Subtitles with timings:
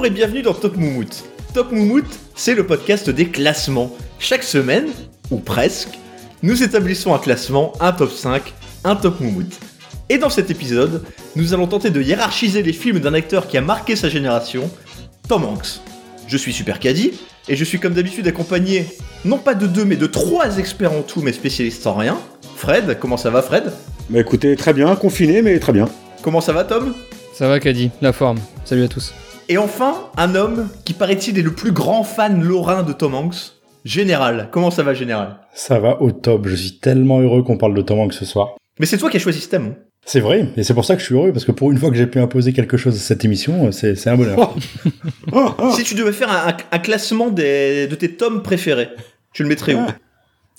[0.00, 1.24] Bonjour et bienvenue dans Top Moumout.
[1.52, 3.94] Top Moumout, c'est le podcast des classements.
[4.18, 4.88] Chaque semaine,
[5.30, 5.90] ou presque,
[6.42, 8.54] nous établissons un classement, un top 5,
[8.84, 9.60] un top Moumout.
[10.08, 11.04] Et dans cet épisode,
[11.36, 14.70] nous allons tenter de hiérarchiser les films d'un acteur qui a marqué sa génération,
[15.28, 15.82] Tom Hanks.
[16.26, 17.12] Je suis Super Caddy,
[17.50, 18.86] et je suis comme d'habitude accompagné,
[19.26, 22.18] non pas de deux, mais de trois experts en tout, mais spécialistes en rien.
[22.56, 23.70] Fred, comment ça va Fred?
[24.08, 25.90] Bah écoutez, très bien, confiné, mais très bien.
[26.22, 26.94] Comment ça va Tom?
[27.34, 28.38] Ça va, Caddy, la forme.
[28.64, 29.12] Salut à tous.
[29.52, 33.54] Et enfin, un homme qui paraît-il est le plus grand fan lorrain de Tom Hanks,
[33.84, 34.48] Général.
[34.52, 35.38] Comment ça va Général?
[35.54, 38.54] Ça va au top, je suis tellement heureux qu'on parle de Tom Hanks ce soir.
[38.78, 39.72] Mais c'est toi qui as choisi ce thème.
[39.72, 39.82] hein.
[40.06, 41.90] C'est vrai, et c'est pour ça que je suis heureux, parce que pour une fois
[41.90, 44.54] que j'ai pu imposer quelque chose à cette émission, c'est c'est un bonheur.
[45.74, 48.88] Si tu devais faire un, un- un classement des- de tes tomes préférés,
[49.34, 49.80] tu le mettrais où?
[49.86, 49.94] Ah.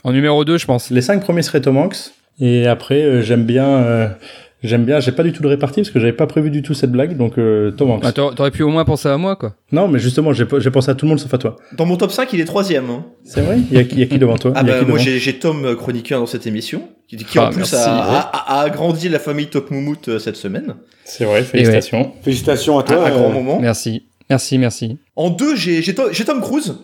[0.04, 0.90] En numéro 2, je pense.
[0.92, 3.68] Les cinq premiers seraient Tom Hanks, et après euh, j'aime bien...
[3.68, 4.10] euh,
[4.64, 6.76] J'aime bien, j'ai pas du tout le réparti parce que j'avais pas prévu du tout
[6.76, 8.04] cette blague, donc euh, Tom Hanks.
[8.04, 9.56] Bah, t'aurais pu au moins penser à moi, quoi.
[9.72, 11.56] Non, mais justement, j'ai pensé à tout le monde sauf à toi.
[11.76, 12.90] Dans mon top 5, il est troisième.
[12.92, 13.06] hein.
[13.24, 13.58] C'est vrai?
[13.72, 14.54] Il y, a il y a qui devant toi?
[14.56, 17.58] Ah bah moi j'ai Tom euh, chroniqueur dans cette émission, qui, qui Ah, en plus
[17.58, 17.90] merci, a, ouais.
[18.16, 20.76] a- a- a agrandi la famille Top Moumout euh, cette semaine.
[21.06, 22.12] C'est vrai, félicitations.
[22.22, 23.08] Félicitations à toi.
[23.08, 23.60] un grand euh, moment.
[23.60, 24.04] Merci.
[24.30, 24.98] Merci, merci.
[25.16, 26.76] En deux, j'ai Tom Cruise.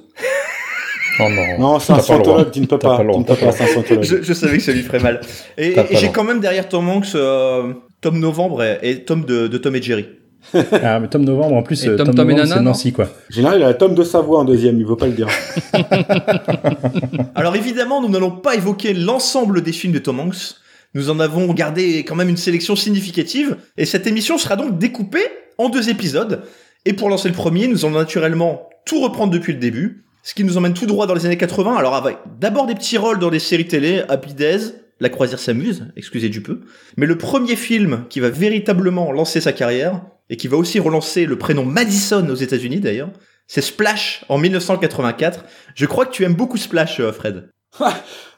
[1.20, 1.60] Oh non.
[1.60, 2.98] Non, c'est un scientologue, tu ne peux pas.
[2.98, 4.02] pas Tu ne peux pas.
[4.02, 5.22] Je, je savais que ça lui ferait mal.
[5.58, 9.58] Et, j'ai quand même derrière Tom Hanks euh, Tom Novembre et, et Tom de, de
[9.58, 10.06] Tom et Jerry.
[10.84, 12.94] Ah, mais Tom Novembre, en plus, Et euh, Tom Tom, Tom et Nana, non Nancy,
[12.94, 13.10] quoi.
[13.30, 15.28] Général, il a la tome de Savoie en deuxième, il veut pas le dire.
[17.36, 20.56] Alors évidemment, nous n'allons pas évoquer l'ensemble des films de Tom Hanks.
[20.94, 23.58] Nous en avons gardé quand même une sélection significative.
[23.78, 25.26] Et cette émission sera donc découpée
[25.58, 26.44] en deux épisodes.
[26.86, 30.06] Et pour lancer le premier, nous allons naturellement tout reprendre depuis le début.
[30.28, 31.78] Ce qui nous emmène tout droit dans les années 80.
[31.78, 35.88] Alors avec d'abord des petits rôles dans les séries télé, Happy Days, La croisière s'amuse,
[35.96, 36.60] excusez du peu.
[36.98, 41.26] Mais le premier film qui va véritablement lancer sa carrière, et qui va aussi relancer
[41.26, 43.12] le prénom Madison aux États-Unis d'ailleurs,
[43.48, 45.46] c'est Splash en 1984.
[45.76, 47.50] Je crois que tu aimes beaucoup Splash, euh, Fred.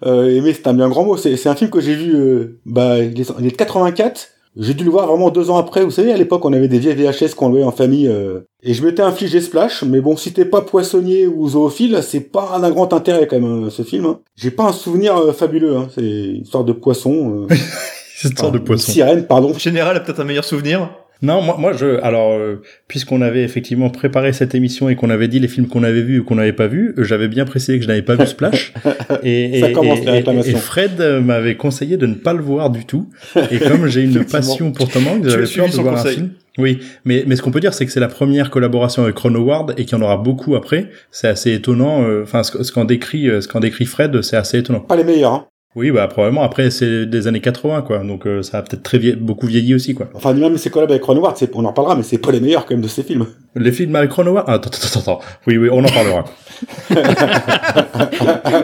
[0.05, 1.17] Euh, c'est un bien grand mot.
[1.17, 4.29] C'est un film que j'ai vu, euh, bah, il est de 84.
[4.61, 5.83] J'ai dû le voir vraiment deux ans après.
[5.85, 8.07] Vous savez, à l'époque, on avait des vieilles VHS qu'on louait en famille.
[8.07, 9.83] euh, et je m'étais infligé Splash.
[9.83, 13.67] Mais bon, si t'es pas poissonnier ou zoophile, c'est pas d'un grand intérêt quand même,
[13.67, 14.05] euh, ce film.
[14.05, 14.19] hein.
[14.35, 15.77] J'ai pas un souvenir euh, fabuleux.
[15.77, 15.87] Hein.
[15.95, 17.47] C'est une histoire de poisson.
[17.49, 17.55] Euh,
[18.25, 18.91] une sorte de poisson.
[18.91, 19.53] Sirène, pardon.
[19.57, 20.89] Général a peut-être un meilleur souvenir.
[21.21, 25.27] Non, moi, moi, je, alors, euh, puisqu'on avait effectivement préparé cette émission et qu'on avait
[25.27, 27.77] dit les films qu'on avait vus ou qu'on n'avait pas vus, euh, j'avais bien précisé
[27.77, 28.73] que je n'avais pas vu Splash.
[29.23, 30.57] Et, Ça et- commence, et- la et- réclamation.
[30.57, 33.09] et Fred m'avait conseillé de ne pas le voir du tout.
[33.51, 36.29] Et comme j'ai une passion pour Tom Hanks, j'avais peur de voir un film.
[36.57, 39.35] Oui, mais, mais ce qu'on peut dire, c'est que c'est la première collaboration avec Ron
[39.35, 40.89] Howard et qu'il y en aura beaucoup après.
[41.11, 42.03] C'est assez étonnant.
[42.03, 44.81] euh, Enfin, ce, ce qu'en décrit, euh, ce qu'en décrit Fred, c'est assez étonnant.
[44.81, 45.33] Pas les meilleurs.
[45.33, 45.45] Hein.
[45.75, 46.41] Oui, bah probablement.
[46.43, 47.99] Après, c'est des années 80, quoi.
[47.99, 50.09] Donc euh, ça a peut-être très vie- beaucoup vieilli aussi, quoi.
[50.15, 52.39] Enfin, même ses collabs avec Ron Howard, c'est- on en parlera, mais c'est pas les
[52.39, 53.27] meilleurs quand même de ces films.
[53.55, 54.45] Les films avec Ron Howard?
[54.47, 55.19] Ah, attends, attends, attends.
[55.45, 56.25] Oui, oui, on en parlera.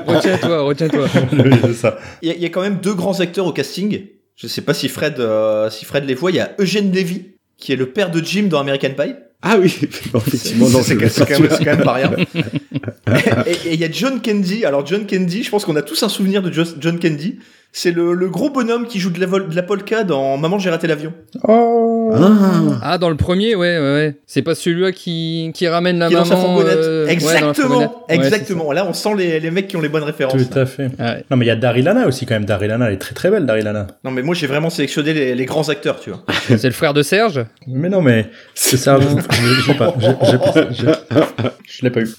[0.08, 1.08] Retiens-toi, retiens-toi.
[1.34, 1.98] Oui, c'est ça.
[2.22, 4.02] Il y, a- il y a quand même deux grands acteurs au casting.
[4.36, 6.32] Je sais pas si Fred, euh, si Fred les voit.
[6.32, 9.14] Il y a Eugène Levy, qui est le père de Jim dans American Pie.
[9.42, 9.68] Ah oui,
[10.16, 12.12] effectivement, non, c'est c'est quand, quand même pas rien.
[13.46, 14.66] et il y a John Candy.
[14.66, 17.38] Alors John Candy, je pense qu'on a tous un souvenir de Jo- John Candy.
[17.78, 20.60] C'est le, le gros bonhomme qui joue de la, vol- de la polka dans Maman
[20.60, 21.12] j'ai raté l'avion.
[21.46, 22.10] Oh.
[22.14, 22.80] Ah.
[22.82, 24.16] Ah, dans le premier, ouais, ouais, ouais.
[24.28, 26.36] C'est pas celui-là qui, qui ramène la qui dans maman.
[26.36, 26.78] sa fourgonnette.
[26.78, 27.90] euh, ouais, dans la exactement, fourgonnette.
[28.08, 28.72] Ouais, exactement.
[28.72, 30.36] Là, on sent les, les mecs qui ont les bonnes références.
[30.50, 30.86] Tout à fait.
[30.98, 31.26] Ouais.
[31.30, 32.46] Non, mais il y a Daryl Lana aussi, quand même.
[32.46, 33.88] Daryl Lana, elle est très très belle, Daryl Lana.
[34.06, 36.24] Non, mais moi, j'ai vraiment sélectionné les, les grands acteurs, tu vois.
[36.48, 37.44] C'est le frère de Serge?
[37.68, 38.98] Mais non, mais c'est ça.
[39.02, 39.94] je je sais pas.
[40.00, 41.16] Je- je- je-
[41.68, 42.10] Je l'ai pas eu.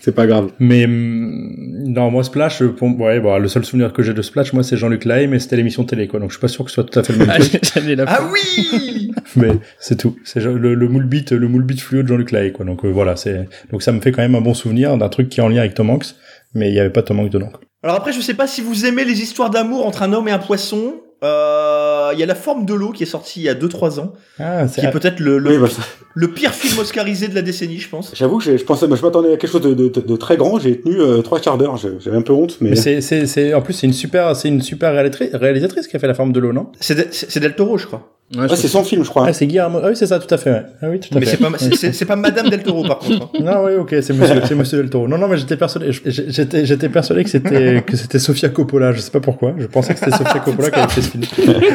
[0.00, 0.50] C'est pas grave.
[0.60, 1.52] Mais hum,
[1.86, 4.62] non, moi Splash, euh, pour, ouais, bon, le seul souvenir que j'ai de Splash, moi,
[4.62, 6.20] c'est Jean-Luc Lahaye, mais c'était l'émission télé, quoi.
[6.20, 7.60] Donc je suis pas sûr que ce soit tout à fait le même Ah, truc.
[8.06, 9.48] Ah oui mais
[9.80, 10.16] c'est tout.
[10.24, 12.64] C'est le, le moule beat, le moule beat fluo de Jean-Luc Lahaye, quoi.
[12.64, 15.28] Donc euh, voilà, c'est donc ça me fait quand même un bon souvenir d'un truc
[15.28, 16.14] qui est en lien avec Tom Hanks,
[16.54, 17.48] mais il y avait pas Tom Hanks dedans.
[17.48, 17.60] quoi.
[17.82, 20.32] Alors après, je sais pas si vous aimez les histoires d'amour entre un homme et
[20.32, 20.94] un poisson.
[21.24, 23.98] Euh, Il y a La forme de l'eau qui est sorti il y a 2-3
[24.00, 25.82] ans, Ah, qui est peut-être le, le, Oui, bah, ça-
[26.14, 28.12] le pire film oscarisé de la décennie, je pense.
[28.14, 30.36] J'avoue que j'ai- je pensais, je m'attendais à quelque chose de, de, de- de très
[30.36, 30.58] grand.
[30.58, 31.76] J'ai tenu euh, trois quarts d'heure.
[31.76, 32.70] J'ai- J'avais un peu honte, mais.
[32.70, 35.98] Mais c'est, c'est, c'est, en plus, c'est une super, c'est une super réalisatrice, qui a
[35.98, 36.68] fait La Forme de l'eau, non?
[36.80, 38.15] C'est de- c'est c'est Del Toro, je crois.
[38.34, 39.24] Ouais, Ouais, c'est son film, je crois.
[39.28, 39.78] Ah, c'est Guillermo.
[39.82, 40.50] Ah oui, c'est ça, tout à fait.
[40.50, 40.62] Ouais.
[40.82, 41.36] Ah oui, tout à Mais fait.
[41.38, 43.30] c'est pas, c'est- pas Madame Del Toro, par contre.
[43.34, 43.38] hein.
[43.40, 45.06] Non, oui, ok, c'est monsieur, c'est monsieur Del Toro.
[45.06, 48.90] Non, non, mais j'étais persuadé, j'étais, j'étais persuadé que c'était, que c'était Sofia Coppola.
[48.92, 49.54] Je sais pas pourquoi.
[49.58, 51.24] Je pensais que c'était Sofia Coppola qui avait fait ce film.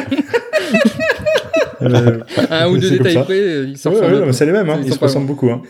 [1.82, 2.20] Euh,
[2.50, 3.22] Un ou deux détails ça.
[3.22, 4.78] près, euh, ils ouais, sortent ouais, le- mais c'est les mêmes, hein.
[4.84, 5.62] Ils se ressemblent beaucoup, hein.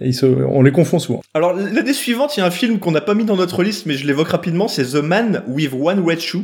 [0.00, 1.20] Ils se, on les confond souvent.
[1.34, 3.84] Alors, l'année suivante, il y a un film qu'on n'a pas mis dans notre liste,
[3.84, 6.42] mais je l'évoque rapidement, c'est The Man with One Red Shoe,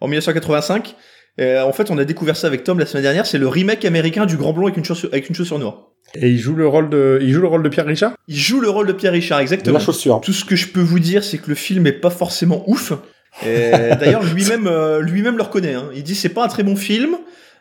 [0.00, 0.94] en 1985.
[1.40, 3.84] Euh, en fait, on a découvert ça avec Tom la semaine dernière, c'est le remake
[3.84, 5.88] américain du Grand Blond avec une chaussure, avec une chaussure noire.
[6.14, 8.12] Et il joue le rôle de, il joue le rôle de Pierre Richard?
[8.28, 9.78] Il joue le rôle de Pierre Richard, De exactement.
[9.78, 10.20] la chaussure.
[10.20, 12.92] Tout ce que je peux vous dire, c'est que le film est pas forcément ouf.
[13.46, 13.70] Et
[14.00, 15.72] D'ailleurs, lui-même, euh, lui-même le reconnaît.
[15.74, 15.88] hein.
[15.94, 17.16] Il dit c'est pas un très bon film.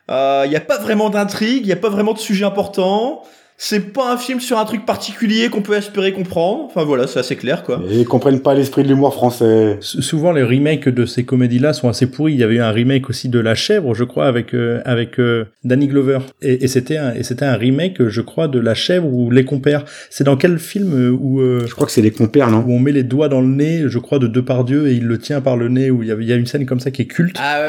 [0.10, 3.24] Il n'y a pas vraiment d'intrigue, il y a pas vraiment de sujet important.
[3.64, 6.64] C'est pas un film sur un truc particulier qu'on peut espérer comprendre.
[6.66, 7.80] Enfin voilà, c'est assez clair quoi.
[7.92, 9.78] Et ils comprennent pas l'esprit de l'humour français.
[9.80, 12.34] S- Souvent, les remakes de ces comédies-là sont assez pourris.
[12.34, 15.20] Il y avait eu un remake aussi de La Chèvre, je crois, avec euh, avec
[15.20, 16.18] euh, Danny Glover.
[16.42, 19.46] Et, et c'était un et c'était un remake, je crois, de La Chèvre ou Les
[19.46, 19.86] Compères.
[20.10, 22.64] C'est dans quel film euh, où euh, Je crois que c'est les compères, non?
[22.68, 25.20] où on met les doigts dans le nez, je crois, de Depardieu et il le
[25.20, 25.92] tient par le nez.
[25.92, 27.36] Où il y avait il y a une scène comme ça qui est culte.
[27.40, 27.60] Ah,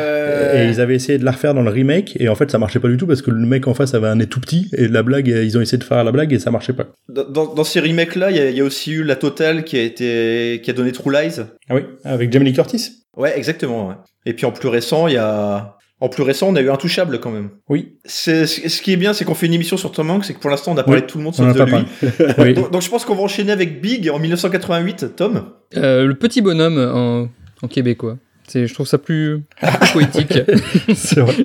[0.56, 2.80] Et ils avaient essayé de la refaire dans le remake et en fait ça marchait
[2.80, 4.88] pas du tout parce que le mec en face avait un nez tout petit et
[4.88, 6.86] la blague ils ont essayé de faire la blague et ça marchait pas.
[7.08, 9.16] Dans, dans- dans ces remakes là, il y, a- il y a aussi eu la
[9.16, 11.40] totale qui a été qui a donné True Lies.
[11.68, 13.04] Ah oui, avec Jamie Lee Curtis.
[13.16, 13.88] Ouais, exactement.
[13.88, 13.94] ouais.
[14.26, 17.20] Et puis en plus récent, il y a en plus récent, on a eu Intouchable
[17.20, 17.50] quand même.
[17.68, 17.98] Oui.
[18.04, 20.40] C'est ce qui est bien, c'est qu'on fait une émission sur Tom Hanks, c'est que
[20.40, 21.76] pour l'instant on a parlé Oui, de tout le monde sauf de lui.
[22.38, 22.54] oui.
[22.54, 25.44] Donc, donc je pense qu'on va enchaîner avec Big en 1988, Tom.
[25.76, 27.28] Euh, le petit bonhomme en,
[27.64, 28.18] en québécois.
[28.48, 30.32] C'est, je trouve ça plus, plus poétique.
[30.32, 30.56] vrai.
[30.88, 30.94] je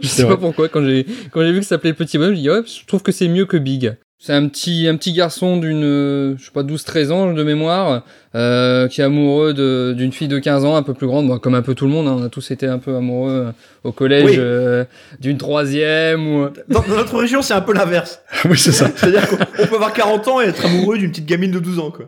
[0.08, 0.34] sais vrai.
[0.34, 2.50] pas pourquoi quand j'ai quand j'ai vu que ça s'appelait le petit bonhomme, je dis
[2.50, 3.94] ouais, je trouve que c'est mieux que Big.
[4.20, 7.44] C'est un petit un petit garçon d'une euh, je sais pas 12 13 ans de
[7.44, 8.02] mémoire
[8.34, 11.38] euh, qui est amoureux de d'une fille de 15 ans un peu plus grande, bon,
[11.38, 13.52] comme un peu tout le monde, hein, on a tous été un peu amoureux euh,
[13.84, 14.36] au collège Oui.
[14.40, 14.86] euh,
[15.20, 18.20] d'une troisième ou Dans, dans notre région, c'est un peu l'inverse.
[18.46, 18.90] oui, c'est ça.
[18.96, 21.78] C'est-à-dire qu'on on peut avoir 40 ans et être amoureux d'une petite gamine de 12
[21.80, 22.06] ans, quoi.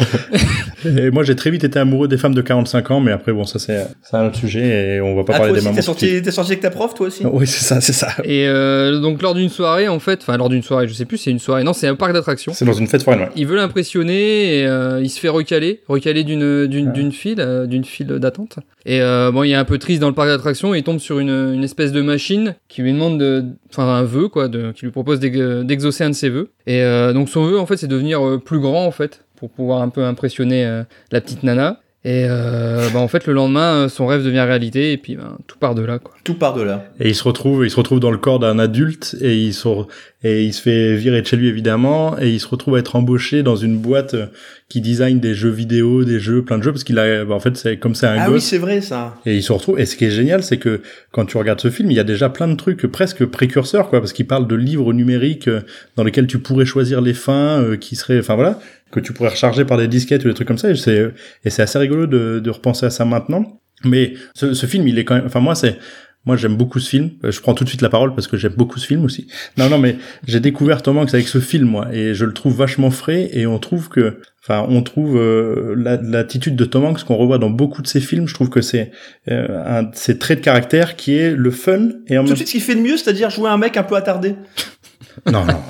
[0.85, 3.45] Et moi, j'ai très vite été amoureux des femmes de 45 ans, mais après, bon,
[3.45, 5.75] ça, c'est, c'est un autre sujet et on va pas Ah, parler toi des mamans.
[5.75, 7.23] t'es sorti, t'es sorti avec ta prof, toi aussi?
[7.25, 8.09] Oui, c'est ça, c'est ça.
[8.23, 11.17] et euh, donc lors d'une soirée en fait, enfin lors d'une soirée, je sais plus,
[11.17, 12.53] c'est une soirée, non, c'est un parc d'attractions.
[12.53, 13.29] C'est dans une fête foraine, ouais.
[13.35, 16.93] Il veut l'impressionner et euh, il se fait recaler, recaler d'une d'une Ouais.
[16.93, 18.57] d'une file, euh, d'une file d'attente.
[18.85, 20.99] Et euh, bon, il est un peu triste dans le parc d'attractions et il tombe
[20.99, 24.71] sur une, une espèce de machine qui lui demande de, enfin un vœu quoi, de,
[24.71, 26.49] qui lui propose d'ex- d'exaucer un de ses vœux.
[26.67, 29.23] Et euh, donc son vœu en fait, c'est de devenir euh, plus grand en fait
[29.41, 31.79] pour pouvoir un peu impressionner euh, la petite nana.
[32.03, 35.37] Et euh, bah, en fait, le lendemain, euh, son rêve devient réalité et puis ben,
[35.45, 36.15] tout part de là quoi.
[36.23, 36.85] Tout part de là.
[36.99, 39.67] Et il se retrouve, il se retrouve dans le corps d'un adulte et il se,
[40.23, 42.95] et il se fait virer de chez lui évidemment et il se retrouve à être
[42.95, 44.25] embauché dans une boîte euh,
[44.67, 47.39] qui design des jeux vidéo, des jeux, plein de jeux parce qu'il a, bah, en
[47.39, 49.15] fait, c'est comme c'est un Ah oui, c'est vrai, ça.
[49.27, 49.79] Et il se retrouve.
[49.79, 52.03] Et ce qui est génial, c'est que quand tu regardes ce film, il y a
[52.03, 55.49] déjà plein de trucs presque précurseurs, quoi, parce qu'il parle de livres numériques
[55.97, 58.59] dans lesquels tu pourrais choisir les fins, euh, qui seraient, enfin voilà,
[58.91, 60.69] que tu pourrais recharger par des disquettes ou des trucs comme ça.
[60.69, 61.11] Et c'est
[61.45, 63.59] et c'est assez rigolo de, de repenser à ça maintenant.
[63.83, 65.25] Mais ce, ce film, il est quand même.
[65.25, 65.77] Enfin moi, c'est
[66.23, 67.09] moi j'aime beaucoup ce film.
[67.23, 69.25] Euh, Je prends tout de suite la parole parce que j'aime beaucoup ce film aussi.
[69.57, 69.95] Non non, mais
[70.27, 73.29] j'ai découvert Tom Hanks avec ce film moi, et je le trouve vachement frais.
[73.33, 77.37] Et on trouve que Enfin, on trouve euh, la- l'attitude de Tom Hanks qu'on revoit
[77.37, 78.27] dans beaucoup de ses films.
[78.27, 78.89] Je trouve que c'est
[79.29, 82.29] euh, un de ses traits de caractère qui est le fun et en Tout de
[82.29, 84.33] même suite, ce qu'il fait de mieux, c'est-à-dire jouer un mec un peu attardé.
[85.31, 85.61] Non non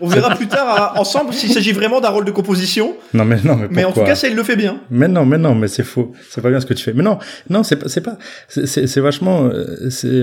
[0.00, 2.94] On verra plus tard, euh, ensemble, s'il s'agit vraiment d'un rôle de composition.
[3.14, 4.80] non mais non mais Mais en tout cas, ça, il le fait bien.
[4.90, 6.12] Mais non, mais non, mais c'est faux.
[6.30, 6.92] C'est pas bien ce que tu fais.
[6.92, 7.18] Mais non,
[7.50, 8.18] non, c'est pas, c'est pas,
[8.48, 10.22] c'est- c'est c'est vachement, euh, c'est,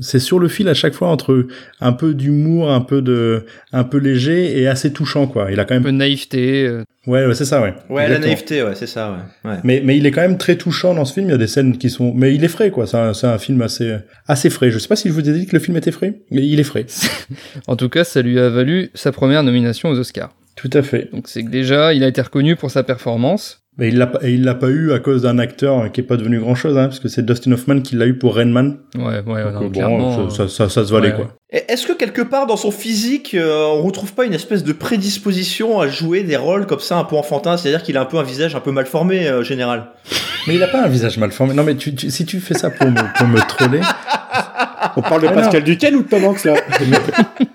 [0.00, 1.46] c'est sur le fil à chaque fois entre
[1.80, 5.50] un peu d'humour, un peu de, un peu léger et assez touchant, quoi.
[5.50, 6.68] Il a quand Un même, peu de naïveté.
[7.06, 7.74] Ouais, ouais, c'est ça, ouais.
[7.88, 8.26] Ouais, la Exactement.
[8.26, 9.50] naïveté, ouais, c'est ça, ouais.
[9.50, 9.56] ouais.
[9.64, 11.26] Mais, mais il est quand même très touchant dans ce film.
[11.28, 12.86] Il y a des scènes qui sont, mais il est frais, quoi.
[12.86, 14.70] C'est un, c'est un film assez, assez frais.
[14.70, 16.58] Je sais pas si je vous ai dit que le film était frais, mais il
[16.60, 16.86] est frais.
[17.66, 20.34] En tout cas, ça lui a valu sa première nomination aux Oscars.
[20.56, 21.08] Tout à fait.
[21.12, 23.61] Donc c'est que déjà, il a été reconnu pour sa performance.
[23.78, 26.18] Mais il l'a et il l'a pas eu à cause d'un acteur qui est pas
[26.18, 28.76] devenu grand chose, hein, parce que c'est Dustin Hoffman qui l'a eu pour Rain Man.
[28.94, 30.28] Ouais, ouais, ouais, Donc, non, bon, clairement.
[30.30, 31.14] ça, ça, ça, ça se valait, ouais.
[31.16, 31.28] quoi.
[31.50, 35.80] Est-ce que quelque part dans son physique, euh, on retrouve pas une espèce de prédisposition
[35.80, 38.22] à jouer des rôles comme ça un peu enfantins C'est-à-dire qu'il a un peu un
[38.22, 39.86] visage un peu mal formé, euh, général?
[40.46, 41.54] Mais il a pas un visage mal formé.
[41.54, 43.80] Non, mais tu, tu- si tu fais ça pour me, pour me troller.
[44.96, 46.54] On parle de Ah, Pascal Duquesne ou de Tom Hanks là?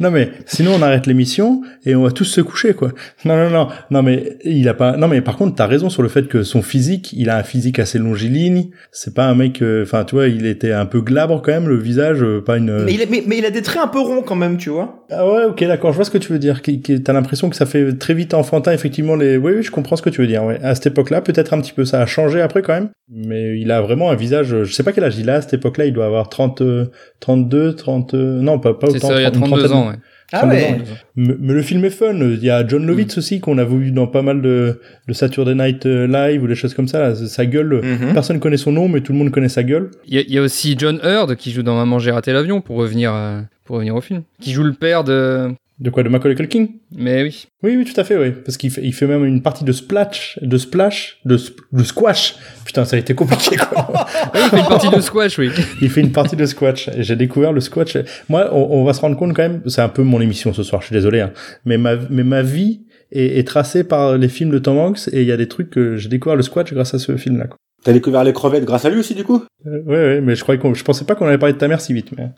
[0.00, 2.92] Non, mais sinon on arrête l'émission et on va tous se coucher, quoi.
[3.24, 3.68] Non, non, non.
[3.90, 4.96] Non, mais il a pas.
[4.96, 7.42] Non, mais par contre, t'as raison sur le fait que son physique, il a un
[7.42, 8.70] physique assez longiligne.
[8.92, 9.62] C'est pas un mec.
[9.62, 12.56] euh, Enfin, tu vois, il était un peu glabre quand même, le visage, euh, pas
[12.56, 12.84] une.
[12.84, 14.70] Mais, il a, mais, mais il a des traits un peu ronds quand même, tu
[14.70, 15.04] vois.
[15.10, 15.90] Ah ouais, ok, d'accord.
[15.92, 16.60] Je vois ce que tu veux dire.
[17.04, 19.16] T'as l'impression que ça fait très vite enfantin, effectivement.
[19.16, 19.36] Les.
[19.36, 20.44] Oui, oui, je comprends ce que tu veux dire.
[20.44, 20.58] Ouais.
[20.62, 21.84] À cette époque-là, peut-être un petit peu.
[21.84, 22.88] Ça a changé après quand même.
[23.12, 24.62] Mais il a vraiment un visage.
[24.64, 25.86] Je sais pas quel âge il a à cette époque-là.
[25.86, 26.86] Il doit avoir 30, euh,
[27.18, 28.14] 32, 30.
[28.14, 29.08] euh, Non, pas pas C'est autant.
[29.08, 29.76] ça, il y a 30, une 32 trentaine.
[29.86, 29.89] ans, ouais.
[30.32, 30.64] Ah 32 ouais.
[30.70, 30.78] ans,
[31.16, 32.14] Mais, mais le film est fun.
[32.14, 35.54] Il y a John Lovitz aussi qu'on a vu dans pas mal de, de Saturday
[35.54, 37.00] Night euh, Live ou des choses comme ça.
[37.00, 37.14] Là.
[37.14, 38.12] Sa gueule, Mhm.
[38.14, 39.90] personne connaît son nom, mais tout le monde connaît sa gueule.
[40.06, 42.32] Il y, a- il y a aussi John Hurd qui joue dans Maman j'ai raté
[42.32, 44.22] l'avion pour revenir, euh, pour revenir au film.
[44.40, 46.66] Qui joue le père de, De quoi De Macaulay Culkin?
[46.94, 47.46] Mais oui.
[47.62, 48.32] Oui, oui, tout à fait, oui.
[48.44, 51.82] Parce qu'il fait, il fait même une partie de splash, de splash, de, sp- de
[51.84, 52.34] squash.
[52.66, 53.86] Putain, ça a été compliqué, quoi.
[54.34, 55.50] Oui, il fait une partie de squash, oui.
[55.80, 56.90] il fait une partie de squash.
[56.98, 57.96] J'ai découvert le squash.
[58.28, 60.62] Moi, on, on va se rendre compte quand même, c'est un peu mon émission ce
[60.62, 61.32] soir, je suis désolé, hein.
[61.64, 65.22] Mais ma, mais ma vie est, est tracée par les films de Tom Hanks et
[65.22, 67.56] il y a des trucs que j'ai découvert le squash grâce à ce film-là, quoi.
[67.82, 69.42] T'as découvert les crevettes grâce à lui aussi, du coup?
[69.66, 71.66] Euh, ouais, ouais, mais je croyais qu'on, je pensais pas qu'on allait parler de ta
[71.66, 72.28] mère si vite, mais.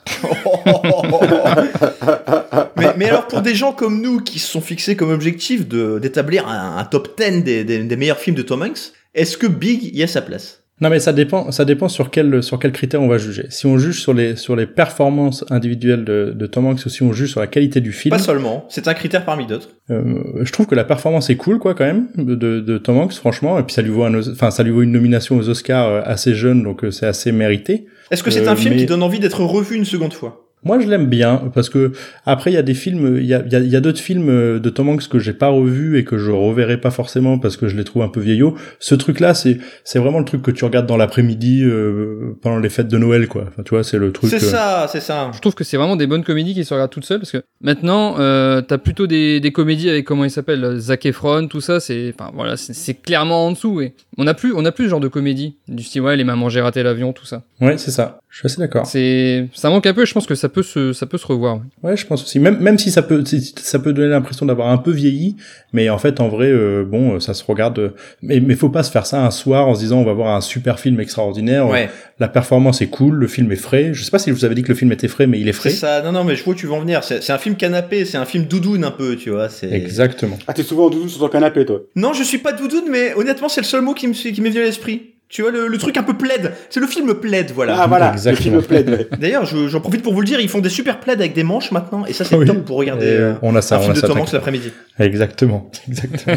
[2.76, 5.99] mais, mais alors pour des gens comme nous qui se sont fixés comme objectif de
[5.99, 9.49] d'établir un, un top 10 des, des, des meilleurs films de Tom Hanks, est-ce que
[9.49, 10.62] Big y a sa place?
[10.83, 13.47] Non, mais ça dépend, ça dépend sur quel, sur quel critère on va juger.
[13.51, 17.05] Si on juge sur les, sur les performances individuelles de, de Tom Hanks ou si
[17.05, 18.11] on juge sur la qualité du film.
[18.11, 19.69] Pas seulement, c'est un critère parmi d'autres.
[19.91, 20.03] Euh,
[20.43, 23.59] je trouve que la performance est cool, quoi, quand même, de, de Tom Hanks, franchement.
[23.61, 26.03] Et puis ça lui vaut un, enfin, ça lui vaut une nomination aux Oscars euh,
[26.05, 27.87] assez jeune, donc euh, c'est assez mérité.
[28.11, 30.49] Est-ce que c'est Euh, un film mais- qui donne envie d'être revu une seconde fois?
[30.64, 31.92] Moi, je l'aime bien parce que
[32.25, 33.81] après, il y a des films, il y a, il y a, il y a
[33.81, 36.90] d'autres films euh, de Tom Hanks que j'ai pas revus et que je reverrai pas
[36.90, 38.54] forcément parce que je les trouve un peu vieillots.
[38.78, 42.69] Ce truc-là, c'est c'est vraiment le truc que tu regardes dans l'après-midi euh, pendant les
[42.69, 43.45] fêtes de Noël, quoi.
[43.49, 44.31] Enfin, tu vois, c'est le truc.
[44.31, 45.31] C'est euh, ça, c'est ça.
[45.35, 47.42] Je trouve que c'est vraiment des bonnes comédies qui se regardent toutes seules parce que
[47.61, 51.81] maintenant euh, t'as plutôt des, des comédies avec comment il s'appelle Zac Efron tout ça
[51.81, 54.85] c'est enfin voilà c'est c'est clairement en dessous et on a plus on a plus
[54.85, 57.78] ce genre de comédie du style ouais les mamans j'ai raté l'avion tout ça Ouais,
[57.78, 58.19] c'est ça.
[58.35, 58.87] Je suis assez d'accord.
[58.87, 61.61] c'est ça manque un peu je pense que ça peut se ça peut se revoir
[61.83, 61.99] ouais.
[61.99, 62.39] Je pense aussi.
[62.41, 63.23] Même même si ça peut
[63.57, 65.37] ça peut donner l'impression d'avoir un peu vieilli,
[65.75, 67.79] mais en fait en vrai euh, bon, ça se regarde.
[67.79, 67.91] euh,
[68.23, 70.35] Mais mais faut pas se faire ça un soir en se disant on va voir
[70.35, 71.69] un super film extraordinaire.
[71.69, 73.91] Ouais, La performance est cool, le film est frais.
[73.93, 75.47] Je sais pas si je vous avais dit que le film était frais, mais il
[75.47, 75.69] est frais.
[75.69, 76.01] ça.
[76.01, 77.05] Non, non, mais je vois où tu vas en venir.
[77.05, 79.51] C'est c'est un film canapé, c'est un film doudoune un peu, tu vois.
[79.51, 79.71] C'est.
[79.71, 80.39] Exactement.
[80.47, 81.81] Ah, t'es souvent en doudou sur ton canapé, toi.
[81.97, 84.49] Non, je suis pas doudoune, mais honnêtement, c'est le seul mot qui me qui m'est
[84.49, 85.12] venu à l'esprit.
[85.33, 86.53] Tu vois, le, le truc un peu plaid.
[86.69, 87.77] C'est le film plaid, voilà.
[87.81, 88.57] Ah, voilà, Exactement.
[88.57, 89.09] le film plaid, ouais.
[89.19, 91.43] D'ailleurs, je- j'en profite pour vous le dire, ils font des super plaids avec des
[91.43, 92.45] manches maintenant, et ça, c'est Oui.
[92.47, 94.07] top pour regarder Et, euh, on a ça, un on film a de ça.
[94.09, 94.71] Tom Hanks l'après-midi.
[95.01, 95.71] Exactement.
[95.89, 96.37] Exactement.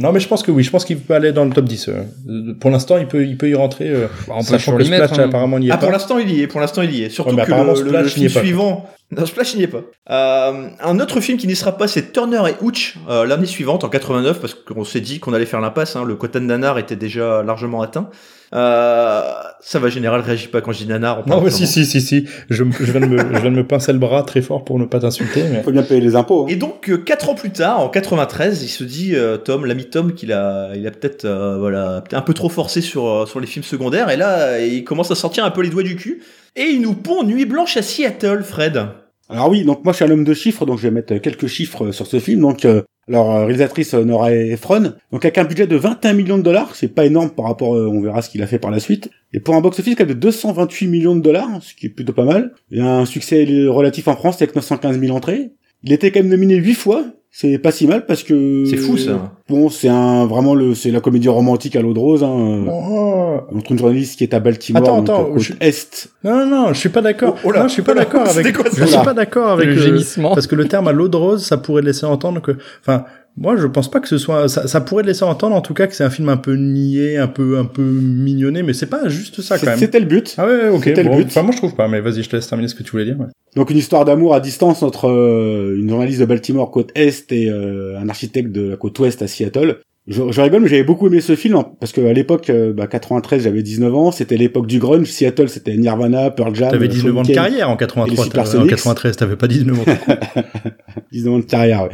[0.00, 0.62] non, mais je pense que oui.
[0.62, 1.90] Je pense qu'il peut aller dans le top 10.
[1.90, 2.54] euh.
[2.58, 3.88] Pour l'instant, il peut, il peut y rentrer.
[3.90, 5.22] euh, Bah, on peut sachant mettre, Splash hein.
[5.28, 6.46] apparemment n'y est Ah, pour l'instant, il y est.
[6.46, 7.10] Pour l'instant, il y est.
[7.10, 8.86] Surtout Ouais, que le, le- Splash, le il film suivant.
[9.12, 9.82] Non, Splash, n'y est pas.
[10.10, 13.82] Euh, un autre film qui n'y sera pas, c'est Turner et Hooch euh, l'année suivante,
[13.82, 15.96] en 89, parce qu'on s'est dit qu'on allait faire l'impasse.
[15.96, 18.08] Hein, le quota de nanar était déjà largement atteint.
[18.52, 19.22] Euh,
[19.60, 21.22] ça va, général, réagis pas quand je dis nanar.
[21.26, 22.26] on Non, mais si, si, si, si.
[22.50, 24.64] Je, me- je viens de me, je viens de me pincer le bras très fort
[24.64, 25.62] pour ne pas t'insulter, mais.
[25.62, 26.44] Faut bien payer les impôts.
[26.44, 26.46] hein.
[26.48, 29.86] Et donc, euh, quatre ans plus tard, en 93, il se dit, euh, Tom, l'ami
[29.86, 33.26] Tom, qu'il a, il a peut-être, euh, voilà, peut-être un peu trop forcé sur, euh,
[33.26, 35.96] sur les films secondaires, et là, il commence à sortir un peu les doigts du
[35.96, 36.22] cul,
[36.56, 38.86] et il nous pond Nuit Blanche à Seattle, Fred.
[39.30, 41.46] Alors oui, donc moi je suis un homme de chiffres, donc je vais mettre quelques
[41.46, 42.40] chiffres sur ce film.
[42.40, 42.82] Donc, euh,
[43.12, 46.94] euh, réalisatrice euh, Nora Ephron, donc avec un budget de 21 millions de dollars, c'est
[46.94, 49.10] pas énorme par rapport, euh, on verra ce qu'il a fait par la suite.
[49.32, 52.52] Et pour un box-office de 228 millions de dollars, ce qui est plutôt pas mal.
[52.70, 55.50] Et un succès relatif en France avec 915 000 entrées.
[55.82, 57.04] Il était quand même nominé huit fois.
[57.32, 59.32] C'est pas si mal parce que C'est fou, ça.
[59.48, 62.24] Bon, c'est un vraiment le c'est la comédie romantique à l'eau de rose.
[62.24, 62.64] Hein.
[62.68, 63.40] Oh.
[63.54, 66.08] Entre une journaliste qui est à Baltimore, Attends, donc, attends, euh, côte je- est.
[66.24, 67.36] Non, non, non, je suis pas d'accord.
[67.36, 68.56] Oh, oh là, non, je suis pas oh d'accord avec.
[68.56, 70.92] quoi ça je suis pas d'accord avec le euh, gémissement parce que le terme à
[70.92, 73.04] l'eau de rose, ça pourrait laisser entendre que, enfin,
[73.36, 75.86] moi, je pense pas que ce soit, ça, ça pourrait laisser entendre en tout cas
[75.86, 79.08] que c'est un film un peu niais, un peu, un peu mignonné, mais c'est pas
[79.08, 79.78] juste ça quand même.
[79.78, 80.34] C'était le but.
[80.36, 80.84] Ah ouais, ok.
[80.84, 81.26] c'était le but.
[81.26, 83.06] Enfin, moi, je trouve pas, mais vas-y, je te laisse terminer ce que tu voulais
[83.06, 83.18] dire.
[83.18, 83.26] ouais.
[83.56, 87.50] Donc une histoire d'amour à distance entre euh, une journaliste de Baltimore côte est et
[87.50, 89.80] euh, un architecte de la côte ouest à Seattle.
[90.08, 92.72] Je, je rigole, mais j'avais beaucoup aimé ce film hein, parce que à l'époque, euh,
[92.72, 95.06] bah, 93, j'avais 19 ans, c'était l'époque du grunge.
[95.06, 96.70] Seattle, c'était Nirvana, Pearl Jam.
[96.70, 98.70] T'avais euh, 19 ans de carrière en et les 83, t'avais- en Supersonics.
[98.70, 99.84] 93, t'avais pas 19 ans.
[101.12, 101.82] 19 ans de carrière.
[101.84, 101.88] Ouais.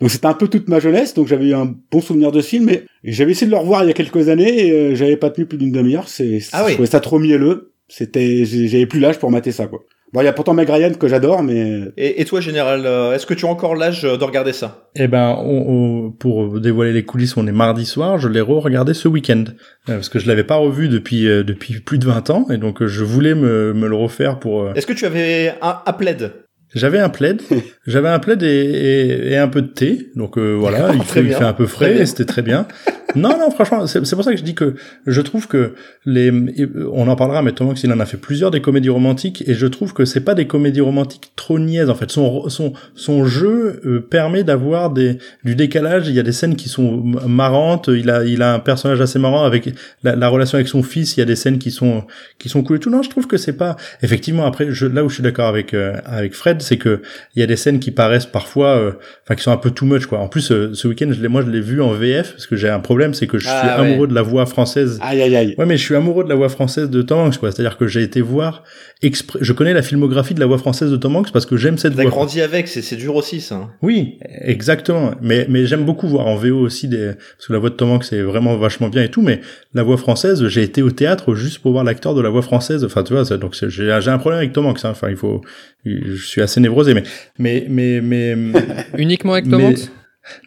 [0.00, 2.48] Donc c'était un peu toute ma jeunesse, donc j'avais eu un bon souvenir de ce
[2.48, 2.68] film.
[2.68, 5.30] Et j'avais essayé de le revoir il y a quelques années, et euh, j'avais pas
[5.30, 6.08] tenu plus d'une demi-heure.
[6.08, 6.70] C'est, Ah oui.
[6.70, 7.72] je trouvais ça trop mielleux.
[7.88, 9.80] C'était, j'avais plus l'âge pour mater ça, quoi.
[10.12, 13.14] Bon, il y a pourtant Meg Ryan que j'adore, mais Et, et toi, général, euh,
[13.14, 14.88] est-ce que tu as encore l'âge euh, de regarder ça?
[14.94, 15.64] Eh ben, on,
[16.06, 18.18] on- pour dévoiler les coulisses, on est mardi soir.
[18.18, 19.44] Je l'ai re-regardé ce week-end
[19.88, 22.58] Euh, parce que je l'avais pas revu depuis euh, depuis plus de 20 ans et
[22.58, 24.70] donc euh, je voulais me, me le refaire pour.
[24.76, 26.32] Est-ce que tu avais un, un plaid?
[26.74, 27.42] J'avais un plaid,
[27.86, 31.22] j'avais un plaid et, et, et un peu de thé, donc euh, voilà, il, Très
[31.22, 32.66] fait, il fait un peu frais, et c'était très bien.
[33.14, 34.74] non, non, franchement, c'est pour ça que je dis que
[35.06, 35.74] je trouve que
[36.06, 36.32] les,
[36.92, 39.54] on en parlera, mais Tom Hanks, il en a fait plusieurs des comédies romantiques, et
[39.54, 42.10] je trouve que c'est pas des comédies romantiques trop niaises, en fait.
[42.10, 46.56] Son, son, son jeu euh, permet d'avoir des, du décalage, il y a des scènes
[46.56, 49.68] qui sont marrantes, il a, il a un personnage assez marrant avec
[50.02, 52.04] la, la relation avec son fils, il y a des scènes qui sont,
[52.38, 52.90] qui sont cool et tout.
[52.90, 55.74] Non, je trouve que c'est pas, effectivement, après, je, là où je suis d'accord avec,
[55.74, 57.02] euh, avec Fred, c'est que
[57.36, 58.92] il y a des scènes qui paraissent parfois, euh,
[59.24, 60.18] enfin qui sont un peu too much quoi.
[60.18, 62.68] En plus, euh, ce week-end, je moi, je l'ai vu en VF parce que j'ai
[62.68, 63.88] un problème, c'est que je suis Ah, ouais.
[63.88, 64.98] amoureux de la voix française.
[65.02, 65.54] Aïe, aïe, aïe.
[65.58, 67.50] Ouais, mais je suis amoureux de la voix française de Tom Hanks, quoi.
[67.52, 68.64] C'est-à-dire que j'ai été voir
[69.02, 69.38] exprès.
[69.42, 71.96] Je connais la filmographie de la voix française de Tom Hanks parce que j'aime cette
[71.96, 72.10] T'as voix.
[72.10, 73.54] grandi avec, c'est c'est dur aussi ça.
[73.56, 73.70] hein.
[73.82, 75.12] Oui, exactement.
[75.22, 77.90] Mais mais j'aime beaucoup voir en VO aussi des parce que la voix de Tom
[77.90, 79.22] Hanks est vraiment vachement bien et tout.
[79.22, 79.40] Mais
[79.74, 82.84] la voix française, j'ai été au théâtre juste pour voir l'acteur de la voix française.
[82.84, 84.84] Enfin, tu vois, ça- donc c'est- j'ai j'ai un problème avec Tom Hanks.
[84.84, 84.90] hein.
[84.90, 85.40] Enfin, il faut.
[85.84, 87.02] Je suis assez névrosé, mais
[87.38, 88.36] mais mais mais.
[88.98, 89.88] Uniquement avec Tom Mais- Hanks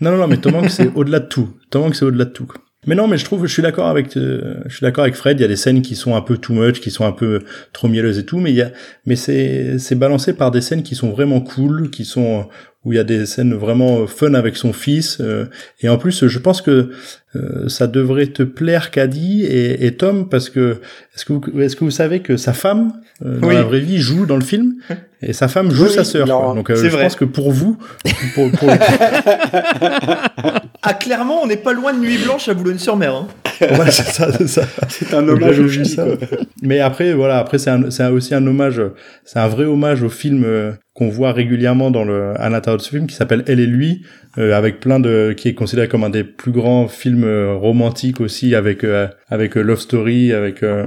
[0.02, 1.50] Non, non, non, mais Tom Hanks, c'est au-delà de tout.
[1.70, 2.48] Tom Hanks, c'est au-delà de tout.
[2.88, 5.40] Mais non, mais je trouve, je suis d'accord avec, euh, je suis d'accord avec Fred.
[5.40, 7.42] Il y a des scènes qui sont un peu too much, qui sont un peu
[7.74, 8.70] trop mielleuses et tout, mais il y a,
[9.08, 12.48] mais c'est, c'est balancé par des scènes qui sont vraiment cool, qui sont
[12.86, 15.18] où il y a des scènes vraiment fun avec son fils.
[15.20, 15.46] euh,
[15.82, 16.92] et en plus, je pense que
[17.36, 20.78] euh, ça devrait te plaire, Caddy et, et Tom, parce que
[21.16, 22.94] est-ce que vous, est-ce que vous savez que sa femme
[23.26, 23.56] euh, dans Oui.
[23.56, 24.76] la vraie vie joue dans le film
[25.22, 26.28] et sa femme joue Oui, sa sœur.
[26.28, 27.04] Donc euh, c'est je vrai.
[27.04, 27.78] pense que pour vous,
[28.36, 28.70] pour, pour,
[30.88, 33.14] Ah clairement, on n'est pas loin de Nuit Blanche à Boulogne-sur-Mer.
[33.16, 33.28] Hein.
[33.62, 34.64] Ouais, c'est ça, c'est ça.
[34.90, 36.06] C'est un hommage au ça.
[36.62, 38.82] Mais après, voilà, après c'est un, c'est aussi un hommage,
[39.24, 42.82] c'est un vrai hommage au film euh, qu'on voit régulièrement dans le, à l'intérieur de
[42.82, 44.04] ce film qui s'appelle Elle et lui,
[44.38, 48.22] euh, avec plein de, qui est considéré comme un des plus grands films euh, romantiques
[48.22, 50.86] aussi, avec euh, avec euh, Love Story, avec, euh,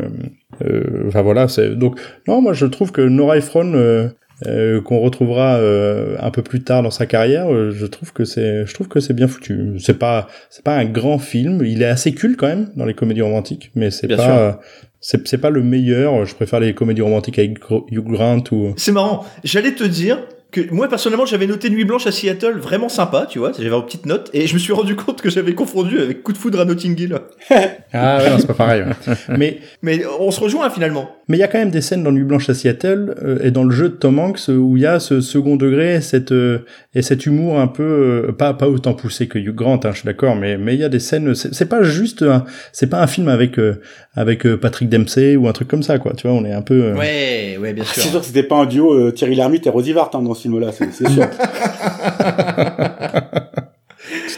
[0.65, 4.09] euh, enfin voilà, c'est donc non, moi je trouve que Nora Ephron euh,
[4.47, 8.25] euh, qu'on retrouvera euh, un peu plus tard dans sa carrière, euh, je trouve que
[8.25, 9.79] c'est, je trouve que c'est bien foutu.
[9.81, 11.65] C'est pas, c'est pas un grand film.
[11.65, 14.61] Il est assez culte quand même dans les comédies romantiques, mais c'est Bien pas, sûr.
[14.99, 16.25] Euh, c'est, c'est pas le meilleur.
[16.27, 17.59] Je préfère les comédies romantiques avec
[17.91, 18.73] Hugh Grant ou.
[18.77, 19.25] C'est marrant.
[19.45, 20.19] J'allais te dire
[20.51, 23.53] que moi personnellement j'avais noté Nuit Blanche à Seattle vraiment sympa, tu vois.
[23.59, 26.33] J'avais une petite note et je me suis rendu compte que j'avais confondu avec Coup
[26.33, 27.19] de foudre à Notting Hill.
[27.93, 28.83] Ah ouais, non, c'est pas pareil.
[28.83, 29.15] ouais.
[29.39, 31.09] mais Mais on se rejoint finalement.
[31.29, 33.51] mais il y a quand même des scènes dans Nuit Blanche à Seattle euh, et
[33.51, 36.33] dans le jeu de Tom Hanks euh, où il y a ce second degré, cette
[36.33, 39.91] euh, et cet humour un peu euh, pas pas autant poussé que Hugh Grant, hein,
[39.93, 41.35] je suis d'accord, mais mais il y a des scènes.
[41.35, 43.81] C'est, c'est pas juste, un- c'est pas un film avec euh,
[44.19, 46.13] avec euh, Patrick Dempsey ou un truc comme ça, quoi.
[46.17, 46.87] Tu vois, on est un peu.
[46.87, 48.11] euh, Ouais, ouais, bien C'est sûr.
[48.11, 50.43] sûr que c'était pas un duo euh, Thierry Lhermitte et Rosy Vart hein, dans ce
[50.43, 51.29] film-là, c'est c'est sûr.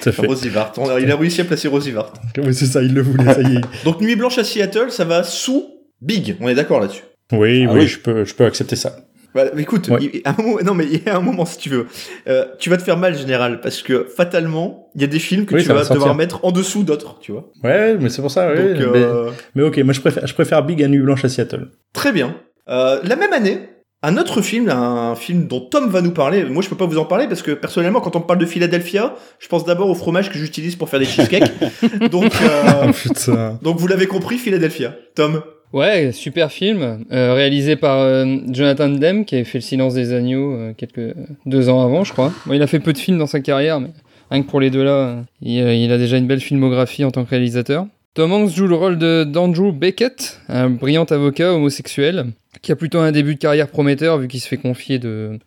[0.02, 0.26] Tout à fait.
[0.26, 0.72] Rosy Vart.
[0.78, 2.12] On- Il a réussi à placer Rosy Vart.
[2.38, 3.60] Oui, c'est ça, il le voulait, ça y est.
[3.84, 5.64] Donc Nuit Blanche à Seattle, ça va sous
[6.00, 6.36] Big.
[6.40, 7.02] On est d'accord là-dessus.
[7.32, 7.86] Oui, Ah oui, oui.
[7.86, 8.96] je peux, je peux accepter ça.
[9.34, 9.98] Bah, écoute, Ouais.
[10.00, 11.86] il- un moment- non mais il y a un moment si tu veux.
[12.28, 15.46] Euh, tu vas te faire mal général parce que fatalement, il y a des films
[15.46, 17.50] que Oui, tu vas va devoir mettre en dessous d'autres, tu vois.
[17.62, 18.48] Ouais, mais c'est pour ça.
[18.54, 21.28] Donc, mais, euh, mais ok, moi je préfère, je préfère Big à Nuit Blanche à
[21.28, 21.68] Seattle.
[21.92, 22.36] très bien.
[22.68, 23.60] Euh, la même année,
[24.02, 26.44] un autre film, un film dont Tom va nous parler.
[26.44, 29.14] Moi, je peux pas vous en parler parce que personnellement, quand on parle de Philadelphia,
[29.38, 31.52] je pense d'abord au fromage que j'utilise pour faire des cheesecakes.
[32.10, 32.90] donc, euh,
[33.28, 33.30] Oh
[33.62, 34.94] donc vous l'avez compris, Philadelphia.
[35.14, 35.42] Tom.
[35.72, 40.12] Ouais, super film, euh, réalisé par euh, Jonathan Demme, qui avait fait Le Silence des
[40.12, 41.14] Agneaux euh, quelques
[41.46, 42.32] deux ans avant, je crois.
[42.46, 43.90] Bon, il a fait peu de films dans sa carrière, mais
[44.30, 47.24] rien que pour les deux là, il, il a déjà une belle filmographie en tant
[47.24, 47.86] que réalisateur.
[48.14, 52.26] Tom Hanks joue le rôle d'Andrew Beckett, un brillant avocat homosexuel
[52.62, 55.38] qui a plutôt un début de carrière prometteur vu qu'il se fait confier de,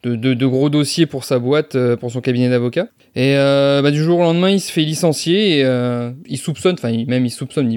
[0.45, 2.87] gros dossiers pour sa boîte, euh, pour son cabinet d'avocat.
[3.15, 6.75] Et euh, bah, du jour au lendemain, il se fait licencier et euh, il soupçonne,
[6.75, 7.69] enfin même il soupçonne,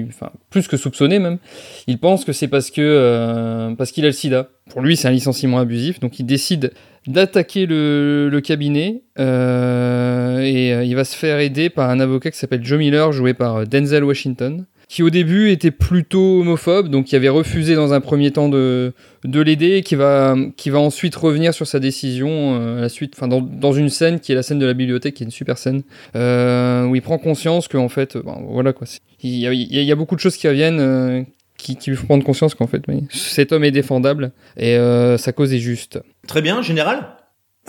[0.49, 1.39] plus que soupçonner même,
[1.87, 4.49] il pense que c'est parce que parce qu'il a le sida.
[4.69, 6.71] Pour lui, c'est un licenciement abusif, donc il décide
[7.05, 12.79] d'attaquer le, cabinet et il va se faire aider par un avocat qui s'appelle Joe
[12.79, 17.75] Miller, joué par Denzel Washington, qui au début était plutôt homophobe, donc qui avait refusé
[17.75, 18.93] dans un premier temps de,
[19.25, 23.13] de l'aider, qui va, qui va ensuite revenir sur sa décision euh, à la suite,
[23.17, 25.31] enfin dans, dans une scène qui est la scène de la bibliothèque, qui est une
[25.31, 25.83] super scène,
[26.15, 28.87] euh, où il prend conscience qu'en fait, ben, voilà quoi,
[29.21, 30.79] il y, y y a beaucoup de choses qui reviennent.
[30.79, 31.23] euh,
[31.57, 35.31] qui, qui lui font prendre conscience qu'en fait, cet homme est défendable et euh, sa
[35.31, 35.99] cause est juste.
[36.27, 37.16] Très bien, général?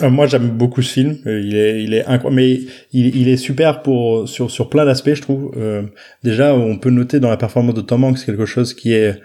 [0.01, 1.17] Euh, moi, j'aime beaucoup ce film.
[1.25, 2.51] Euh, Il est, il est incroyable, mais
[2.93, 5.51] il, il est super pour sur sur plein d'aspects, je trouve.
[5.57, 5.83] Euh,
[6.23, 9.15] déjà, on peut noter dans la performance de Tom Hanks quelque chose qui est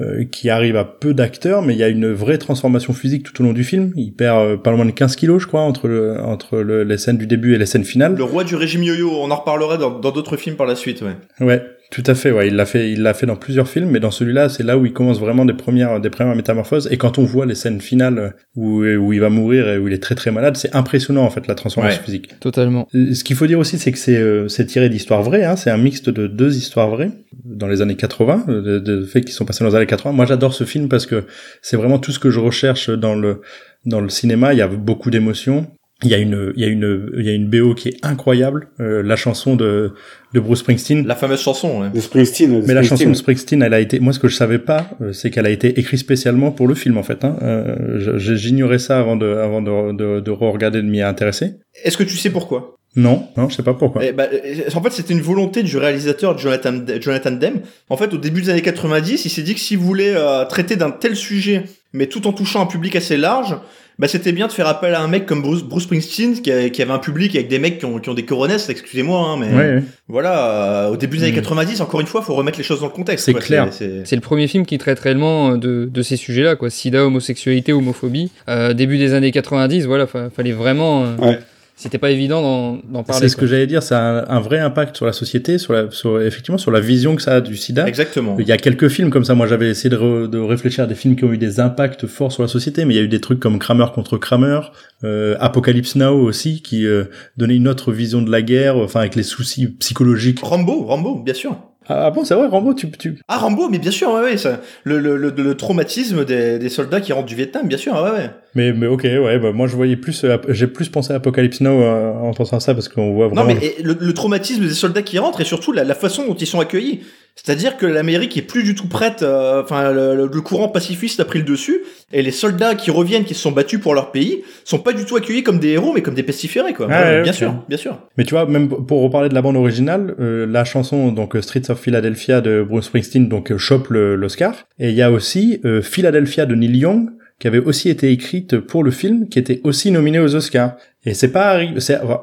[0.00, 3.42] euh, qui arrive à peu d'acteurs, mais il y a une vraie transformation physique tout
[3.42, 3.92] au long du film.
[3.96, 6.96] Il perd euh, pas loin de 15 kilos, je crois, entre le, entre le, les
[6.96, 8.14] scènes du début et les scènes finales.
[8.16, 11.02] Le roi du régime yo-yo, on en reparlera dans dans d'autres films par la suite,
[11.02, 11.46] ouais.
[11.46, 11.62] Ouais,
[11.92, 12.32] tout à fait.
[12.32, 14.76] Ouais, il l'a fait, il l'a fait dans plusieurs films, mais dans celui-là, c'est là
[14.76, 16.88] où il commence vraiment des premières, des premières métamorphoses.
[16.90, 19.94] Et quand on voit les scènes finales où où il va mourir et où il
[19.94, 22.04] est très très malade, c'est impressionnant en fait la transformation Ouais.
[22.04, 22.40] physique.
[22.40, 22.88] Totalement.
[22.92, 25.44] Ce qu'il faut dire aussi, c'est que c'est euh, c'est tiré d'histoires vraies.
[25.44, 27.10] Hein, c'est un mixte de deux histoires vraies
[27.44, 30.12] dans les années 80, euh, de, de faits qui sont passés dans les années 80.
[30.12, 31.24] Moi, j'adore ce film parce que
[31.60, 33.42] c'est vraiment tout ce que je recherche dans le
[33.84, 34.52] dans le cinéma.
[34.54, 35.66] Il y a beaucoup d'émotions.
[36.02, 37.96] Il y a une, il y a une, il y a une BO qui est
[38.02, 39.92] incroyable, euh, la chanson de,
[40.34, 41.06] de Bruce Springsteen.
[41.06, 41.90] La fameuse chanson, ouais.
[41.90, 42.60] De Springsteen.
[42.60, 43.10] de Mais la chanson Springsteen.
[43.12, 45.50] de Springsteen, elle a été, moi ce que je savais pas, euh, c'est qu'elle a
[45.50, 47.24] été écrite spécialement pour le film en fait.
[47.24, 47.36] Hein.
[47.42, 51.54] Euh, J'ignorais ça avant de, avant de, de, de re-regarder, de m'y intéresser.
[51.84, 52.76] Est-ce que tu sais pourquoi?
[52.94, 54.04] Non, non, je sais pas pourquoi.
[54.04, 57.60] Eh ben, euh, En fait, c'était une volonté du réalisateur Jonathan, Jonathan Demme.
[57.88, 60.76] En fait, au début des années 90, il s'est dit que s'il voulait euh, traiter
[60.76, 63.56] d'un tel sujet, mais tout en touchant un public assez large,
[63.98, 66.68] bah, c'était bien de faire appel à un mec comme Bruce, Bruce Springsteen, qui, a-
[66.70, 69.36] qui avait un public avec des mecs qui ont, qui ont des coronesses, excusez-moi, hein,
[69.38, 69.82] mais Ouais, ouais.
[70.08, 71.36] voilà, euh, au début des années Mm.
[71.36, 73.26] 90, encore une fois, faut remettre les choses dans le contexte.
[73.26, 73.68] C'est clair.
[73.70, 76.70] c'est- C'est le premier film qui traite réellement de, de ces sujets-là, quoi.
[76.70, 78.30] Sida, homosexualité, homophobie.
[78.48, 81.04] Euh, début des années 90, voilà, fa- fallait vraiment.
[81.04, 81.38] euh, Ouais.
[81.82, 83.22] C'était pas évident d'en d'en parler.
[83.22, 83.40] C'est ce quoi.
[83.40, 86.20] que j'allais dire, ça a un, un vrai impact sur la société, sur la, sur,
[86.22, 87.88] effectivement sur la vision que ça a du sida.
[87.88, 88.36] Exactement.
[88.38, 89.34] Il y a quelques films comme ça.
[89.34, 92.06] Moi, j'avais essayé de, re- de réfléchir à des films qui ont eu des impacts
[92.06, 94.60] forts sur la société, mais il y a eu des trucs comme Kramer contre Kramer,
[95.02, 99.16] euh, Apocalypse Now aussi, qui euh, donnait une autre vision de la guerre, enfin avec
[99.16, 100.38] les soucis psychologiques.
[100.40, 101.56] Rambo, Rambo, bien sûr.
[101.88, 103.18] Ah, ah bon, c'est vrai, Rambo, tu, tu...
[103.26, 106.68] Ah, Rambo, mais bien sûr, ouais, ouais, ça, le, le, le, le traumatisme des, des
[106.68, 108.30] soldats qui rentrent du Vietnam, bien sûr, ouais, ouais.
[108.54, 111.60] Mais, mais ok, ouais, bah, moi je voyais plus, euh, j'ai plus pensé à Apocalypse
[111.62, 113.58] Now euh, en pensant à ça parce qu'on voit Non, vraiment.
[113.60, 116.34] mais et le, le traumatisme des soldats qui rentrent et surtout la, la façon dont
[116.34, 117.00] ils sont accueillis.
[117.34, 121.18] C'est-à-dire que l'Amérique est plus du tout prête, euh, enfin, le, le- le courant pacifiste
[121.18, 121.80] a pris le dessus,
[122.12, 125.06] et les soldats qui reviennent, qui se sont battus pour leur pays, sont pas du
[125.06, 126.88] tout accueillis comme des héros, mais comme des pestiférés, quoi.
[126.90, 127.98] Ah, Ouais, ouais, bien sûr, bien sûr.
[128.18, 131.70] Mais tu vois, même pour reparler de la bande originale, euh, la chanson donc Streets
[131.70, 134.52] of Philadelphia de Bruce Springsteen donc chope l'Oscar.
[134.78, 137.08] Et il y a aussi euh, Philadelphia de Neil Young
[137.42, 140.76] qui avait aussi été écrite pour le film, qui était aussi nominée aux Oscars.
[141.04, 141.74] Et c'est pas arrivé.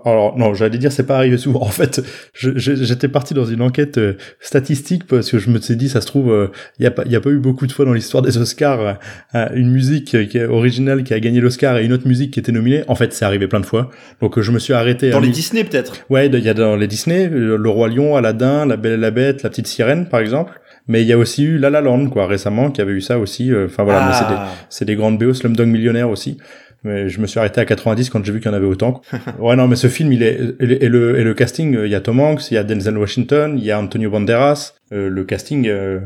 [0.06, 1.60] Alors non, j'allais dire c'est pas arrivé souvent.
[1.70, 2.02] En fait,
[2.34, 6.08] j'étais parti dans une enquête euh, statistique parce que je me suis dit ça se
[6.08, 8.24] trouve il y a pas il y a pas eu beaucoup de fois dans l'histoire
[8.24, 8.94] des Oscars euh,
[9.36, 12.32] euh, une musique euh, qui est originale qui a gagné l'Oscar et une autre musique
[12.32, 12.84] qui était nominée.
[12.88, 13.90] En fait, c'est arrivé plein de fois.
[14.22, 16.06] Donc euh, je me suis arrêté Dans les Disney, peut-être?
[16.10, 18.98] Ouais, il y a dans les Disney, euh, Le Roi Lion, Aladdin, La Belle et
[18.98, 20.60] la Bête, La Petite Sirène, par exemple.
[20.89, 23.17] Mais il y a aussi eu La La Land, quoi, récemment, qui avait eu ça
[23.19, 23.52] aussi.
[23.54, 24.52] euh, Enfin voilà, mais c'est des, ah.
[24.69, 26.38] c'est des grandes BO, Slumdog Millionnaire aussi.
[26.84, 29.02] Mais je me suis arrêté à 90 quand j'ai vu qu'il y en avait autant.
[29.39, 31.86] ouais, non, mais ce film, il est et le, et le, et le casting, euh,
[31.86, 34.73] il y a Tom Hanks, il y a Denzel Washington, il y a Antonio Banderas.
[34.91, 35.99] euh, le casting, euh,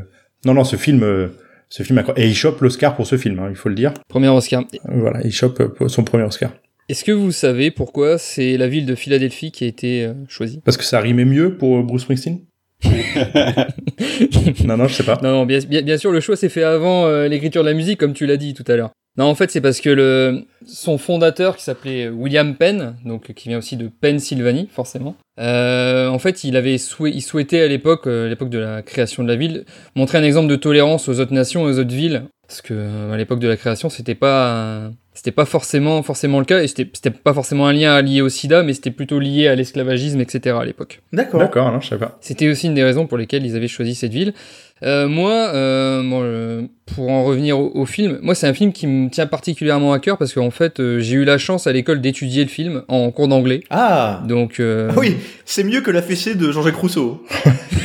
[0.45, 1.27] non, non, ce film, euh,
[1.69, 3.93] ce film, et il chope l'Oscar pour ce film, hein, il faut le dire.
[4.09, 4.63] Premier Oscar.
[4.89, 6.51] Voilà, il chope son premier Oscar.
[6.89, 10.59] Est-ce que vous savez pourquoi c'est la ville de Philadelphie qui a été choisie?
[10.65, 12.39] Parce que ça rimait mieux pour Bruce Springsteen?
[14.65, 15.19] non, non, je sais pas.
[15.21, 18.13] Non, non, bien, sûr, le choix s'est fait avant euh, l'écriture de la musique, comme
[18.13, 18.91] tu l'as dit tout à l'heure.
[19.15, 23.49] Non, en fait, c'est parce que le, son fondateur, qui s'appelait William Penn, donc qui
[23.49, 28.27] vient aussi de Pennsylvanie, forcément, euh, en fait, il avait souhait, souhaitait à l'époque, euh,
[28.27, 29.65] l'époque de la création de la ville,
[29.95, 33.39] montrer un exemple de tolérance aux autres nations, aux autres villes, parce que à l'époque
[33.39, 37.33] de la création, c'était pas, c'était pas forcément, forcément le cas, et c'était, c'était pas
[37.33, 40.55] forcément un lien lié au SIDA, mais c'était plutôt lié à l'esclavagisme, etc.
[40.59, 41.01] à l'époque.
[41.13, 41.39] D'accord.
[41.39, 42.17] D'accord, non, je sais pas.
[42.21, 44.33] C'était aussi une des raisons pour lesquelles ils avaient choisi cette ville.
[44.81, 48.73] Euh, moi, euh, bon, euh, pour en revenir au, au film, moi c'est un film
[48.73, 51.71] qui me tient particulièrement à cœur parce qu'en fait euh, j'ai eu la chance à
[51.71, 53.61] l'école d'étudier le film en cours d'anglais.
[53.69, 54.21] Ah.
[54.27, 57.23] Donc euh, Ah oui, c'est mieux que la fessée de Jean-Jacques Rousseau.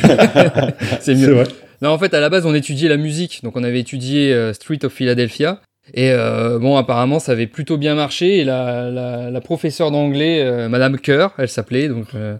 [0.01, 1.31] c'est C'est mieux.
[1.31, 1.45] vrai.
[1.81, 4.51] Non, en fait à la base on étudiait la musique, donc on avait étudié euh,
[4.51, 5.61] Street of Philadelphia.
[5.93, 8.37] Et euh, bon, apparemment, ça avait plutôt bien marché.
[8.39, 12.35] Et la, la, la professeure d'anglais, euh, Madame Kerr, elle s'appelait, donc euh.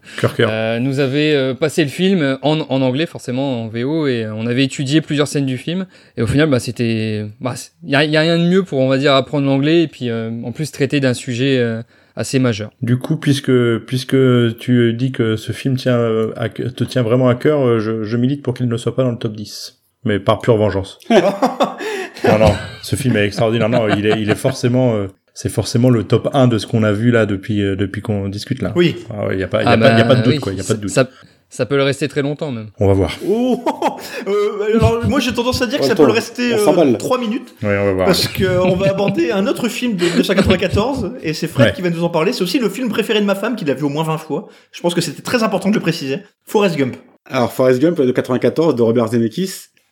[0.49, 4.45] Euh, nous avait euh, passé le film en, en anglais forcément en VO et on
[4.47, 5.85] avait étudié plusieurs scènes du film
[6.17, 8.79] et au final bah c'était bah il y a, y a rien de mieux pour
[8.79, 11.81] on va dire apprendre l'anglais et puis euh, en plus traiter d'un sujet euh,
[12.15, 12.71] assez majeur.
[12.81, 13.51] Du coup, puisque
[13.85, 14.17] puisque
[14.57, 15.99] tu dis que ce film tient
[16.35, 19.11] à- te tient vraiment à cœur, je, je milite pour qu'il ne soit pas dans
[19.11, 19.78] le top 10.
[20.05, 20.97] Mais par pure vengeance.
[21.09, 23.69] non, non, ce film est extraordinaire.
[23.69, 26.83] Non, il est, il est forcément, euh, c'est forcément le top 1 de ce qu'on
[26.83, 28.71] a vu là depuis, euh, depuis qu'on discute là.
[28.75, 28.95] Oui.
[29.31, 30.53] Il n'y a pas, y a Ah pas, y a pas de doute, oui, quoi.
[30.53, 30.89] Y a pas de doute.
[30.89, 31.07] Ça,
[31.49, 32.69] ça peut le rester très longtemps même.
[32.79, 33.11] On va voir.
[33.27, 33.63] Oh
[34.27, 36.97] euh, alors, moi j'ai tendance à dire que ça peut le rester on s'emballe.
[36.97, 38.05] 3 minutes Ouais, on va voir.
[38.05, 41.73] parce qu'on va aborder un autre film de 1994 et c'est Fred Ouais.
[41.73, 42.33] qui va nous en parler.
[42.33, 44.47] C'est aussi le film préféré de ma femme qui l'a vu au moins 20 fois.
[44.71, 46.23] Je pense que c'était très important que je le précisais.
[46.45, 46.95] Forrest Gump.
[47.25, 49.51] Alors, Forrest Gump de 94 de Robert Zemeckis.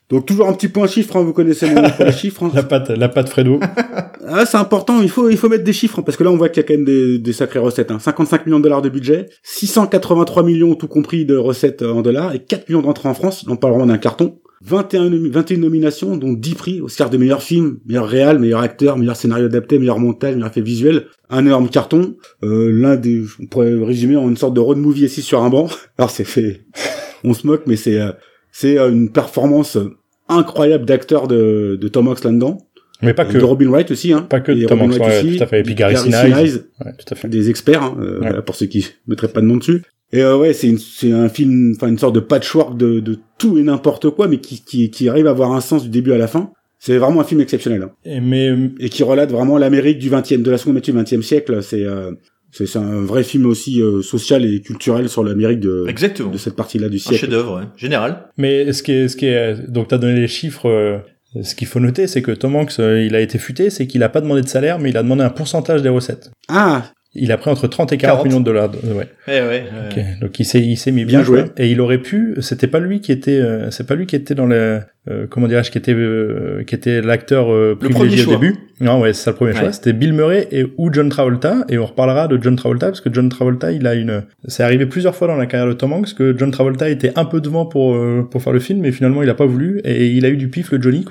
[0.09, 2.43] Donc, toujours un petit point chiffre, hein, vous connaissez mon pour les chiffres.
[2.43, 2.51] hein.
[2.53, 3.59] La patte, la patte Fredo.
[4.29, 6.35] Ah, c'est important, il faut, il faut mettre des chiffres, hein, parce que là, on
[6.35, 7.91] voit qu'il y a quand même des, des sacrées recettes.
[7.91, 7.99] Hein.
[7.99, 12.35] 55 millions de dollars de budget, 683 millions tout compris de recettes euh, en dollars,
[12.35, 13.45] et 4 millions d'entrées en France.
[13.47, 14.37] On parle vraiment d'un carton.
[14.65, 18.97] 21, nomi- 21 nominations, dont 10 prix, Oscar de meilleur film, meilleur réal, meilleur acteur,
[18.97, 21.05] meilleur scénario adapté, meilleur montage, meilleur effet visuel.
[21.29, 22.15] Un énorme carton.
[22.43, 25.49] Euh, L'un des, on pourrait résumer en une sorte de road movie assis sur un
[25.49, 25.67] banc.
[25.97, 26.65] Alors, c'est fait,
[27.23, 28.11] on se moque, mais c'est, euh,
[28.51, 29.77] c'est euh, une performance
[30.29, 32.57] incroyable d'acteur de, de Tom Hanks là-dedans.
[33.01, 33.37] Mais pas que.
[33.37, 34.25] De Robin Wright aussi, hein.
[34.27, 35.59] Pas que Et Tom Hanks, ouais, aussi, tout à fait.
[35.59, 36.65] Et puis Gary, Gary Sinise.
[36.83, 37.27] Ouais, tout à fait.
[37.29, 38.41] des experts, hein, euh, Ouais.
[38.43, 39.83] pour ceux qui mettraient pas de nom dessus.
[40.13, 43.57] Et euh, ouais, c'est c'est un film, enfin une sorte de patchwork de, de tout
[43.59, 46.17] et n'importe quoi, mais qui, qui, qui arrive à avoir un sens du début à
[46.17, 46.51] la fin.
[46.79, 47.81] C'est vraiment un film exceptionnel.
[47.83, 47.91] hein.
[48.05, 51.21] Et mais Et qui relate vraiment l'Amérique du 20e, de la seconde moitié du 20e
[51.21, 51.61] siècle.
[51.61, 52.11] C'est euh,
[52.51, 56.31] c'est c'est un vrai film aussi euh, social et culturel sur l'Amérique de, Exactement.
[56.31, 57.19] de cette partie-là du Un siècle.
[57.21, 57.65] chef-d'œuvre, ouais.
[57.77, 58.29] général.
[58.37, 60.67] Mais ce qui est, ce qui est, donc t'as donné les chiffres.
[60.69, 60.97] euh,
[61.43, 64.01] ce qu'il faut noter, c'est que Tom Hanks, euh, il a été futé, c'est qu'il
[64.01, 66.31] a pas demandé de salaire, mais il a demandé un pourcentage des recettes.
[66.47, 68.25] Ah, Il a pris entre 30 et 40, 40.
[68.27, 68.69] millions de dollars.
[68.69, 69.07] de- ouais.
[69.27, 69.63] Ouais, ouais.
[70.21, 71.43] Donc il s'est, il s'est mis bien, Bien joué.
[71.43, 71.53] quoi.
[71.57, 72.35] Et il aurait pu.
[72.41, 73.31] C'était pas lui qui était.
[73.39, 74.79] euh, c'est pas lui qui était dans le.
[75.09, 78.55] euh, comment dirais-je qui était euh, qui était l'acteur euh, privilégié au début.
[78.79, 79.59] Non, ouais, c'est ça le premier Ouais.
[79.59, 79.71] choix.
[79.71, 81.65] C'était Bill Murray et ou John Travolta.
[81.69, 84.23] Et on reparlera de John Travolta parce que John Travolta, il a une.
[84.47, 87.25] C'est arrivé plusieurs fois dans la carrière de Tom Hanks que John Travolta était un
[87.25, 90.05] peu devant pour euh, pour faire le film, mais finalement il a pas voulu et
[90.07, 91.05] il a eu du pif le Johnny.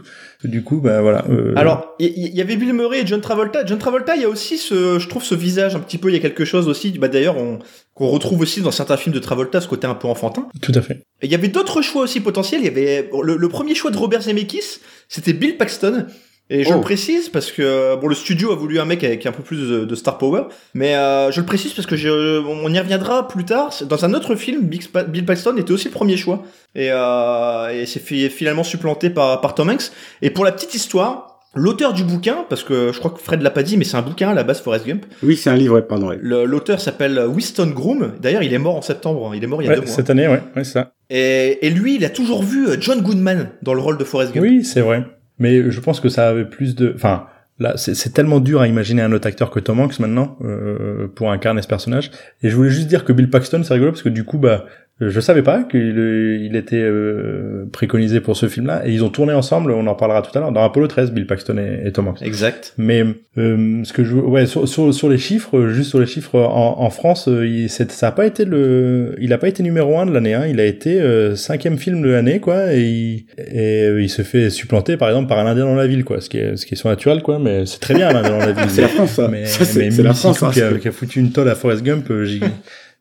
[0.47, 1.25] Du coup, bah voilà.
[1.29, 3.65] euh, Alors, il y, avait Bill Murray et John Travolta.
[3.67, 6.15] John Travolta, il y a aussi ce, je trouve ce visage un petit peu, il
[6.15, 7.59] y a quelque chose aussi, bah d'ailleurs, on-
[7.95, 10.47] qu'on retrouve aussi dans certains films de Travolta, ce côté un peu enfantin.
[10.63, 10.95] tout à fait.
[11.23, 12.61] Et il y avait d'autres choix aussi potentiels.
[12.61, 16.07] Il y avait le, le premier choix de Robert Zemeckis, c'était Bill Paxton.
[16.49, 16.75] Et je Oh.
[16.75, 19.57] le précise parce que bon, le studio a voulu un mec avec un peu plus
[19.69, 20.43] de, de star power,
[20.75, 23.73] mais euh, je le précise parce que je, on y reviendra plus tard.
[23.89, 26.43] Dans un autre film, Bill Paxton était aussi le premier choix
[26.77, 29.91] et, euh, et s'est fi- finalement supplanté par, par Tom Hanks.
[30.23, 33.51] Et pour la petite histoire, l'auteur du bouquin, parce que je crois que Fred l'a
[33.51, 35.05] pas dit, mais c'est un bouquin à la base, Forrest Gump.
[35.25, 36.13] oui, c'est un livre, pardon.
[36.21, 38.13] Le- L'auteur s'appelle Winston Groom.
[38.21, 39.33] D'ailleurs, il est mort en septembre.
[39.35, 39.91] Il est mort il y a Ouais, deux mois.
[39.91, 40.93] cette année, ouais, ouais, c'est ça.
[41.11, 44.33] Et, et lui, il a toujours vu euh, John Goodman dans le rôle de Forrest
[44.33, 44.45] Gump.
[44.45, 45.05] Oui, c'est vrai.
[45.39, 46.93] Mais je pense que ça avait plus de.
[46.95, 47.27] Enfin,
[47.59, 51.31] là, c'est tellement dur à imaginer un autre acteur que Tom Hanks maintenant euh, pour
[51.31, 52.11] incarner ce personnage.
[52.43, 54.67] Et je voulais juste dire que Bill Paxton, c'est rigolo parce que du coup, bah,
[54.99, 58.87] je savais pas qu'il euh, il était euh, préconisé pour ce film-là.
[58.87, 59.71] Et ils ont tourné ensemble.
[59.73, 62.23] On en parlera tout à l'heure dans Apollo 13, Bill Paxton et, et Tom Hanks.
[62.23, 62.73] Exact.
[62.79, 63.05] Mais
[63.37, 66.77] euh, ce que je ouais sur, sur, sur les chiffres juste sur les chiffres en,
[66.81, 69.99] en France euh, il, c'est- ça a pas été le il a pas été numéro
[69.99, 73.27] un de l'année hein, il a été euh, cinquième film de l'année quoi et il,
[73.37, 76.23] et euh, il se fait supplanter par exemple par un indien dans la ville quoi
[76.23, 78.31] ce qui est ce qui est son naturel quoi mais c'est très bien un indien
[78.31, 79.29] dans la ville C'est la France, ça.
[79.29, 80.43] mais, Ça, c'est la France.
[80.43, 82.41] hein, qui, a, c'est- qui a foutu une tolle à Forrest Gump j'y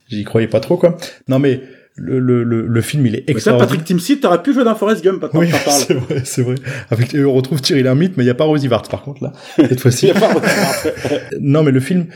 [0.09, 0.97] j'y croyais pas trop quoi
[1.29, 1.61] non mais
[1.97, 4.65] le le le, le film il est Mais ça, extraordinaire Patrick Timsit, t'aurais pu jouer
[4.65, 6.55] dans Forrest Gump, maintenant oui, c'est vrai, c'est vrai.
[6.91, 9.31] Avec, on retrouve Thierry Lhermitte, mais il n'y a pas Rosie Vart, par contre, là,
[9.55, 10.11] cette fois-ci.
[10.11, 10.39] Rosemary.
[11.39, 12.07] Non, mais le film,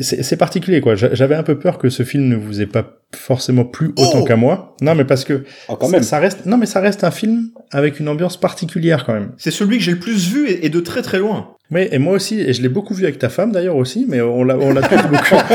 [0.00, 0.94] c'est particulier, quoi.
[0.94, 4.20] J'a- J'avais un peu peur que ce film ne vous ait pas forcément plu autant
[4.20, 4.74] Oh qu'à moi.
[4.80, 6.02] Non, mais parce que Oh, quand même.
[6.02, 9.32] ça reste, non, mais ça reste un film avec une ambiance particulière quand même.
[9.36, 11.50] C'est celui que j'ai le plus vu et, et de très très loin.
[11.70, 14.20] Oui, et moi aussi, et je l'ai beaucoup vu avec ta femme d'ailleurs aussi, mais
[14.20, 15.34] on l'a, on l'a tous beaucoup.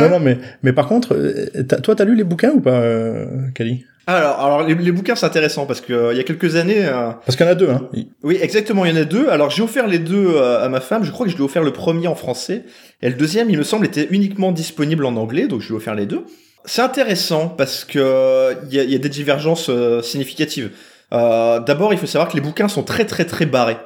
[0.00, 1.46] non, non, mais, mais par contre, euh,
[1.82, 3.84] toi, t'as lu les bouquins ou pas, euh, Kali?
[4.06, 6.84] Alors, alors les, les bouquins c'est intéressant parce que euh, il y a quelques années,
[6.84, 7.88] euh, Parce qu'il y en a deux, hein.
[8.22, 9.28] oui exactement, il y en a deux.
[9.30, 11.04] Alors j'ai offert les deux euh, à ma femme.
[11.04, 12.64] Je crois que je lui ai offert le premier en français
[13.00, 15.76] et le deuxième, il me semble, était uniquement disponible en anglais, donc je lui ai
[15.78, 16.24] offert les deux.
[16.66, 19.70] C'est intéressant parce que il y, a, il y a des divergences
[20.02, 20.70] significatives.
[21.10, 23.76] D'abord, il faut savoir que les bouquins sont très très très barrés.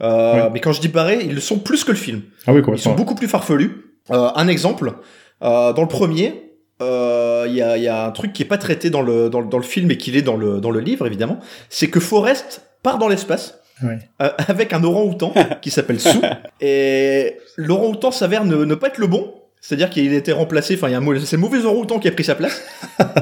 [0.00, 0.40] Oui.
[0.52, 2.22] Mais quand je dis barrés, ils le sont plus que le film.
[2.46, 3.84] Ah oui, Ils sont beaucoup plus farfelus.
[4.10, 4.94] Un exemple,
[5.42, 8.58] euh, dans le premier, euh, il y, a, y a un truc qui est pas
[8.58, 10.80] traité dans le, dans, le- dans le film et qu'il est dans le, dans le
[10.80, 11.38] livre, évidemment.
[11.70, 13.98] C'est que Forrest part dans l'espace Ouais.
[14.22, 16.18] euh, avec un orang-outan qui s'appelle Sue.
[16.60, 19.34] Et l'orang-outan s'avère ne, ne pas être le bon.
[19.60, 21.98] C'est-à-dire qu'il a été remplacé, enfin, il y a un mauvais- c'est le mauvais orang-outan
[21.98, 22.62] qui a pris sa place.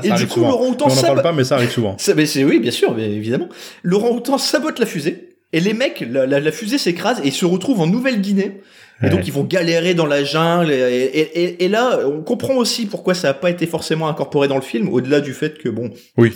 [0.02, 1.96] et du coup, l'orang-outan On n'en parle pas, mais ça arrive souvent.
[1.98, 3.48] ça, mais c'est oui, bien sûr, mais évidemment.
[3.82, 7.46] L'orang-outan sabote la fusée et les mecs, la, la- la fusée s'écrase et ils se
[7.46, 8.60] retrouvent en Nouvelle-Guinée.
[9.02, 10.70] Et donc ils vont galérer dans la jungle.
[10.72, 14.48] Et, et- et- et là, on comprend aussi pourquoi ça n'a pas été forcément incorporé
[14.48, 16.32] dans le film, au-delà du fait que bon, Oui.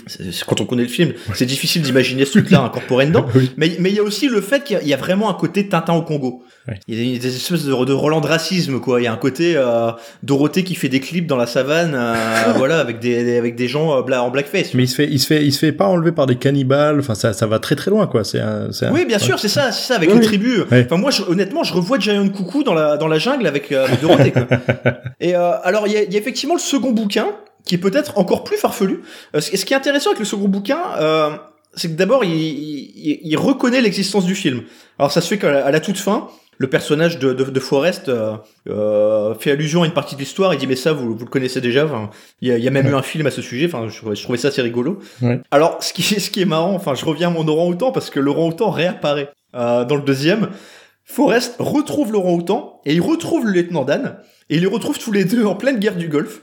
[0.47, 3.25] quand on connaît le film, c'est difficile d'imaginer ce truc-là incorporé dedans.
[3.35, 3.51] Oui.
[3.57, 5.31] Mais mais il y a aussi le fait qu'il y a- il y, a vraiment
[5.31, 6.43] un côté Tintin au Congo.
[6.87, 9.01] Il y a des espèces de, de Roland de racisme quoi.
[9.01, 9.91] Il y a un côté euh,
[10.23, 12.15] Dorothée qui fait des clips dans la savane, euh,
[12.57, 14.75] voilà, avec des avec des gens euh, bla- en blackface.
[14.75, 16.99] Mais il se fait, il se fait, il se fait pas enlever par des cannibales.
[17.01, 18.23] Enfin, ça, ça va très très loin, quoi.
[18.25, 20.61] C'est un, c'est un- Oui, bien sûr, c'est ça, c'est ça avec les tribus.
[20.71, 22.29] Enfin, moi, je- honnêtement, je revois Giant
[22.65, 24.33] Dans la dans la jungle avec, euh, avec Dorothée.
[24.33, 24.47] Quoi.
[25.21, 27.29] Et euh, alors, il y a, il y a effectivement le second bouquin
[27.65, 29.03] qui est peut-être encore plus farfelu.
[29.35, 31.31] Euh, ce qui est intéressant avec le second bouquin, euh,
[31.75, 34.63] c'est que d'abord, il, il, il reconnaît l'existence du film.
[34.99, 36.29] Alors, ça se fait qu'à la, à la toute fin.
[36.59, 38.11] Le personnage de, de, de Forrest
[38.69, 40.53] euh, fait allusion à une partie de l'histoire.
[40.53, 41.85] Il dit mais ça vous, vous le connaissez déjà.
[41.87, 42.11] Enfin,
[42.43, 43.67] il y a, il y a même eu un film à ce sujet.
[43.67, 44.99] Enfin, je, trouvais- je trouvais ça assez rigolo.
[45.23, 45.41] Ouais.
[45.51, 48.21] Alors, ce qui, ce qui est marrant, enfin, je reviens à mon orang-outan parce que
[48.21, 50.49] le orang-outan réapparaît euh, dans le deuxième.
[51.13, 54.17] Forrest retrouve Laurent Outan et il retrouve le lieutenant Dan
[54.49, 56.43] et ils les retrouvent tous les deux en pleine guerre du Golfe.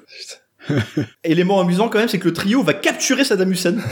[1.24, 3.76] Élément amusant quand même, c'est que le trio va capturer Saddam Hussein.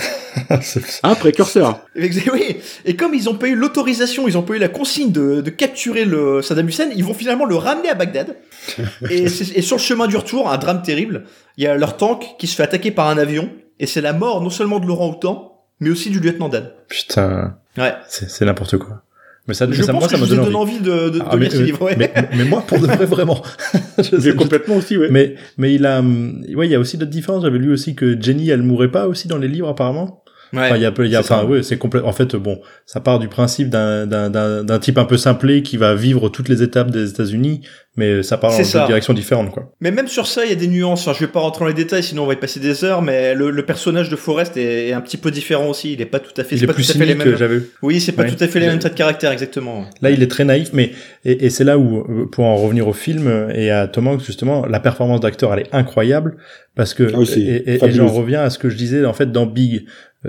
[1.03, 1.79] Ah, précurseur.
[1.95, 5.11] Et, oui, et comme ils ont pas eu l'autorisation, ils ont pas eu la consigne
[5.13, 8.35] de, de capturer le Saddam Hussein, ils vont finalement le ramener à Bagdad.
[9.09, 11.23] et, et sur le chemin du retour, un drame terrible,
[11.57, 14.11] il y a leur tank qui se fait attaquer par un avion, et c'est la
[14.13, 16.69] mort non seulement de Laurent Houtan, mais aussi du lieutenant Dan.
[16.89, 17.93] Putain, Ouais.
[18.09, 19.01] c'est n'importe quoi.
[19.47, 20.75] Mais ça, Je mais ça, pense moi, ça me donne envie.
[20.75, 21.81] envie de, de, de Ah, mais, lire ce euh, livre.
[21.83, 21.95] ouais.
[21.97, 23.43] mais, mais moi, pour de vrai, vraiment.
[23.97, 25.09] Je sais- je- complètement aussi, ouais.
[25.11, 27.43] mais, mais il a, ouais, il y a aussi d'autres différences.
[27.43, 30.23] J'avais lu aussi que Jenny, elle mourait pas aussi dans les livres, apparemment.
[30.55, 30.65] Ouais.
[30.65, 32.01] Enfin, il y a, peu- il y a, enfin, ouais, c'est complet.
[32.01, 35.61] En fait, bon, ça part du principe d'un, d'un, d'un, d'un type un peu simplé
[35.63, 37.61] qui va vivre toutes les étapes des États-Unis,
[37.97, 39.71] mais ça part dans deux directions différentes, quoi.
[39.81, 41.07] Mais même sur ça, il y a des nuances.
[41.07, 43.01] Enfin, je vais pas rentrer dans les détails, sinon on va y passer des heures.
[43.01, 45.93] Mais le, le personnage de Forrest est, est un petit peu différent aussi.
[45.93, 46.55] Il est pas tout à fait.
[46.55, 47.35] Il est pas plus tout à fait les mêmes.
[47.37, 47.61] j'avais.
[47.81, 48.31] Oui, c'est pas Ouais.
[48.35, 49.85] tout à fait les mêmes traits de caractère, exactement.
[50.01, 50.91] Là, il est très naïf, mais
[51.25, 54.65] et, et c'est là où, pour en revenir au film et à Tom Hanks justement,
[54.65, 56.37] la performance d'acteur elle est incroyable
[56.75, 57.97] parce que Ah oui, et, et- et fabuleuse.
[57.97, 59.85] j'en reviens à ce que je disais en fait dans Big,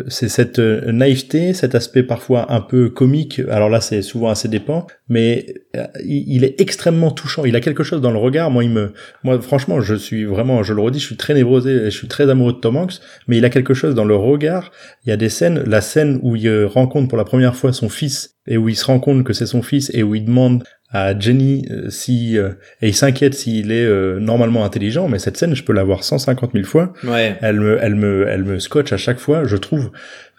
[0.09, 3.41] c'est cette euh, naïveté, cet aspect parfois un peu comique.
[3.51, 7.45] Alors là, c'est souvent assez dépend, mais euh, il, est extrêmement touchant.
[7.45, 8.51] Il a quelque chose dans le regard.
[8.51, 8.93] Moi, il me,
[9.25, 12.29] moi, franchement, je suis vraiment, je le redis, je suis très névrosé, je suis très
[12.29, 14.73] amoureux de Tom Hanks, mais il a quelque chose dans le regard.
[15.05, 17.73] Il y a des scènes, la scène où il euh, rencontre pour la première fois
[17.73, 20.25] son fils et où il se rend compte que c'est son fils et où il
[20.25, 25.19] demande à Jenny euh, si euh, et il s'inquiète s'il est euh, normalement intelligent mais
[25.19, 27.37] cette scène je peux la voir 150 000 fois Ouais.
[27.43, 29.91] elle me elle me elle me scotche à chaque fois je trouve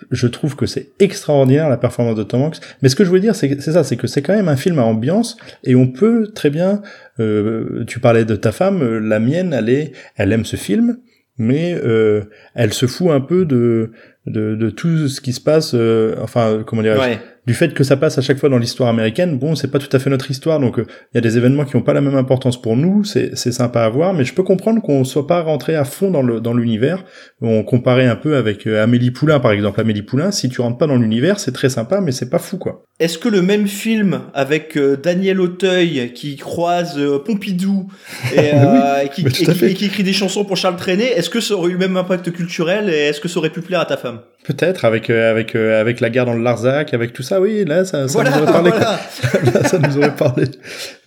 [0.10, 3.20] je trouve que c'est extraordinaire la performance de Tom Hanks mais ce que je veux
[3.20, 5.76] dire c'est que- c'est ça c'est que c'est quand même un film à ambiance et
[5.76, 6.82] on peut très bien
[7.20, 10.98] euh, tu parlais de ta femme euh, la mienne elle est elle aime ce film
[11.38, 12.24] mais euh,
[12.56, 13.92] elle se fout un peu de
[14.26, 17.18] de, de tout ce qui se passe euh, enfin comment dire Ouais.
[17.48, 19.90] Du fait que ça passe à chaque fois dans l'histoire américaine, bon, c'est pas tout
[19.96, 22.02] à fait notre histoire, donc euh, il y a des événements qui ont pas la
[22.02, 25.26] même importance pour nous, c'est c'est sympa à voir, mais je peux comprendre qu'on soit
[25.26, 27.06] pas rentré à fond dans le dans l'univers.
[27.42, 29.80] On comparait un peu avec euh, Amélie Poulain, par exemple.
[29.80, 32.58] Amélie Poulain, si tu rentres pas dans l'univers, c'est très sympa, mais c'est pas fou,
[32.58, 32.84] quoi.
[33.00, 37.88] Est-ce que le même film avec euh, Daniel Auteuil qui croise euh, Pompidou
[38.38, 41.70] euh, qui, qui- et qui écrit des chansons pour Charles Trenet, est-ce que ça aurait
[41.70, 44.20] eu le même impact culturel et est-ce que ça aurait pu plaire à ta femme?
[44.48, 47.66] Peut-être avec euh, avec euh, avec la guerre dans le Larzac, avec tout ça, oui,
[47.66, 48.70] là, ça, ça Voilà, nous aurait parlé.
[48.72, 49.00] voilà.
[49.54, 50.46] Là, ça nous aurait parlé.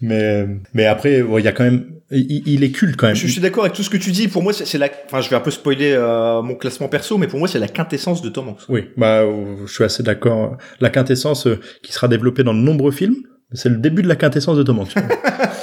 [0.02, 3.16] Mais mais après, ouais, il y a quand même, il, il est culte quand même.
[3.16, 4.28] Je, je suis d'accord avec tout ce que tu dis.
[4.28, 4.88] Pour moi, c'est c'est la.
[5.06, 7.68] Enfin, je vais un peu spoiler euh, mon classement perso, mais pour moi, c'est la
[7.68, 8.60] quintessence de Tom Hanks.
[8.68, 10.58] Oui, bah, euh, je suis assez d'accord.
[10.80, 13.16] La quintessence euh, qui sera développée dans de nombreux films,
[13.54, 14.94] c'est le début de la quintessence de Tom Hanks.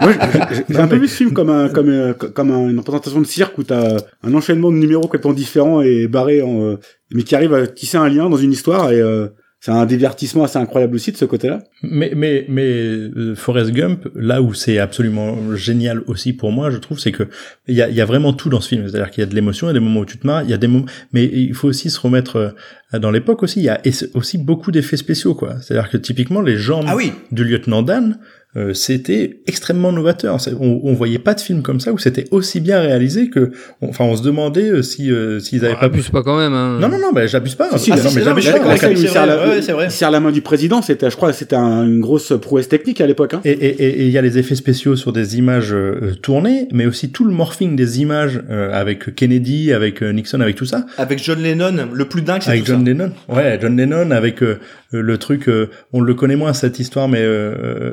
[0.00, 0.12] Moi,
[0.68, 3.26] j'ai- un peu vu ce film comme un, comme, euh, comme un- une représentation de
[3.26, 6.76] cirque où t'as un enchaînement de numéros complètement différents et barrés, en, euh,
[7.12, 9.28] mais qui arrive à tisser un lien dans une histoire et euh,
[9.60, 11.58] c'est un divertissement assez incroyable aussi de ce côté-là.
[11.82, 16.76] mais mais mais euh, Forrest Gump, là où c'est absolument génial aussi pour moi, je
[16.76, 17.24] trouve, c'est que
[17.66, 18.86] il y a, il y a vraiment tout dans ce film.
[18.88, 20.44] C'est-à-dire qu'il y a de l'émotion, il y a des moments où tu te marres,
[20.44, 22.54] il y a des moments, mais il faut aussi se remettre
[22.92, 23.58] dans l'époque aussi.
[23.58, 25.56] Il y a et c'est aussi beaucoup d'effets spéciaux, quoi.
[25.60, 27.12] C'est-à-dire que typiquement les jambes Ah oui.
[27.32, 28.20] du lieutenant Dan,
[28.56, 30.38] euh, c'était extrêmement novateur.
[30.58, 33.88] On, on voyait pas de film comme ça où c'était aussi bien réalisé que, on-
[33.90, 35.86] enfin, on se demandait euh, si euh, s'ils avaient Ah, pas.
[35.86, 36.54] abuse pas quand même.
[36.54, 36.78] Hein.
[36.80, 37.68] Non non non, bah, j'abuse pas.
[37.76, 38.88] Si, si, Ah, non, mais si, j'abuse pas.
[38.88, 39.84] où il c'est serre vrai, la, ouais, c'est vrai.
[39.86, 43.00] il serre la main du président, c'était, je crois, c'était un- une grosse prouesse technique
[43.02, 43.34] à l'époque.
[43.34, 43.40] Hein.
[43.44, 46.68] Et et- et- et il y a les effets spéciaux sur des images euh, tournées,
[46.72, 50.64] mais aussi tout le morphing des images euh, avec Kennedy, avec euh, Nixon, avec tout
[50.64, 52.90] ça, Avec John Lennon, le plus dingue, c'est avec tout John ça.
[52.90, 53.12] Lennon.
[53.28, 54.58] Ouais, John Lennon avec euh,
[54.90, 57.22] le truc, euh, on le connaît moins cette histoire, mais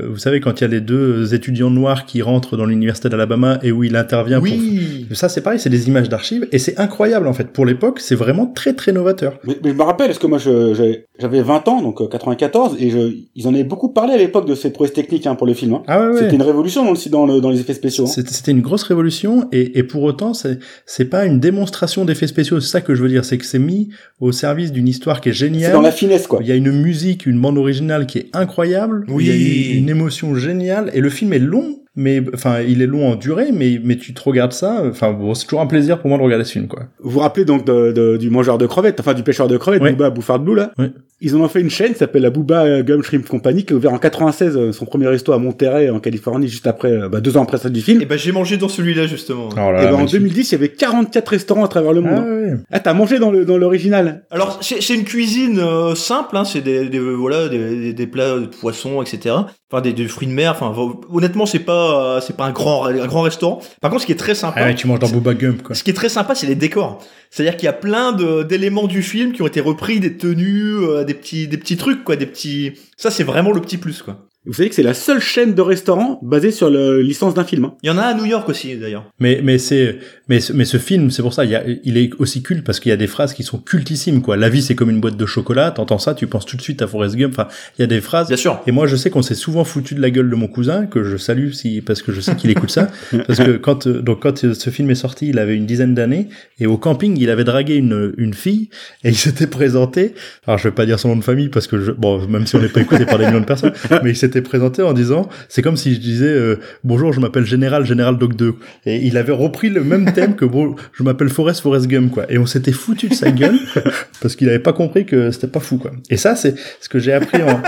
[0.07, 3.59] vous savez quand il y a les deux étudiants noirs qui rentrent dans l'université d'Alabama
[3.63, 5.07] et où il intervient pour Oui.
[5.11, 7.49] ça, c'est pareil, c'est des images d'archives et c'est incroyable en fait.
[7.51, 9.39] Pour l'époque, c'est vraiment très très novateur.
[9.45, 12.75] Mais, mais je me rappelle, parce que moi, j'avais j'avais 20 ans, donc euh, 94,
[12.79, 12.99] et je,
[13.35, 15.73] ils en avaient beaucoup parlé à l'époque de cette prouesse technique hein, pour le film.
[15.73, 15.83] Hein.
[15.87, 16.19] Ah ouais, ouais.
[16.21, 18.05] C'était une révolution dans, le, dans, le, dans les effets spéciaux.
[18.05, 18.23] hein.
[18.27, 22.59] C'était une grosse révolution et, et pour autant c'est c'est pas une démonstration d'effets spéciaux.
[22.59, 25.29] C'est ça que je veux dire, c'est que c'est mis au service d'une histoire qui
[25.29, 25.71] est C'est géniale.
[25.73, 26.39] dans la finesse, quoi.
[26.41, 29.05] Il y a une musique, une bande originale qui est incroyable.
[29.07, 29.25] Oui.
[29.25, 32.81] Il y a une, une émotion géniale et le film est long, mais enfin il
[32.81, 34.83] est long en durée, mais mais tu te regardes ça.
[34.89, 36.83] Enfin bon, c'est toujours un plaisir pour moi de regarder ce film quoi.
[37.01, 39.81] Vous vous rappelez donc de, de- du mangeur de crevettes, enfin du pêcheur de crevettes,
[39.81, 39.91] Ouais.
[39.91, 40.91] Booba Bouffard Blue, là Ouais.
[41.21, 43.77] Ils en ont fait une chaîne qui s'appelle la Booba Gum Shrimp Company, qui a
[43.77, 47.21] ouvert en 96 euh, son premier resto à Monterrey, en Californie, juste après, euh, bah,
[47.21, 48.01] deux ans après ça du film.
[48.01, 49.47] Et ben j'ai mangé dans celui-là justement.
[49.55, 50.19] Alors Et là, ben, en magnifique.
[50.19, 52.11] 2010, il y avait 44 restaurants à travers le monde.
[52.17, 52.51] Ah hein.
[52.51, 52.53] ouais.
[52.71, 56.61] Ah, t'as mangé dans le dans l'original Alors c'est une cuisine euh, simple, hein, c'est
[56.61, 59.35] des, des voilà des, des- des plats de poissons, etc.
[59.71, 60.51] Enfin des, des fruits de mer.
[60.59, 60.73] Enfin
[61.11, 63.61] honnêtement c'est pas euh, c'est pas un grand un grand restaurant.
[63.81, 65.75] Par contre ce qui est très sympa, Ah ouais, tu manges dans Booba Gump quoi.
[65.75, 67.01] ce qui est très sympa c'est les décors.
[67.29, 71.03] C'est-à-dire qu'il y a plein d'éléments du film qui ont été repris, des tenues, euh,
[71.03, 72.73] des petits des petits trucs quoi, des petits.
[72.97, 74.17] Ça c'est vraiment le petit plus quoi.
[74.45, 77.65] Vous savez que c'est la seule chaîne de restaurants basée sur la licence d'un film.
[77.65, 77.73] hein.
[77.83, 79.11] Il y en a à New York aussi, d'ailleurs.
[79.19, 79.97] Mais mais c'est
[80.29, 82.63] mais ce- mais ce film c'est pour ça il, y a, il est aussi culte
[82.63, 84.37] parce qu'il y a des phrases qui sont cultissimes quoi.
[84.37, 85.71] La vie c'est comme une boîte de chocolat.
[85.71, 87.33] T'entends ça, tu penses tout de suite à Forrest Gump.
[87.37, 88.27] Enfin il y a des phrases.
[88.27, 88.61] Bien sûr.
[88.67, 91.03] Et moi je sais qu'on s'est souvent foutu de la gueule de mon cousin que
[91.03, 92.89] je salue si parce que je sais qu'il écoute ça
[93.27, 95.93] parce que quand euh, donc quand euh, ce film est sorti il avait une dizaine
[95.95, 96.27] d'années
[96.59, 98.69] et au camping il avait dragué une une fille
[99.03, 100.13] et il s'était présenté.
[100.47, 102.55] Alors je vais pas dire son nom de famille parce que je, bon même si
[102.55, 103.73] on n'est pas écouté par des millions de personnes
[104.03, 107.45] mais il s'était présenté en disant c'est comme si je disais euh, bonjour je m'appelle
[107.45, 108.53] Général Général Doc 2
[108.85, 112.25] et il avait repris le même thème que bon je m'appelle Forrest Forrest Gump quoi
[112.31, 113.57] et on s'était foutu de sa gueule
[114.21, 116.99] parce qu'il avait pas compris que c'était pas fou quoi et ça c'est ce que
[116.99, 117.61] j'ai appris en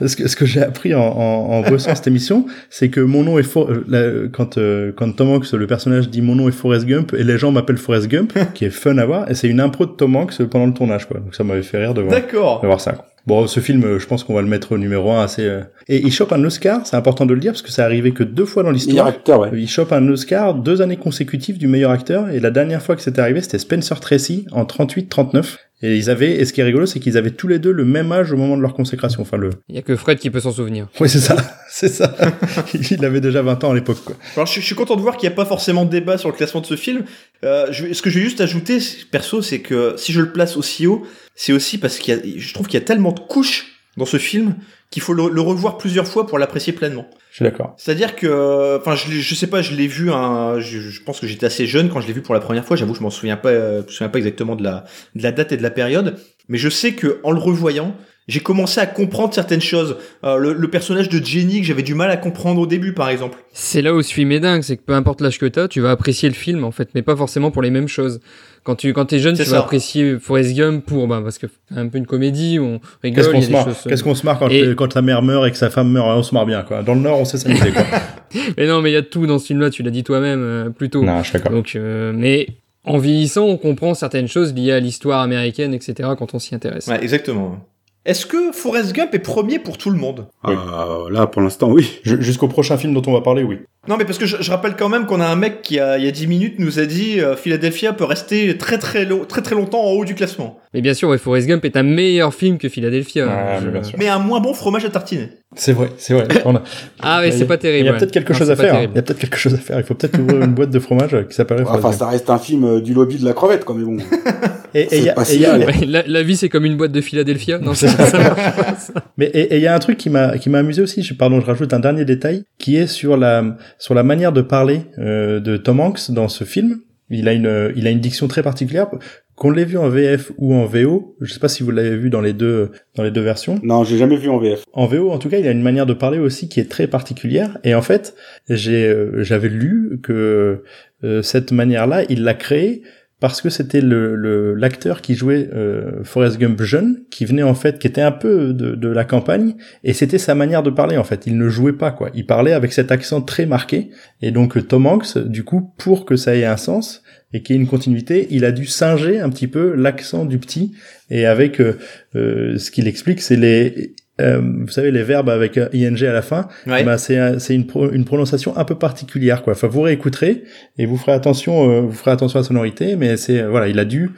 [0.06, 3.22] ce que, ce que j'ai appris en, en, en bossant cette émission c'est que mon
[3.22, 6.48] nom est For- euh, la- quand euh, quand Tom Hanks le personnage dit mon nom
[6.48, 9.34] est Forrest Gump et les gens m'appellent Forrest Gump qui est fun à voir et
[9.34, 11.94] c'est une impro de Tom Hanks pendant le tournage quoi donc ça m'avait fait rire
[11.94, 12.60] de voir D'accord.
[12.60, 12.92] de voir ça.
[12.92, 13.04] quoi.
[13.26, 15.44] Bon, ce film, euh, je pense qu'on va le mettre au numéro un assez.
[15.46, 18.12] euh, Et il chope un Oscar, c'est important de le dire parce que c'est arrivé
[18.12, 19.06] que deux fois dans Meilleur l'histoire.
[19.06, 19.50] acteur, ouais.
[19.54, 23.02] Il chope un Oscar deux années consécutives du meilleur acteur et la dernière fois que
[23.02, 25.56] c'était arrivé, c'était Spencer Tracy en 38-39.
[25.86, 27.84] Et ils avaient, et ce qui est rigolo, c'est qu'ils avaient tous les deux le
[27.84, 29.20] même âge au moment de leur consécration.
[29.20, 29.50] Enfin, le.
[29.68, 30.88] Il y a que Fred qui peut s'en souvenir.
[30.98, 31.36] Oui, c'est ça,
[31.70, 32.16] c'est ça.
[32.90, 34.16] il avait déjà 20 ans à l'époque, quoi.
[34.36, 36.30] Alors, je, je suis content de voir qu'il n'y a pas forcément de débat sur
[36.30, 37.04] le classement de ce film.
[37.44, 40.32] Euh, je, ce que je vais juste ajouter, c'est- perso, c'est que si je le
[40.32, 43.12] place aussi haut, c'est aussi parce qu'il y a, je trouve qu'il y a tellement
[43.12, 43.66] de couches
[43.98, 44.54] dans ce film
[44.94, 47.04] qu'il faut le, le revoir plusieurs fois pour l'apprécier pleinement.
[47.30, 47.74] Je suis d'accord.
[47.76, 51.26] C'est-à-dire que, enfin, je, je sais pas, je l'ai vu, un, je, je pense que
[51.26, 52.76] j'étais assez jeune quand je l'ai vu pour la première fois.
[52.76, 54.84] J'avoue, je m'en souviens pas, euh, je me souviens pas exactement de la,
[55.16, 56.14] de la date et de la période,
[56.48, 57.96] mais je sais que en le revoyant,
[58.28, 59.96] j'ai commencé à comprendre certaines choses.
[60.22, 63.08] Euh, le, le personnage de Jenny que j'avais du mal à comprendre au début, par
[63.08, 63.38] exemple.
[63.52, 65.80] C'est là où ce film est dingue, c'est que peu importe l'âge que t'as, tu
[65.80, 68.20] vas apprécier le film en fait, mais pas forcément pour les mêmes choses.
[68.64, 69.50] Quand tu quand t'es jeune, tu ça.
[69.52, 73.22] vas apprécier Forrest Gump pour bah parce que c'est un peu une comédie, on rigole,
[73.24, 75.46] Qu'est-ce qu'on se marre euh, Qu'est-ce qu'on se marre quand, Et- quand la mère meurt
[75.46, 76.82] et que sa femme meurt On se marre bien, quoi.
[76.82, 77.84] Dans le Nord, on sait s'amuser, quoi.
[78.56, 80.70] Mais non, mais il y a tout dans ce film-là, tu l'as dit toi-même euh,
[80.70, 81.04] plus tôt.
[81.04, 81.52] non, je suis d'accord.
[81.52, 82.48] Donc, euh, mais
[82.84, 86.08] en vieillissant, on comprend certaines choses liées à l'histoire américaine, etc.
[86.18, 86.86] quand on s'y intéresse.
[86.88, 87.58] Ouais, exactement.
[88.06, 90.26] Est-ce que Forrest Gump est premier pour tout le monde?
[90.46, 90.54] Oui.
[90.56, 92.00] Ah, là, pour l'instant, oui.
[92.04, 93.60] Ju- Jusqu'au prochain film dont on va parler, oui.
[93.88, 95.96] Non, mais parce que je, je rappelle quand même qu'on a un mec qui, a,
[95.98, 99.24] il y a 10 minutes, nous a dit euh, Philadelphia peut rester très très, long-
[99.24, 100.58] très très longtemps en haut du classement.
[100.74, 103.26] Mais bien sûr, ouais, Forrest Gump est un meilleur film que Philadelphia.
[103.26, 103.98] Ouais, Je- mais bien sûr.
[103.98, 105.28] Mais un moins bon fromage à tartiner.
[105.56, 106.26] C'est vrai, c'est vrai.
[106.44, 106.62] On a-
[107.00, 107.84] Ah ouais, Il y a- c'est pas terrible.
[107.84, 107.98] Il y a ouais.
[107.98, 108.74] peut-être quelque Non, chose à faire.
[108.74, 108.78] hein.
[108.90, 109.78] Il y a peut-être quelque chose à faire.
[109.78, 112.38] Il faut peut-être ouvrir une boîte de fromage qui s'appellerait Enfin, Forrest ça reste un
[112.38, 113.96] film euh, du lobby de la crevette, quoi, mais bon.
[114.76, 115.46] Et et y a- et y.
[115.46, 117.58] Ouais, la, la vie, c'est comme une boîte de Philadelphia.
[117.58, 118.92] Non, c'est ça marche pas, ça.
[119.16, 121.04] Mais et et il y a un truc qui m'a qui m'a amusé aussi.
[121.04, 124.42] Je, pardon, je rajoute un dernier détail qui est sur la sur la manière de
[124.42, 126.80] parler euh, de Tom Hanks dans ce film.
[127.08, 128.88] Il a une il a une diction très particulière.
[129.36, 132.08] Qu'on l'ait vu en VF ou en VO, je sais pas si vous l'avez vu
[132.08, 133.58] dans les deux dans les deux versions.
[133.62, 134.64] Non, j'ai jamais vu en VF.
[134.72, 136.86] En VO, en tout cas, il a une manière de parler aussi qui est très
[136.86, 137.58] particulière.
[137.64, 138.14] Et en fait,
[138.48, 140.62] j'ai, euh, j'avais lu que
[141.02, 142.82] euh, cette manière-là, il l'a créée
[143.20, 147.54] parce que c'était le, le- l'acteur qui jouait euh, Forrest Gump jeune, qui venait en
[147.54, 150.96] fait, qui était un peu de, de la campagne, et c'était sa manière de parler
[150.98, 151.26] en fait.
[151.26, 152.10] Il ne jouait pas quoi.
[152.14, 153.88] Il parlait avec cet accent très marqué.
[154.20, 157.02] Et donc Tom Hanks, du coup, pour que ça ait un sens
[157.34, 160.38] et qu'il y ait une continuité, il a dû singer un petit peu l'accent du
[160.38, 160.72] petit.
[161.10, 161.76] Et avec euh,
[162.16, 166.22] euh, ce qu'il explique, c'est les euh, vous savez les verbes avec ing à la
[166.22, 166.84] fin, Ouais.
[166.84, 169.54] bah, c'est c'est une, pro- une prononciation un peu particulière quoi.
[169.54, 170.44] Enfin vous réécouterez
[170.78, 173.66] et vous ferez attention euh, vous ferez attention à la sonorité, mais c'est euh, voilà
[173.66, 174.10] il a dû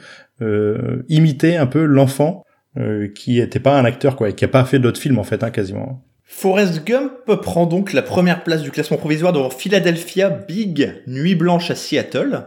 [0.43, 2.43] euh, imiter un peu l'enfant
[2.77, 5.23] euh, qui était pas un acteur quoi, et qui a pas fait d'autres films en
[5.23, 6.03] fait hein, quasiment.
[6.29, 7.11] Forrest Gump
[7.41, 12.43] prend donc la première place du classement provisoire devant Philadelphia Big, Nuit Blanche à Seattle.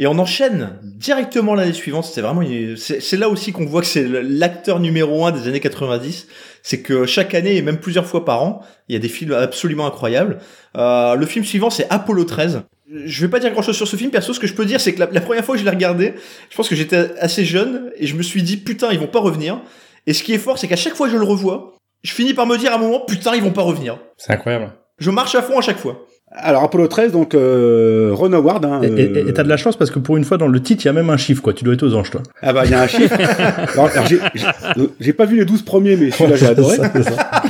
[0.00, 2.06] Et on enchaîne directement l'année suivante.
[2.06, 2.40] C'est vraiment,
[2.78, 6.26] c'est c'est là aussi qu'on voit que c'est l'acteur numéro un des années 90.
[6.62, 9.34] C'est que chaque année et même plusieurs fois par an, il y a des films
[9.34, 10.38] absolument incroyables.
[10.74, 12.62] Euh, le film suivant, c'est Apollo 13.
[13.04, 14.32] Je vais pas dire grand chose sur ce film, perso.
[14.32, 16.14] Ce que je peux dire, c'est que la, la première fois que je l'ai regardé,
[16.48, 19.20] je pense que j'étais assez jeune et je me suis dit, putain, ils vont pas
[19.20, 19.60] revenir.
[20.06, 22.32] Et ce qui est fort, c'est qu'à chaque fois que je le revois, je finis
[22.32, 23.98] par me dire à un moment, putain, ils vont pas revenir.
[24.16, 24.72] C'est incroyable.
[24.98, 26.06] Je marche à fond à chaque fois.
[26.32, 29.90] Alors, Apollo 13, donc, euh, Ron Howard, hein, Et- euh, t'as de la chance parce
[29.90, 31.52] que pour une fois dans le titre il y a même un chiffre quoi.
[31.52, 32.22] Tu dois être aux anges toi.
[32.40, 33.14] Ah bah, il y a un chiffre.
[33.74, 34.46] alors, alors, j'ai- j'ai-
[35.00, 36.76] j'ai pas vu les 12 premiers, mais celui-là, j'ai adoré.
[36.94, 37.40] c'est ça, ça.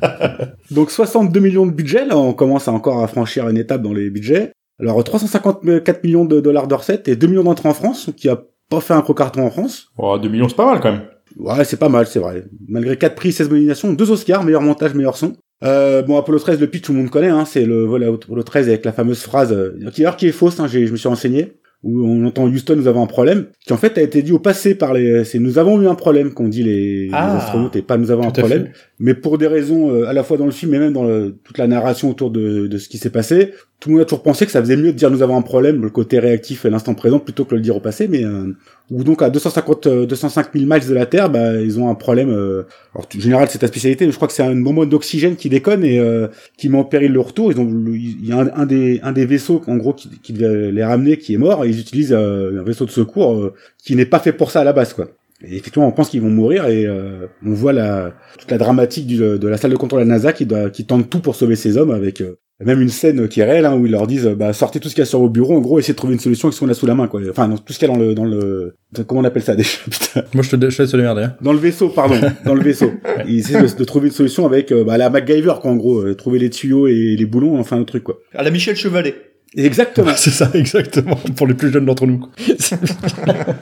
[0.70, 3.92] Donc 62 millions de budget, là on commence à encore à franchir une étape dans
[3.92, 4.52] les budgets.
[4.80, 8.40] Alors 354 millions de dollars de recettes et 2 millions d'entrées en France, qui a
[8.70, 9.88] pas fait un gros carton en France.
[9.98, 11.02] Oh, 2 millions c'est pas mal quand même.
[11.38, 12.44] Ouais, c'est pas mal, c'est vrai.
[12.68, 15.34] Malgré 4 prix, 16 nominations, 2 Oscars, meilleur montage, meilleur son.
[15.64, 18.42] Euh, bon, Apollo 13, le pitch, tout le monde connaît, hein, c'est le vol Apollo
[18.44, 20.96] 13 avec la fameuse phrase, euh, qui, alors, qui est fausse, hein, j'ai- je me
[20.96, 21.54] suis renseigné.
[21.84, 24.40] où on entend Houston, nous avons un problème, qui en fait a été dit au
[24.40, 27.36] passé par les, c'est nous avons eu un problème qu'on dit les, les Ah.
[27.38, 28.64] astronautes et pas nous avons un à problème.
[28.64, 28.72] fait.
[28.98, 31.36] Mais pour des raisons euh, à la fois dans le film et même dans le-
[31.44, 34.24] toute la narration autour de, de ce qui s'est passé, tout le monde a toujours
[34.24, 36.70] pensé que ça faisait mieux de dire nous avons un problème, le côté réactif et
[36.70, 38.08] l'instant présent, plutôt que de le dire au passé.
[38.08, 38.54] Mais euh,
[38.90, 41.94] ou donc à 250, euh, 205 000 miles de la Terre, bah, ils ont un
[41.94, 42.30] problème.
[42.30, 42.64] euh,
[42.94, 45.48] alors en général c'est ta spécialité, mais je crois que c'est un bonbon d'oxygène qui
[45.48, 47.52] déconne et euh, qui met en péril le retour.
[47.52, 50.32] Ils ont, il y a un, un des un des vaisseaux en gros qui, qui
[50.32, 53.54] devait les ramener qui est mort et ils utilisent euh, un vaisseau de secours euh,
[53.84, 55.08] qui n'est pas fait pour ça à la base quoi.
[55.44, 59.06] Et effectivement, on pense qu'ils vont mourir et euh, on voit la toute la dramatique
[59.06, 61.36] du, de la salle de contrôle à la NASA qui doit qui tente tout pour
[61.36, 64.06] sauver ces hommes avec euh, même une scène qui est réelle hein, où ils leur
[64.06, 65.92] disent euh, bah sortez tout ce qu'il y a sur vos bureaux en gros essayez
[65.94, 67.20] de trouver une solution avec ce qu'on a sous la main quoi.
[67.30, 68.74] Enfin non, tout ce qu'il y a dans le dans le
[69.06, 69.78] comment on appelle ça déjà?
[69.88, 71.22] Putain Moi, je te, je te laisse le démerder.
[71.22, 71.36] Hein.
[71.40, 72.90] dans le vaisseau pardon dans le vaisseau.
[73.26, 76.00] Ils essaient de, de trouver une solution avec euh, bah, la MacGyver quoi en gros
[76.00, 78.18] euh, trouver les tuyaux et les boulons enfin un truc quoi.
[78.34, 79.14] À la Michel Chevalet.
[79.56, 80.12] Exactement.
[80.16, 82.26] C'est ça, exactement, pour les plus jeunes d'entre nous.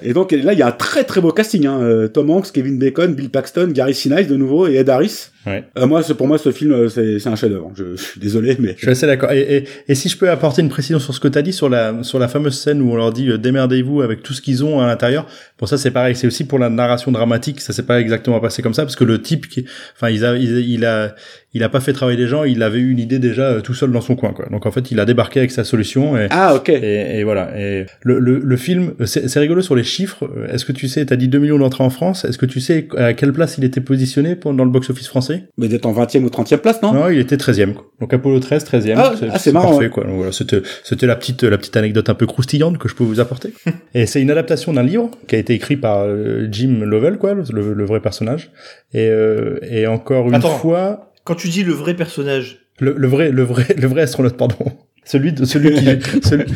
[0.02, 1.66] Et donc là, il y a un très très beau casting.
[1.66, 1.80] Hein.
[1.80, 5.30] Euh, Tom Hanks, Kevin Bacon, Bill Paxton, Gary Sinise de nouveau et Ed Harris.
[5.46, 5.64] Ouais.
[5.78, 7.70] Euh, moi, c'est pour moi ce film, euh, c'est c'est un chef-d'œuvre.
[7.76, 9.30] Je, je suis désolé, mais Je suis assez d'accord.
[9.30, 11.52] Et, et, et si je peux apporter une précision sur ce que tu as dit
[11.52, 14.42] sur la sur la fameuse scène où on leur dit euh, démerdez-vous avec tout ce
[14.42, 15.26] qu'ils ont à l'intérieur.
[15.56, 18.60] Pour ça c'est pareil, c'est aussi pour la narration dramatique, ça s'est pas exactement passé
[18.60, 21.14] comme ça parce que le type qui enfin il a il, il a
[21.56, 23.74] il a pas fait travailler les gens, il avait eu une idée déjà euh, tout
[23.74, 24.46] seul dans son coin quoi.
[24.50, 26.68] Donc en fait, il a débarqué avec sa solution et ah ok.
[26.68, 27.58] et, et voilà.
[27.58, 30.28] Et le, le, le film, c'est c'est rigolo sur les chiffres.
[30.52, 32.24] Est-ce que tu sais, t'as dit 2 millions d'entrées en France.
[32.24, 35.44] Est-ce que tu sais à quelle place il était positionné pour- dans le box-office français?
[35.58, 37.72] Mais d'être en 20e ou 30e place, non, Non, il était 13e.
[37.74, 37.86] Quoi.
[38.00, 38.94] Donc Apollo 13, 13e.
[38.96, 39.90] Ah, ah, c'est marrant, Parfait, ouais.
[39.90, 40.04] quoi.
[40.04, 43.04] Donc voilà, c'était, c'était la petite, la petite anecdote un peu croustillante que je peux
[43.04, 43.50] vous apporter.
[43.94, 47.34] et c'est une adaptation d'un livre qui a été écrit par euh, Jim Lovell, quoi,
[47.34, 48.50] le, le vrai personnage.
[48.92, 50.50] Et, euh, et encore une Attends.
[50.58, 54.36] fois, Quand tu dis le vrai personnage, le, le vrai, le vrai, le vrai astronaute,
[54.36, 54.56] pardon.
[55.04, 56.46] Celui de, celui qui, celui,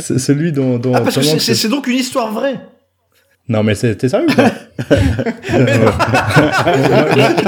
[0.20, 2.60] celui dont, dont ah parce que c'est donc une histoire vraie.
[3.48, 4.50] Non, mais c'est- t'es sérieux ou pas
[4.88, 4.98] moi,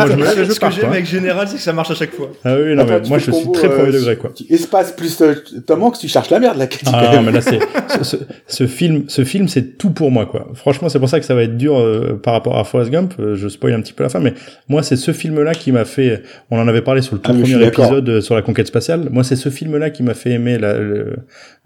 [0.07, 1.94] je me lève et je Ce que j'aime avec Général, c'est que ça marche à
[1.94, 2.30] chaque fois.
[2.44, 4.32] Ah oui, non, Attends, mais tu moi je suis très premier euh, degré, quoi.
[4.48, 5.34] Espace plus euh,
[5.66, 6.66] Tom Hanks, tu cherches la merde là.
[6.66, 7.26] Quand Ah, même.
[7.26, 7.59] mais là, c'est,
[7.98, 10.48] ce, ce, ce film, ce film, c'est tout pour moi, quoi.
[10.55, 13.14] Franchement, c'est pour ça que ça va être dur euh, par rapport à Forrest Gump.
[13.20, 14.34] Euh, je spoil un petit peu la fin, mais
[14.68, 16.22] moi, c'est ce film-là qui m'a fait.
[16.51, 19.09] On en avait parlé sur le tout Ah, premier épisode euh, sur la conquête spatiale.
[19.11, 21.16] Moi, c'est ce film-là qui m'a fait aimer la- le-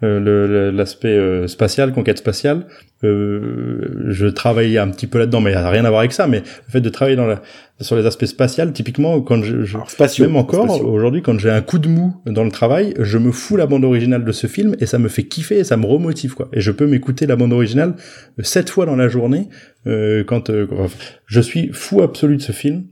[0.06, 2.66] l'aspect euh, spatial, conquête spatiale.
[3.04, 6.26] Euh, je travaillais un petit peu là-dedans, mais il a rien à voir avec ça.
[6.26, 7.42] Mais le fait de travailler dans la,
[7.80, 10.26] sur les aspects spatials, typiquement, quand je, je Alors, spatiaux.
[10.26, 10.88] même encore, Spatiaux.
[10.88, 13.84] aujourd'hui, quand j'ai un coup de mou dans le travail, je me fous la bande
[13.84, 16.48] originale de ce film et ça me fait kiffer et ça me remotive, quoi.
[16.52, 17.94] Et je peux m'écouter la bande originale
[18.38, 19.48] euh, sept fois dans la journée
[19.86, 20.66] euh, quand euh,
[21.26, 22.84] je suis fou absolu de ce film.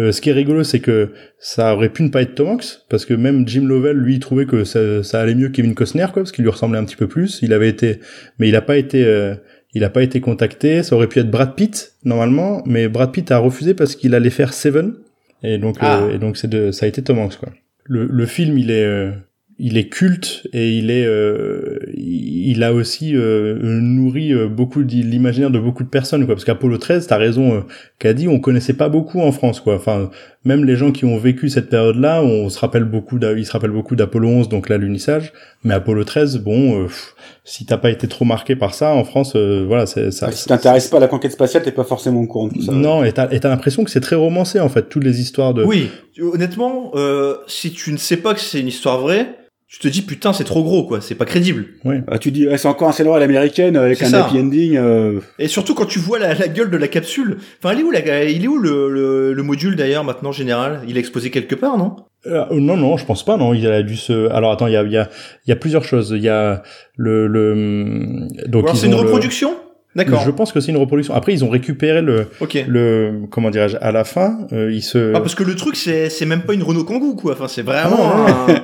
[0.00, 2.80] Euh, ce qui est rigolo, c'est que ça aurait pu ne pas être Tom Hanks,
[2.88, 5.74] parce que même Jim Lovell, lui, il trouvait que ça, ça allait mieux que Kevin
[5.74, 7.40] Costner, quoi, parce qu'il lui ressemblait un petit peu plus.
[7.42, 8.00] Il avait été,
[8.38, 9.34] mais il a pas été, euh,
[9.74, 10.82] il a pas été contacté.
[10.82, 14.30] Ça aurait pu être Brad Pitt normalement, mais Brad Pitt a refusé parce qu'il allait
[14.30, 14.94] faire Seven,
[15.42, 16.02] et donc, Ah.
[16.02, 17.50] euh, et donc c'est de, ça a été Tom Hanks, quoi.
[17.84, 19.10] Le, le film, il est, euh,
[19.62, 25.50] il est culte et il est, euh, il a aussi euh, nourri euh, beaucoup l'imaginaire
[25.50, 26.34] de beaucoup de personnes, quoi.
[26.34, 27.60] Parce qu'Apollo 13, t'as raison, euh,
[27.98, 29.74] qu'a dit, on connaissait pas beaucoup en France, quoi.
[29.74, 30.10] Enfin,
[30.44, 33.70] même les gens qui ont vécu cette période-là, on se rappelle beaucoup, ils se rappellent
[33.70, 35.32] beaucoup d'Apollo 11, donc l'alunissage.
[35.62, 39.04] Mais Apollo 13, bon, euh, pff, si t'as pas été trop marqué par ça en
[39.04, 40.32] France, euh, voilà, c'est ça.
[40.32, 42.72] Si t'intéresses pas à la conquête spatiale, t'es pas forcément au courant de tout ça.
[42.72, 45.52] Non, et t'as et t'as l'impression que c'est très romancé en fait, toutes les histoires
[45.52, 45.62] de.
[45.62, 45.90] Oui,
[46.20, 49.26] honnêtement, euh, si tu ne sais pas que c'est une histoire vraie,
[49.70, 51.00] tu te dis putain, c'est trop gros, quoi.
[51.00, 51.66] C'est pas crédible.
[52.08, 54.26] Ah, tu dis, ouais, c'est encore un scénario à l'américaine avec C'est un ça.
[54.26, 54.76] happy ending.
[54.76, 57.38] euh, Et surtout quand tu vois la, la gueule de la capsule.
[57.62, 60.80] Enfin, il est où, la, il est où le, le, le module d'ailleurs maintenant général?
[60.88, 61.94] Il est exposé quelque part, non?
[62.26, 63.36] Euh, non, non, je pense pas.
[63.36, 64.28] Non, il a dû se.
[64.30, 65.08] Alors attends, il y a, il y a,
[65.46, 66.12] il y a plusieurs choses.
[66.16, 66.62] Il y a
[66.96, 68.26] le, le.
[68.48, 69.52] Donc alors ils c'est une le- reproduction?
[69.96, 70.22] D'accord.
[70.24, 71.14] Je pense que c'est une reproduction.
[71.14, 72.26] Après, ils ont récupéré le,
[72.68, 75.12] le, comment dirais-je, à la fin, euh, ils se.
[75.14, 77.32] Ah parce que le truc c'est c'est même pas une Renault Kangoo quoi.
[77.32, 78.54] Enfin c'est vraiment Ah un-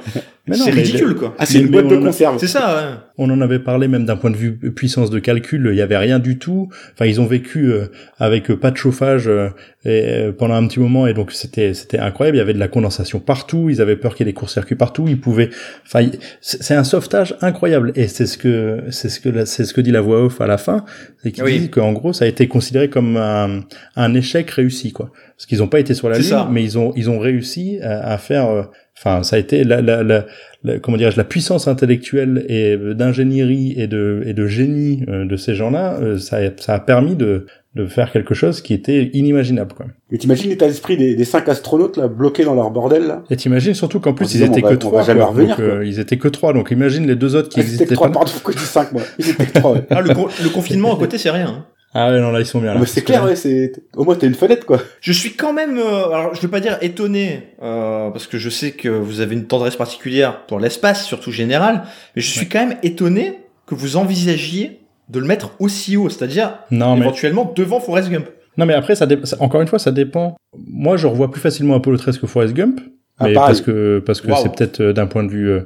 [0.54, 1.34] c'est ridicule quoi.
[1.38, 2.38] Ah, c'est une boîte de conserve.
[2.38, 2.76] C'est ça.
[2.76, 2.98] Ouais.
[3.18, 5.96] On en avait parlé même d'un point de vue puissance de calcul, il y avait
[5.96, 6.68] rien du tout.
[6.92, 7.86] Enfin, ils ont vécu euh,
[8.18, 9.48] avec euh, pas de chauffage euh,
[9.84, 12.36] et, euh, pendant un petit moment et donc c'était c'était incroyable.
[12.36, 13.70] Il y avait de la condensation partout.
[13.70, 15.06] Ils avaient peur qu'il y ait des courts-circuits partout.
[15.08, 15.50] Ils pouvaient.
[15.86, 16.06] Enfin,
[16.40, 19.80] c'est un sauvetage incroyable et c'est ce que c'est ce que la- c'est ce que
[19.80, 20.84] dit la voix off à la fin,
[21.22, 21.58] c'est qu'il Oui.
[21.58, 23.60] dit qu'en gros ça a été considéré comme un,
[23.96, 25.10] un échec réussi quoi.
[25.36, 26.48] Parce qu'ils n'ont pas été sur la C'est lune, ça.
[26.52, 28.68] mais ils ont ils ont réussi à, à faire.
[28.98, 30.24] Enfin, ça a été la, la, la,
[30.64, 35.26] la- comment dirais-je la puissance intellectuelle et euh, d'ingénierie et de et de génie euh,
[35.26, 35.98] de ces gens-là.
[36.00, 39.84] euh, ça a, ça a permis de de faire quelque chose qui était inimaginable, quoi.
[40.10, 43.22] Mais t'imagines l'état d'esprit des, des cinq astronautes là bloqués dans leur bordel là?
[43.28, 45.06] Et t'imagines surtout qu'en En plus ils disant, étaient on va- que on trois, va
[45.06, 45.28] jamais quoi.
[45.28, 47.66] revenir, Donc, euh, ils étaient que trois, donc imagine les deux autres qui Ah, Ils
[47.74, 48.14] étaient que existaient trois, pas.
[48.14, 49.02] pardon, pourquoi je dis cinq moi?
[49.18, 49.82] Ils étaient que trois, ouais.
[49.90, 51.66] Ah, le, con- le confinement à côté, c'est rien.
[51.98, 52.74] Ah ouais, non, là ils sont bien.
[52.74, 52.80] Là.
[52.80, 54.82] mais c'est clair, ouais, c'est au moins t'as une fenêtre quoi.
[55.00, 58.50] Je suis quand même, euh, alors je vais pas dire étonné, euh, parce que je
[58.50, 61.84] sais que vous avez une tendresse particulière pour l'espace, surtout général,
[62.14, 66.58] mais je suis quand même étonné que vous envisagiez de le mettre aussi haut, c'est-à-dire
[66.70, 68.26] Non, mais éventuellement devant Forrest Gump.
[68.58, 70.36] non, mais après ça, dé- ça- encore une fois, ça dépend.
[70.68, 72.80] Moi, je revois plus facilement Apollo 13 que Forrest Gump.
[73.20, 75.60] Mais parce que parce que c'est peut-être euh, d'un point de vue euh,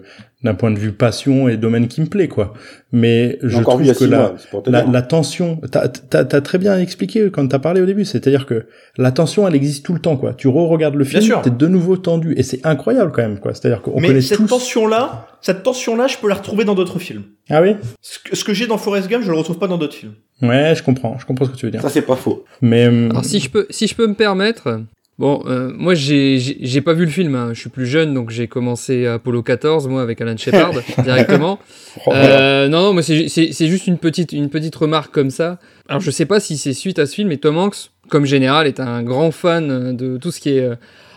[0.45, 2.55] d'un point de vue passion et domaine qui me plaît quoi.
[2.93, 4.33] Mais je encore trouve que la,
[4.71, 8.47] mois, la, tension, t'as t'as t'as très bien expliqué quand t'as parlé au début, c'est-à-dire
[8.47, 10.33] que la tension elle existe tout le temps quoi.
[10.33, 13.53] Tu re-regardes le film, t'es de nouveau tendu et c'est incroyable quand même quoi.
[13.53, 14.47] C'est-à-dire qu'on mais connaît cette tous.
[14.47, 17.25] tension-là, cette tension-là, je peux la retrouver dans d'autres films.
[17.49, 17.75] Ah oui?
[18.01, 20.15] Ce que, j'ai dans Forrest Gump, je le retrouve pas dans d'autres films.
[20.41, 21.83] Ouais, je comprends, je comprends ce que tu veux dire.
[21.83, 22.45] Ça c'est pas faux.
[22.63, 24.81] Mais hum, Alors si je peux, si je peux me permettre,
[25.21, 27.51] bon, euh, moi j'ai, pas vu le film, hein.
[27.53, 30.73] je suis plus jeune, donc j'ai commencé Apollo 14, moi avec Alan Shepard
[31.05, 31.61] directement.
[32.07, 35.31] oh, Euh, non, non, mais c'est, c'est, c'est juste une petite, une petite remarque comme
[35.31, 35.59] ça.
[35.89, 38.67] Alors je sais pas si c'est suite à ce film, mais Tom Hanks, comme général,
[38.67, 40.75] est un grand fan de tout ce qui est euh,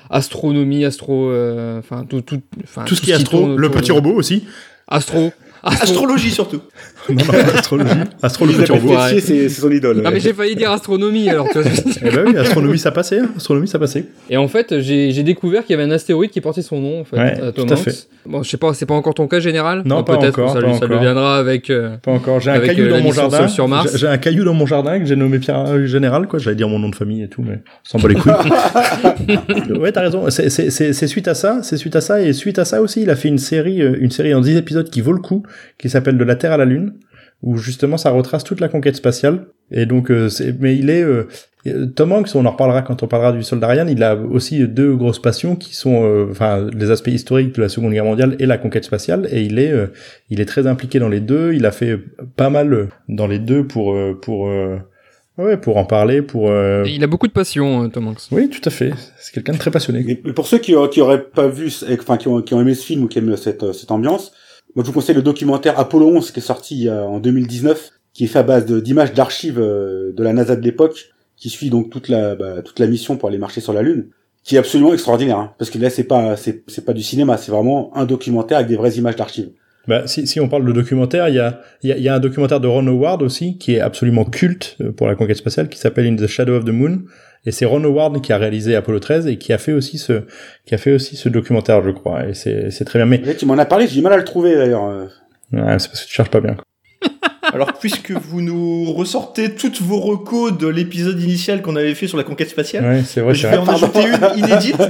[0.09, 4.13] astronomie, astro, euh, enfin tout, tout, enfin tout ce qui est astro, le petit robot
[4.13, 4.43] aussi.
[4.87, 5.31] Astro.
[5.63, 5.83] Astro.
[5.83, 6.61] Astrologie surtout.
[7.09, 7.23] non, non,
[7.57, 7.89] astrologie,
[8.21, 8.95] astro le Il petit s'appelle robot.
[9.01, 9.13] Ouais.
[9.15, 10.01] Tessier, c'est son idole.
[10.01, 11.71] Non mais j'ai failli dire astronomie alors tu vois.
[12.01, 13.29] Eh ben oui, astronomie ça passait, hein.
[13.37, 14.05] astronomie ça passait.
[14.29, 17.03] Et en fait, j'ai découvert qu'il y avait un astéroïde qui portait son nom, en
[17.05, 18.07] fait, Ouais, à Tom tout à fait.
[18.25, 19.81] Bon, je sais pas, c'est pas encore ton cas général?
[19.85, 20.89] Non, Bon, pas peut-être, encore, ça, pas ça encore.
[20.89, 21.69] deviendra avec.
[21.69, 22.39] euh, Pas encore.
[22.39, 23.37] J'ai un caillou euh, dans mon jardin.
[23.39, 23.97] Seul sur Mars.
[23.97, 26.39] J'ai- un caillou dans mon jardin que j'ai nommé Pierre euh, Général, quoi.
[26.39, 28.31] J'allais dire mon nom de famille et tout, mais sans bat les couilles.
[29.77, 30.29] ouais, t'as raison.
[30.29, 33.15] C'est- suite à ça, c'est suite à ça, et suite à ça aussi, il a
[33.15, 35.43] fait une série, une série en 10 épisodes qui vaut le coup,
[35.77, 36.93] qui s'appelle De la Terre à la Lune,
[37.41, 39.45] où justement ça retrace toute la conquête spatiale.
[39.71, 41.27] Et donc, euh, c'est- mais il est, euh,
[41.67, 44.67] euh, Tom Hanks, on en reparlera quand on parlera du soldat Ryan, il a aussi
[44.67, 48.35] deux grosses passions qui sont, euh, enfin, les aspects historiques de la Seconde Guerre mondiale
[48.39, 49.87] et la conquête spatiale, et il est, euh,
[50.29, 51.53] il est très impliqué dans les deux.
[51.53, 51.97] Il a fait
[52.35, 54.77] pas mal euh, dans les deux pour, euh, pour, euh,
[55.37, 56.49] ouais, pour en parler, pour.
[56.49, 58.27] euh, Il a beaucoup de passion, Tom Hanks.
[58.31, 58.91] Oui, tout à fait.
[59.17, 60.03] C'est quelqu'un de très passionné.
[60.05, 62.73] Mais mais pour ceux qui, qui auraient pas vu, enfin qui ont, qui ont aimé
[62.75, 64.33] ce film ou qui aiment cette, cette ambiance,
[64.75, 68.25] moi je vous conseille le documentaire Apollo 11 qui est sorti a- en 2019, qui
[68.25, 71.89] est fait à base d'images d'archives euh, de la NASA de l'époque, qui suit donc
[71.89, 74.07] toute la bah, toute la mission pour aller marcher sur la Lune,
[74.43, 77.51] qui est absolument extraordinaire, hein, parce que là c'est pas c'est pas du cinéma, c'est
[77.51, 79.49] vraiment un documentaire avec des vraies images d'archives.
[79.85, 82.19] Bah, si, si on parle de documentaire, il y a, y, a, y a un
[82.21, 85.77] documentaire de Ron Howard aussi, qui est absolument culte euh, pour la conquête spatiale, qui
[85.77, 87.01] s'appelle In the Shadow of the Moon.
[87.45, 90.23] Et c'est Ron Howard qui a réalisé Apollo 13 et qui a fait aussi ce,
[90.65, 92.25] qui a fait aussi ce documentaire, je crois.
[92.27, 93.05] Et c'est, c'est très bien.
[93.05, 94.85] Mais, Et tu m'en as parlé, j'ai du mal à le trouver d'ailleurs.
[94.85, 95.05] euh.
[95.51, 96.53] ouais, c'est parce que tu cherches pas bien.
[96.55, 96.63] quoi.
[97.53, 102.17] Alors, puisque vous nous ressortez toutes vos recos de l'épisode initial qu'on avait fait sur
[102.17, 104.81] la conquête spatiale, Ouais, c'est vrai, je vais en ajouter une inédite,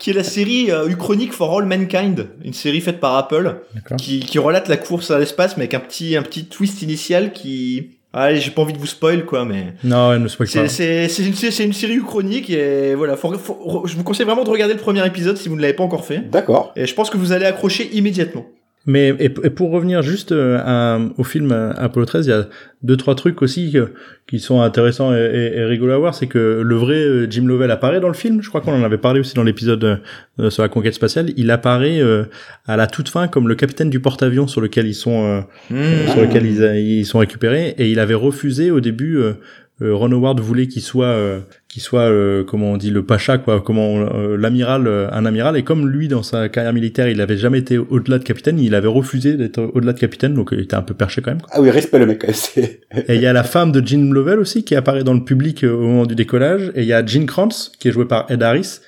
[0.00, 3.60] qui est la série euh, Uchronic for All Mankind, une série faite par Apple,
[3.96, 7.32] qui, qui relate la course à l'espace, mais avec un petit, un petit twist initial
[7.32, 7.99] qui...
[8.12, 9.74] Allez, j'ai pas envie de vous spoil, quoi, mais...
[9.84, 10.68] Non, elle ne spoil C'est pas.
[10.68, 14.42] c'est- c'est une, c'est une série uchronique et voilà, faut- faut- je vous conseille vraiment
[14.42, 16.18] de regarder le premier épisode si vous ne l'avez pas encore fait.
[16.28, 16.72] D'accord.
[16.74, 18.46] Et je pense que vous allez accrocher immédiatement.
[18.86, 22.46] Mais et, et pour revenir juste euh, à- au film Apollo 13, il y a
[22.82, 23.88] deux trois trucs aussi que-
[24.26, 27.44] qui sont intéressants et, et, et rigolos à voir, c'est que le vrai euh, Jim
[27.46, 28.40] Lovell apparaît dans le film.
[28.42, 30.00] Je crois qu'on en avait parlé aussi dans l'épisode
[30.38, 31.26] euh, sur la conquête spatiale.
[31.36, 32.24] Il apparaît euh,
[32.66, 36.08] à la toute fin comme le capitaine du porte-avions sur lequel ils sont euh, Mmh.
[36.12, 36.62] sur lequel ils,
[37.00, 39.18] ils sont récupérés et il avait refusé au début.
[39.18, 39.34] Euh,
[39.80, 43.60] Ron Howard voulait qu'il soit, euh, qu'il soit, euh, comment on dit, le pacha, quoi,
[43.60, 45.56] comment euh, l'amiral, euh, un amiral.
[45.56, 48.74] Et comme lui, dans sa carrière militaire, il avait jamais été au-delà de capitaine, il
[48.74, 51.40] avait refusé d'être au-delà de capitaine, donc il était un peu perché quand même.
[51.40, 51.50] quoi.
[51.52, 52.24] Ah oui, respect le mec.
[52.56, 55.64] Et il y a la femme de Gene Lovell aussi qui apparaît dans le public
[55.64, 56.72] euh, au moment du décollage.
[56.74, 58.80] Et il y a Gene Kranz qui est joué par Ed Harris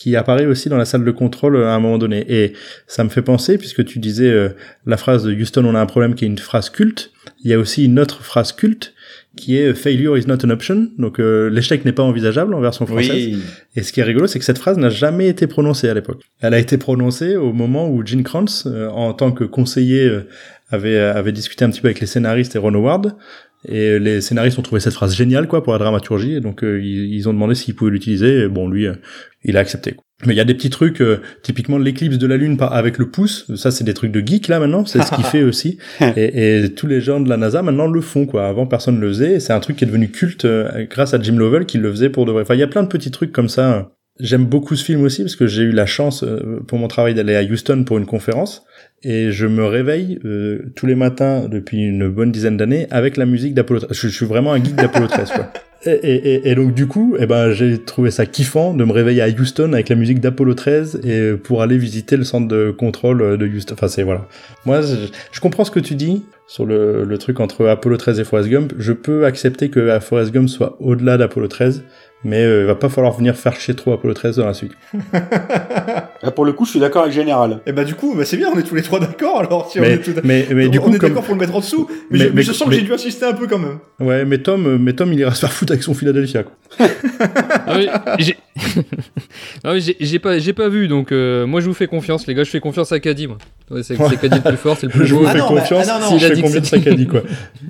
[0.00, 2.24] qui apparaît aussi dans la salle de contrôle euh, à un moment donné.
[2.26, 2.54] Et
[2.86, 4.48] ça me fait penser, puisque tu disais euh,
[4.86, 7.12] la phrase de Houston, on a un problème qui est une phrase culte.
[7.44, 8.94] Il y a aussi une autre phrase culte
[9.40, 10.88] qui est Failure is not an option.
[10.98, 13.10] Donc euh, l'échec n'est pas envisageable en version française.
[13.10, 13.42] Oui.
[13.76, 16.22] Et ce qui est rigolo, c'est que cette phrase n'a jamais été prononcée à l'époque.
[16.40, 20.28] Elle a été prononcée au moment où Gene Kranz, euh, en tant que conseiller, euh,
[20.70, 23.16] avait, avait discuté un petit peu avec les scénaristes et Ron Howard.
[23.68, 26.34] Et les scénaristes ont trouvé cette phrase géniale, quoi, pour la dramaturgie.
[26.34, 28.44] Et donc, euh, ils, ils ont demandé s'ils pouvaient l'utiliser.
[28.44, 28.94] Et bon, lui, euh,
[29.44, 29.92] il a accepté.
[29.92, 30.04] quoi.
[30.26, 32.98] Mais il y a des petits trucs, euh, typiquement l'éclipse de la Lune par, avec
[32.98, 33.50] le pouce.
[33.56, 34.84] Ça, c'est des trucs de geek, là, maintenant.
[34.84, 35.78] C'est ce qu'il fait aussi.
[36.16, 38.46] Et, et tous les gens de la NASA, maintenant, le font, quoi.
[38.46, 39.40] Avant, personne ne le faisait.
[39.40, 42.10] C'est un truc qui est devenu culte euh, grâce à Jim Lovell qui le faisait
[42.10, 42.42] pour de vrai.
[42.42, 43.92] Enfin, il y a plein de petits trucs comme ça.
[44.18, 47.14] J'aime beaucoup ce film aussi parce que j'ai eu la chance euh, pour mon travail
[47.14, 48.64] d'aller à Houston pour une conférence
[49.02, 53.24] et je me réveille euh, tous les matins depuis une bonne dizaine d'années avec la
[53.24, 53.96] musique d'Apollo 13.
[53.96, 55.52] Je, je suis vraiment un geek d'Apollo 13 quoi.
[55.86, 59.72] Et, donc du coup, eh ben j'ai trouvé ça kiffant de me réveiller à Houston
[59.72, 63.74] avec la musique d'Apollo 13 et pour aller visiter le centre de contrôle de Houston.
[63.74, 64.26] Enfin c'est voilà.
[64.66, 64.96] Moi je,
[65.32, 68.50] je, comprends ce que tu dis sur le, le truc entre Apollo 13 et Forrest
[68.50, 68.74] Gump.
[68.78, 71.82] Je peux accepter que Forrest Gump soit au-delà d'Apollo 13
[72.24, 74.72] mais euh, il va pas falloir venir faire chier trop Apollo 13 dans la suite.
[76.22, 77.52] Ah, pour le coup, je suis d'accord avec Général.
[77.64, 79.72] Et eh bah du coup, bah, c'est bien, on est tous les trois d'accord alors.
[79.74, 80.10] mais, on est, tout...
[80.22, 81.08] mais, mais, du on coup, est comme...
[81.08, 83.24] d'accord pour le mettre en dessous, mais, je, mais je, sens que j'ai dû insister
[83.24, 83.78] un peu quand même.
[84.00, 86.42] Ouais, mais Tom, euh, mais Tom, il ira se faire foutre avec son Philadelphia.
[86.42, 86.52] Quoi.
[87.20, 88.36] ah oui, j'ai
[89.64, 92.44] ah j'ai pas, j'ai pas vu, donc euh, moi je vous fais confiance, les gars,
[92.44, 93.38] je fais confiance à Caddy, moi.
[93.70, 95.86] Ouais, c'est Caddy le plus fort, c'est le plus Je vous fais Ah non, confiance,
[95.86, 97.22] bah, ah non, si non, je fais confiance à Caddy, quoi.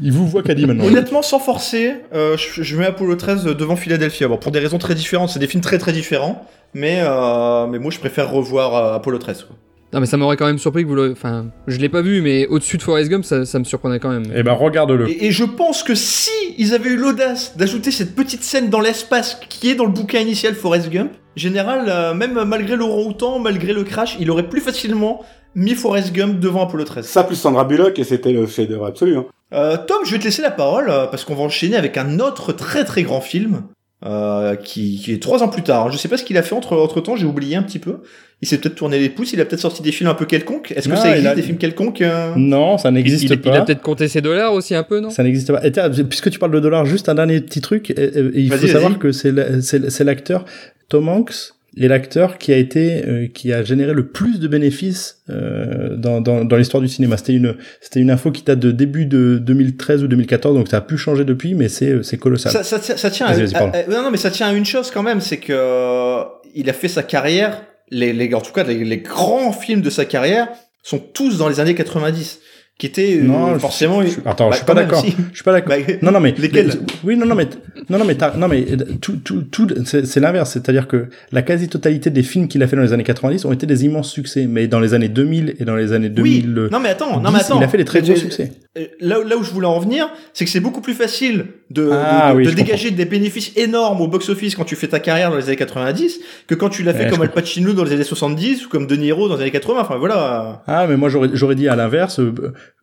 [0.02, 0.84] Il vous voit Caddy maintenant.
[0.84, 4.26] Honnêtement, sans forcer, euh, je, je mets Apollo 13 devant Philadelphia.
[4.40, 7.90] Pour des raisons très différentes, c'est des films très très différents, mais euh, mais moi
[7.90, 9.44] je préfère revoir euh, Apollo 13.
[9.44, 9.56] Quoi.
[9.92, 11.12] Non, mais ça m'aurait quand même surpris que vous le.
[11.12, 14.10] Enfin, je l'ai pas vu, mais au-dessus de Forrest Gump, ça, ça me surprenait quand
[14.10, 14.22] même.
[14.34, 15.08] Eh ben, regarde-le.
[15.08, 18.80] Et, et je pense que si ils avaient eu l'audace d'ajouter cette petite scène dans
[18.80, 23.38] l'espace qui est dans le bouquin initial Forrest Gump, général, euh, même malgré le orang-outan,
[23.40, 25.24] malgré le crash, il aurait plus facilement
[25.54, 27.06] mis Forrest Gump devant Apollo 13.
[27.06, 29.16] Ça plus Sandra Bullock et c'était le chef-d'œuvre absolu.
[29.16, 29.26] Hein.
[29.52, 32.20] Euh, Tom, je vais te laisser la parole euh, parce qu'on va enchaîner avec un
[32.20, 33.62] autre très très grand film
[34.06, 35.90] euh, qui, qui est trois ans plus tard.
[35.92, 37.98] Je sais pas ce qu'il a fait entre entre temps, j'ai oublié un petit peu.
[38.42, 40.72] Il s'est peut-être tourné les pouces, il a peut-être sorti des films un peu quelconques.
[40.74, 42.32] Est-ce que Non, ça il existe a- des films quelconques euh?
[42.36, 43.56] Non, ça n'existe il- il pas.
[43.58, 45.10] a peut-être compté ses dollars aussi un peu, non?
[45.10, 45.60] Ça n'existe pas.
[45.66, 45.70] Et
[46.04, 47.90] puisque tu parles de dollars, juste un dernier petit truc.
[47.90, 50.46] Et, et- et il faut Vas-y, savoir que c'est la- c'est c'est l'acteur
[50.88, 55.22] Tom Hanks est l'acteur qui a été euh, qui a généré le plus de bénéfices
[55.30, 57.16] euh, dans, dans, dans l'histoire du cinéma.
[57.16, 60.78] C'était une c'était une info qui date de début de 2013 ou 2014, donc ça
[60.78, 62.52] a pu changer depuis, mais c'est c'est colossal.
[62.52, 63.72] ça, ça, ça tient à, pardon.
[63.72, 66.22] à- non, non, mais ça tient à une chose quand même, c'est que euh,
[66.54, 67.62] il a fait sa carrière.
[67.92, 70.48] Les, les, en tout cas, les, les grands films de sa carrière
[70.82, 72.40] sont tous dans les années 90,
[72.80, 74.02] qui étaient euh, Non, je- forcément.
[74.02, 75.00] je- attends, Bah, je suis pas d'accord.
[75.04, 75.14] si.
[75.30, 75.76] Je suis pas d'accord.
[75.86, 76.74] Bah, Non, non, mais Lesquels les-
[77.04, 77.46] oui, non, non, mais
[77.90, 78.66] non, non, mais non, mais
[79.00, 80.50] tout, tout, tout, c'est c'est l'inverse.
[80.52, 83.66] C'est-à-dire que la quasi-totalité des films qu'il a fait dans les années 90 ont été
[83.66, 86.68] des immenses succès, mais dans les années 2000 et dans les années 2000, oui.
[86.72, 87.58] Non mais attends, non mais attends.
[87.60, 88.52] il a fait des très gros succès.
[88.78, 91.46] Euh, Là, où- là où je voulais en venir, c'est que c'est beaucoup plus facile
[91.70, 94.76] de, Ah de, de- oui, de je dégager des bénéfices énormes au box-office quand tu
[94.76, 97.72] fais ta carrière dans les années 90 que quand tu l'as fait comme Al Pacino
[97.72, 99.80] dans les années 70 ou comme De Niro dans les années 80.
[99.80, 100.62] Enfin voilà.
[100.68, 102.20] Ah, mais moi j'aurais j'aurais dit à l'inverse.
[102.20, 102.32] euh,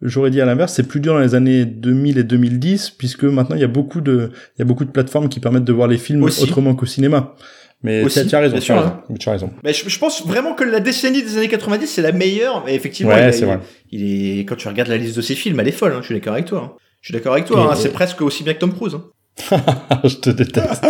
[0.01, 3.55] J'aurais dit à l'inverse, c'est plus dur dans les années 2000 et 2010 puisque maintenant
[3.55, 5.87] il y a beaucoup de il y a beaucoup de plateformes qui permettent de voir
[5.87, 6.43] les films Aussi.
[6.43, 7.33] autrement qu'au cinéma.
[7.83, 8.81] Mais Aussi, tu as raison, bien tu sûr, as hein.
[8.83, 9.51] raison, mais tu as raison.
[9.63, 12.63] Mais je, je pense vraiment que la décennie des années 90 c'est la meilleure.
[12.65, 13.59] Mais effectivement, Ouais, il, a- c'est il- vrai.
[13.91, 15.93] il est quand tu regardes la liste de ses films, elle est folle.
[15.93, 16.59] hein, je suis d'accord avec toi.
[16.75, 16.77] hein.
[17.01, 17.71] Je suis d'accord avec toi.
[17.71, 18.95] Hein, c'est presque aussi bien que Tom Cruise.
[18.95, 19.03] hein.
[20.03, 20.83] je te déteste.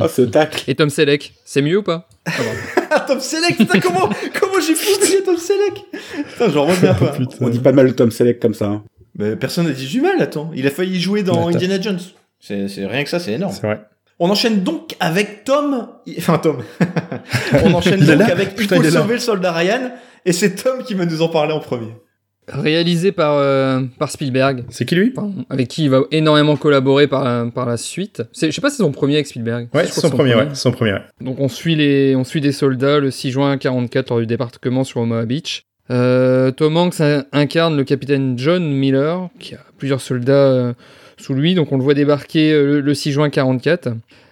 [0.00, 0.64] Ah, ce tacle.
[0.68, 2.08] Et Tom Selleck, c'est mieux ou pas?
[2.90, 4.08] Ah, Tom Selleck, putain, comment,
[4.40, 5.84] comment j'ai pu oublier Tom Selleck?
[6.32, 7.08] Putain, j'en reviens pas.
[7.08, 7.36] Putain.
[7.42, 8.64] On dit pas mal de Tom Selleck comme ça.
[8.66, 8.84] hein.
[9.18, 10.50] Mais personne n'a dit du mal, attends.
[10.54, 12.00] Il a failli jouer dans Indiana Jones.
[12.40, 13.52] C'est rien que ça, c'est énorme.
[13.52, 13.80] C'est vrai.
[14.18, 15.88] On enchaîne donc avec Tom.
[16.18, 16.58] Enfin, Tom.
[17.64, 19.90] On enchaîne donc là avec Il faut sauver le soldat Ryan.
[20.24, 21.92] Et c'est Tom qui va nous en parler en premier.
[22.48, 25.12] Réalisé par, euh, par Spielberg, C'est qui lui?
[25.16, 28.22] Enfin, avec qui il va énormément collaborer par, par la suite.
[28.32, 29.68] C'est- Je sais pas si c'est son premier avec Spielberg.
[29.74, 30.92] Ouais, c'est son premier, ouais, c'est son premier.
[30.92, 31.02] ouais.
[31.20, 34.84] Donc on suit, les, on suit des soldats le 6 juin 44 lors du débarquement
[34.84, 35.62] sur Omaha Beach.
[35.90, 40.72] Euh, Tom Hanks in- incarne le capitaine John Miller, qui a plusieurs soldats euh,
[41.16, 41.54] sous lui.
[41.54, 43.88] Donc on le voit débarquer euh, le, le 6 juin 44.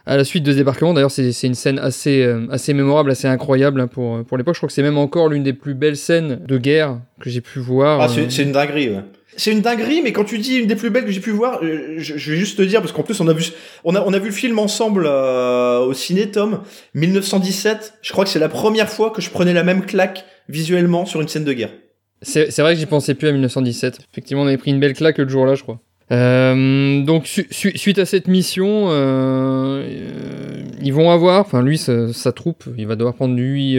[0.06, 3.26] À la suite de ce débarquement, d'ailleurs, c'est une scène assez, euh, assez mémorable, assez
[3.26, 4.54] incroyable hein, pour, pour l'époque.
[4.54, 7.40] Je crois que c'est même encore l'une des plus belles scènes de guerre que j'ai
[7.40, 8.02] pu voir.
[8.02, 9.00] Ah, euh, c'est c'est une dinguerie, ouais.
[9.36, 11.60] C'est une dinguerie, mais quand tu dis une des plus belles que j'ai pu voir,
[11.62, 13.44] euh, je, je vais juste te dire, parce qu'en plus, on a vu,
[13.82, 16.60] on a, on a vu le film ensemble euh, au ciné, Tom,
[16.94, 17.94] 1917.
[18.02, 21.20] Je crois que c'est la première fois que je prenais la même claque visuellement sur
[21.20, 21.70] une scène de guerre.
[22.22, 23.98] C'est c'est vrai que j'y pensais plus à 1917.
[24.12, 25.80] Effectivement, on avait pris une belle claque le jour-là, je crois.
[26.12, 31.78] Euh, donc su- su- suite à cette mission, euh, euh, ils vont avoir, enfin lui,
[31.78, 33.78] sa, troupe, il va devoir prendre 8,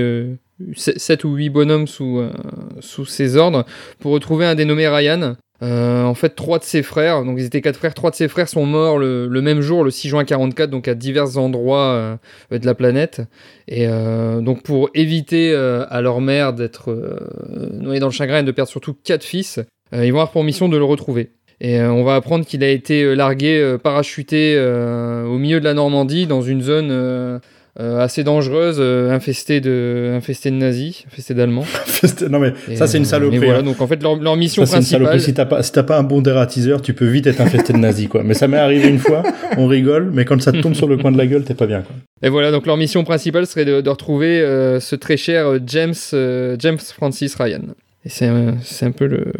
[0.76, 2.32] 7 ou 8 bonhommes sous, euh,
[2.80, 3.65] sous ses ordres
[3.99, 5.36] pour retrouver un dénommé Ryan.
[5.63, 8.28] Euh, en fait, trois de ses frères, donc ils étaient quatre frères, trois de ses
[8.28, 12.17] frères sont morts le, même jour, le 6 juin 44, donc à divers endroits
[12.51, 13.21] euh, de la planète.
[13.69, 18.39] Et euh, donc pour éviter euh, à leur mère d'être euh, noyée dans le chagrin
[18.39, 19.59] et de perdre surtout quatre fils,
[19.93, 21.30] euh, ils vont avoir pour mission de le retrouver.
[21.62, 25.66] Et euh, on va apprendre qu'il a été euh, largué, euh, parachuté au milieu de
[25.66, 27.39] la Normandie dans une zone
[27.78, 31.66] assez dangereuse, infestée de, infestée de nazis, infestée d'Allemands.
[32.30, 33.39] non mais Et, ça c'est une saloperie.
[33.39, 33.64] voilà, hein.
[33.64, 35.08] donc en fait leur, leur mission Ça, c'est une principale.
[35.08, 35.22] saloperie.
[35.22, 37.78] Si t'as pas, si t'as pas un bon dératiseur, tu peux vite être infesté de
[37.78, 38.24] nazis, quoi.
[38.24, 39.24] Mais ça m'est arrivé une fois,
[39.58, 41.68] on rigole, mais quand ça te tombe sur le coin de la gueule, t'es pas
[41.68, 41.95] bien, quoi.
[42.24, 45.93] Et voilà, donc leur mission principale serait de, de retrouver euh, ce très cher James,
[46.14, 47.62] euh, James Francis Ryan.
[48.06, 49.34] Et c'est un, c'est un peu le,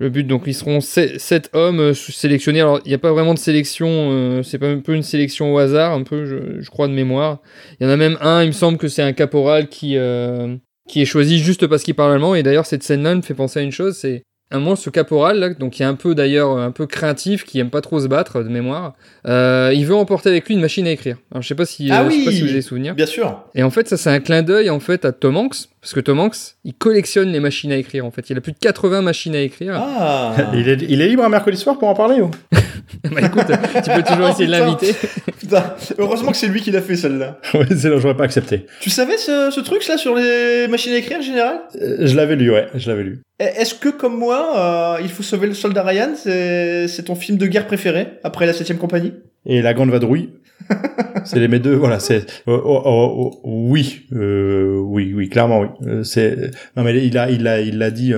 [0.00, 2.60] Le but, donc, ils seront 7 hommes euh, sélectionnés.
[2.60, 5.52] Alors, il n'y a pas vraiment de sélection, euh, c'est pas un peu une sélection
[5.52, 7.40] au hasard, un peu, je, je, crois, de mémoire.
[7.80, 10.56] Il y en a même un, il me semble que c'est un caporal qui, euh,
[10.88, 12.36] qui est choisi juste parce qu'il parle allemand.
[12.36, 15.38] Et d'ailleurs, cette scène-là me fait penser à une chose, c'est un moment, ce caporal,
[15.38, 18.06] là, donc qui est un peu d'ailleurs un peu craintif, qui aime pas trop se
[18.06, 18.94] battre de mémoire,
[19.26, 21.16] euh, il veut emporter avec lui une machine à écrire.
[21.30, 22.94] Alors je sais pas si, ah euh, oui, je sais pas si vous avez souvenir.
[22.94, 23.44] Bien sûr.
[23.54, 26.00] Et en fait, ça c'est un clin d'œil en fait à Tom Hanks, parce que
[26.00, 28.06] Tom Hanks, il collectionne les machines à écrire.
[28.06, 29.74] En fait, il a plus de 80 machines à écrire.
[29.76, 30.34] Ah.
[30.54, 32.30] il, est, il est libre un mercredi soir pour en parler ou?
[33.04, 33.44] Bah écoute,
[33.84, 34.94] tu peux toujours essayer de l'inviter.
[35.38, 37.38] Putain, heureusement que c'est lui qui l'a fait celle-là.
[37.54, 38.64] ouais, c'est là, j'aurais pas accepté.
[38.80, 41.60] Tu savais ce, ce truc là sur les machines à écrire en général?
[41.80, 43.20] Euh, Je l'avais lu, ouais, je l'avais lu.
[43.38, 47.46] Est-ce que comme moi, euh, Il faut sauver le soldat Ryan, c'est ton film de
[47.46, 49.14] guerre préféré après la 7 compagnie?
[49.46, 50.30] Et La Grande Vadrouille
[51.24, 55.68] c'est les mes deux voilà c'est oh, oh, oh, oui euh, oui oui clairement oui
[56.04, 58.12] c'est non mais il a il a il l'a dit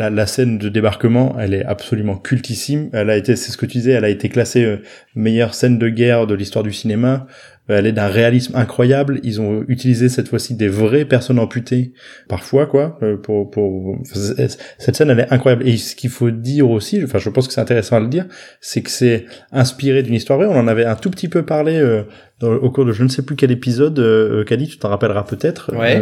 [0.00, 2.88] la, la, scène de débarquement, elle est absolument cultissime.
[2.94, 4.82] Elle a été, c'est ce que tu disais, elle a été classée euh,
[5.14, 7.26] meilleure scène de guerre de l'histoire du cinéma.
[7.70, 9.20] Elle est d'un réalisme incroyable.
[9.22, 11.92] Ils ont utilisé cette fois-ci des vraies personnes amputées,
[12.28, 12.98] parfois quoi.
[13.22, 15.66] Pour, pour cette scène, elle est incroyable.
[15.66, 18.26] Et ce qu'il faut dire aussi, enfin, je pense que c'est intéressant à le dire,
[18.60, 20.48] c'est que c'est inspiré d'une histoire vraie.
[20.48, 22.02] On en avait un tout petit peu parlé euh,
[22.40, 23.98] dans, au cours de je ne sais plus quel épisode.
[23.98, 25.74] Euh, Kadi, tu t'en rappelleras peut-être.
[25.74, 26.00] Ouais.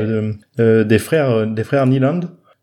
[0.58, 2.20] Euh, des frères, des frères Nyland.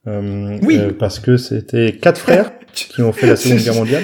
[0.08, 0.78] Euh, oui.
[0.80, 4.04] Euh, parce que c'était quatre frères qui ont fait la Seconde Guerre mondiale.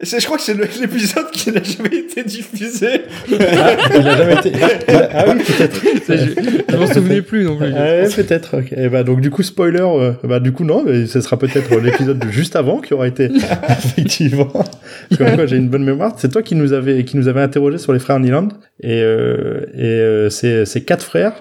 [0.00, 3.02] Je crois que c'est l'épisode qui n'a jamais été diffusé.
[3.40, 4.52] Ah, il n'a jamais été.
[5.12, 5.82] Ah oui, peut-être.
[6.70, 7.72] Je, m'en souvenais plus non plus.
[7.74, 8.58] Ah, peut-être.
[8.58, 8.84] Okay.
[8.84, 11.76] Et bah donc du coup spoiler, euh, bah du coup non, mais ce sera peut-être
[11.76, 13.30] l'épisode de juste avant qui aura été
[13.68, 14.52] effectivement.
[15.16, 16.14] Comme quoi j'ai une bonne mémoire.
[16.16, 18.48] C'est toi qui nous avait qui nous avait interrogé sur les frères Nyland
[18.80, 21.34] et euh, et euh, c'est c'est quatre frères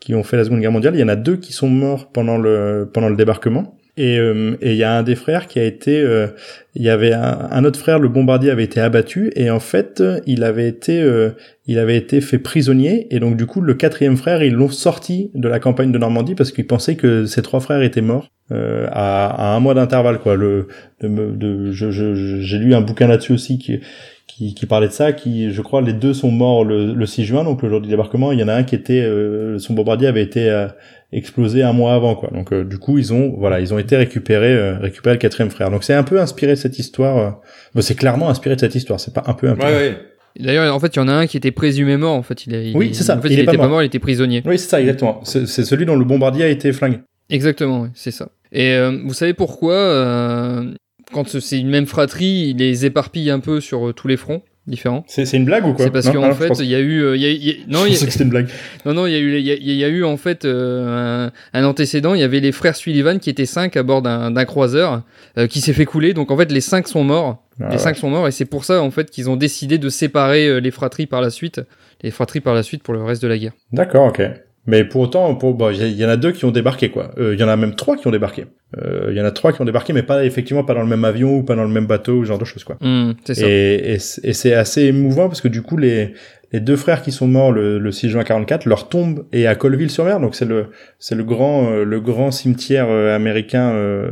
[0.00, 0.94] qui ont fait la Seconde Guerre mondiale.
[0.94, 3.77] Il y en a deux qui sont morts pendant le pendant le débarquement.
[3.98, 6.28] Et il euh, y a un des frères qui a été, euh,
[6.76, 10.00] il y avait un, un, autre frère, le bombardier avait été abattu et en fait
[10.24, 11.30] il avait été, euh,
[11.66, 15.32] il avait été fait prisonnier et donc du coup le quatrième frère ils l'ont sorti
[15.34, 19.52] de la campagne de Normandie parce qu'ils pensaient que ces trois frères étaient morts à,
[19.52, 20.36] à, un mois d'intervalle quoi.
[20.36, 20.68] Le,
[21.00, 23.80] de, de, je, je, j'ai lu un bouquin là-dessus aussi qui
[24.28, 27.24] qui, qui, parlait de ça, qui, je crois, les deux sont morts le, le 6
[27.24, 28.30] juin, donc le jour du débarquement.
[28.30, 30.68] Il y en a un qui était, euh, son bombardier avait été euh,
[31.12, 32.30] explosé un mois avant, quoi.
[32.30, 35.50] Donc, euh, du coup, ils ont, voilà, ils ont été récupérés, euh, récupérés le quatrième
[35.50, 35.70] frère.
[35.70, 37.40] Donc, c'est un peu inspiré de cette histoire.
[37.74, 39.00] Bon, c'est clairement inspiré de cette histoire.
[39.00, 39.64] C'est pas un peu, un peu.
[39.64, 39.98] Ouais, ouais.
[40.38, 42.14] D'ailleurs, en fait, il y en a un qui était présumé mort.
[42.14, 43.16] En fait, il, est, oui, c'est ça.
[43.16, 43.70] En fait, il, il, est était pas pas mort.
[43.70, 44.42] mort, il était prisonnier.
[44.44, 45.20] Oui, c'est ça, exactement.
[45.24, 46.98] C'est celui dont le bombardier a été flingué.
[47.30, 48.28] Exactement, oui, c'est ça.
[48.52, 50.72] Et euh, vous savez pourquoi, euh,
[51.12, 54.42] quand c'est une même fratrie, il les éparpille un peu sur euh, tous les fronts?
[54.68, 57.20] Différents C'est une blague ou quoi C'est parce qu'en fait, il y a eu, il
[57.20, 58.48] y a, y a, non, je il y a, que c'était une blague.
[58.86, 61.30] non, non, il y a eu, il y a, y a eu en fait euh,
[61.52, 62.14] un, un, antécédent.
[62.14, 65.02] Il y avait les frères Sullivan qui étaient cinq à bord d'un croiseur
[65.36, 66.14] euh, qui s'est fait couler.
[66.14, 67.44] Donc en fait, les cinq sont morts.
[67.60, 67.78] Ah les ouais.
[67.78, 70.58] cinq sont morts et c'est pour ça en fait qu'ils ont décidé de séparer euh,
[70.60, 71.60] les fratries par la suite,
[72.02, 73.52] les fratries par la suite pour le reste de la guerre.
[73.72, 74.22] D'accord, ok.
[74.68, 77.10] Mais pour autant, bon, il y, y, en a deux qui ont débarqué, quoi.
[77.18, 78.44] Euh, Il y en a même trois qui ont débarqué.
[78.76, 80.86] Euh, Il y en a trois qui ont débarqué, mais pas effectivement pas dans le
[80.86, 82.76] même avion ou pas dans le même bateau, ou ce genre de choses, quoi.
[82.82, 83.46] Mmh, c'est ça.
[83.48, 86.12] Et, et, et c'est assez émouvant parce que du coup, les,
[86.52, 89.54] les deux frères qui sont morts le, le 6 juin 44, leur tombe est à
[89.54, 90.66] Colleville-sur-Mer, donc c'est le,
[90.98, 94.10] c'est le grand, euh, le grand cimetière euh, américain euh,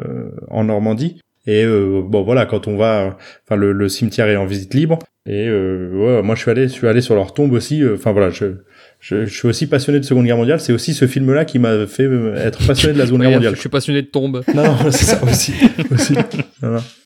[0.48, 1.20] en Normandie.
[1.46, 4.98] Et euh, bon voilà, quand on va, enfin le, le, cimetière est en visite libre.
[5.28, 7.82] Et euh, ouais, moi je suis allé, je suis allé sur leur tombe aussi.
[7.94, 8.46] Enfin voilà, je,
[9.00, 10.60] je, je, suis aussi passionné de Seconde Guerre mondiale.
[10.60, 13.54] C'est aussi ce film-là qui m'a fait être passionné de la Seconde ouais, Guerre mondiale.
[13.54, 14.42] Je suis passionné de tombe.
[14.54, 15.52] Non, non c'est ça aussi.
[15.90, 16.14] aussi.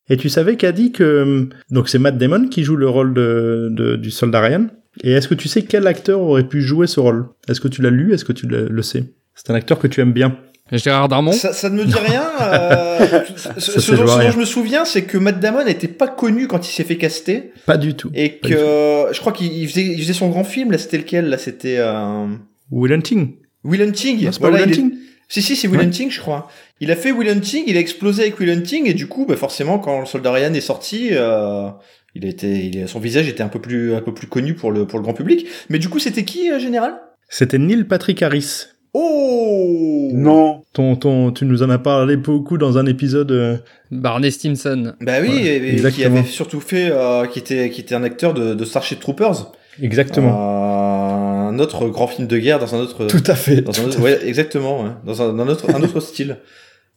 [0.09, 3.69] Et tu savais qu'a dit que donc c'est Matt Damon qui joue le rôle de,
[3.71, 4.67] de du soldat Ryan.
[5.03, 7.29] Et est-ce que tu sais quel acteur aurait pu jouer ce rôle?
[7.49, 8.13] Est-ce que tu l'as lu?
[8.13, 9.05] Est-ce que tu le, le sais?
[9.35, 10.37] C'est un acteur que tu aimes bien.
[10.73, 12.25] Gérard Darmon ça, ça, ne me dit rien.
[12.41, 13.21] Euh,
[13.59, 16.73] ce, ce dont, je me souviens, c'est que Matt Damon n'était pas connu quand il
[16.73, 17.53] s'est fait caster.
[17.67, 18.11] Pas du tout.
[18.15, 20.71] Et que euh, je crois qu'il faisait, il faisait son grand film.
[20.71, 22.27] Là, c'était lequel Là, c'était euh...
[22.71, 23.35] Will Hunting.
[23.65, 24.25] Will Hunting.
[24.25, 24.93] Non, c'est pas Will Hunting.
[24.93, 24.97] Est...
[25.29, 25.87] Si si, c'est Will ouais.
[25.87, 26.49] Hunting, je crois.
[26.81, 29.37] Il a fait Will Hunting, il a explosé avec Will Hunting et du coup, bah,
[29.37, 31.09] forcément, quand le soldat Ryan est sorti.
[31.13, 31.69] Euh...
[32.15, 34.87] Il était, il, son visage était un peu plus, un peu plus connu pour le,
[34.87, 35.47] pour le grand public.
[35.69, 37.01] Mais du coup, c'était qui, euh, général?
[37.29, 38.67] C'était Neil Patrick Harris.
[38.93, 43.31] Oh Non ton, ton, Tu nous en as parlé beaucoup dans un épisode.
[43.33, 43.57] Euh...
[43.91, 44.95] Barney Stinson.
[45.01, 46.19] Bah oui, Ouais, et, et qui exactement.
[46.19, 49.53] avait surtout fait, euh, qui était, qui était un acteur de, de Starship Troopers.
[49.81, 50.29] Exactement.
[50.29, 53.07] Euh, un autre grand film de guerre dans un autre.
[53.07, 53.63] Tout à fait.
[53.63, 56.39] Dans un autre, ouais, exactement, ouais, dans un, un autre, un autre style.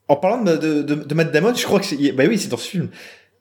[0.07, 2.49] En parlant de, de, de, de Matt Damon, je crois que c'est, bah oui, c'est
[2.49, 2.89] dans ce film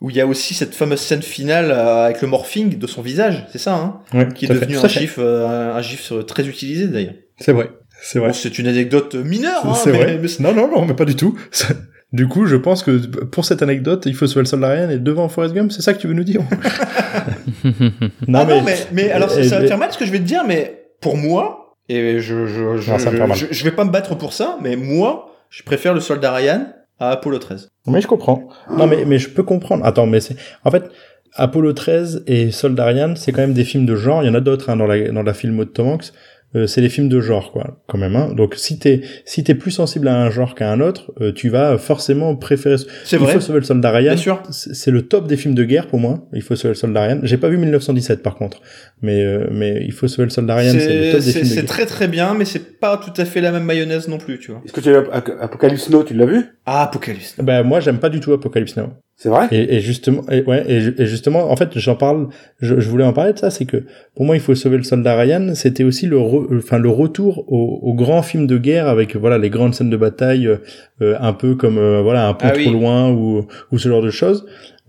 [0.01, 3.03] où il y a aussi cette fameuse scène finale euh, avec le morphing de son
[3.03, 6.47] visage, c'est ça, hein ouais, Qui est devenu un gif, euh, un, un gif très
[6.49, 7.15] utilisé d'ailleurs.
[7.39, 7.71] C'est vrai.
[8.03, 8.29] C'est vrai.
[8.29, 9.65] Bon, c'est une anecdote mineure.
[9.65, 10.21] Hein, c'est mais, vrai.
[10.21, 11.39] mais non, non, non, mais pas du tout.
[12.13, 14.99] Du coup, je pense que pour cette anecdote, il faut sauver le soldat Ryan et
[14.99, 16.43] devant Forrest Gump, c'est ça que tu veux nous dire
[17.65, 20.19] non, ah mais, non, mais, mais alors ça, va faire mal ce que je vais
[20.19, 24.15] te dire, mais pour moi, et je je je, je, je, vais pas me battre
[24.15, 26.67] pour ça, mais moi, je préfère le soldat Ryan
[27.01, 27.71] à Apollo 13.
[27.87, 28.47] Mais je comprends.
[28.71, 29.83] Non, mais mais je peux comprendre.
[29.87, 30.91] Attends, mais c'est en fait.
[31.35, 34.23] Apollo 13 et Soldat Ryan, c'est quand même des films de genre.
[34.23, 36.13] Il y en a d'autres hein, dans la dans la film de Tom Hanks.
[36.55, 38.31] Euh, c'est des films de genre quoi quand même hein.
[38.37, 41.49] donc si t'es si t'es plus sensible à un genre qu'à un autre euh, tu
[41.49, 43.33] vas forcément préférer c'est vrai.
[43.33, 44.13] il faut sauver le soldat Ryan.
[44.13, 44.43] Bien sûr.
[44.51, 46.29] c'est le top des films de guerre pour moi.
[46.35, 47.21] Il faut sauver le soldat Ryan.
[47.23, 48.61] J'ai pas vu 1917 par contre.
[49.01, 51.49] Mais euh, mais il faut sauver le soldat Ryan c'est le top des films de
[51.49, 54.39] c'est très très bien mais c'est pas tout à fait la même mayonnaise non plus
[54.39, 54.61] tu vois.
[54.67, 56.45] Est-ce que tu as Apocalypse Now tu l'as vu?
[56.67, 58.91] Ah Apocalypse bah moi j'aime pas du tout Apocalypse Now
[59.23, 59.47] c'est vrai?
[59.53, 62.27] Et, et, justement, et, ouais, et, justement, en fait, j'en parle.
[62.59, 63.85] Je, je, voulais en parler de ça, c'est que
[64.17, 65.55] pour moi, il faut sauver le soldat Ryan.
[65.55, 69.49] C'était aussi le, enfin, le retour au, au, grand film de guerre avec voilà les
[69.49, 73.13] grandes scènes de bataille, euh, un peu comme euh, voilà un peu ah trop loin
[73.13, 74.45] ou ou ce genre de choses.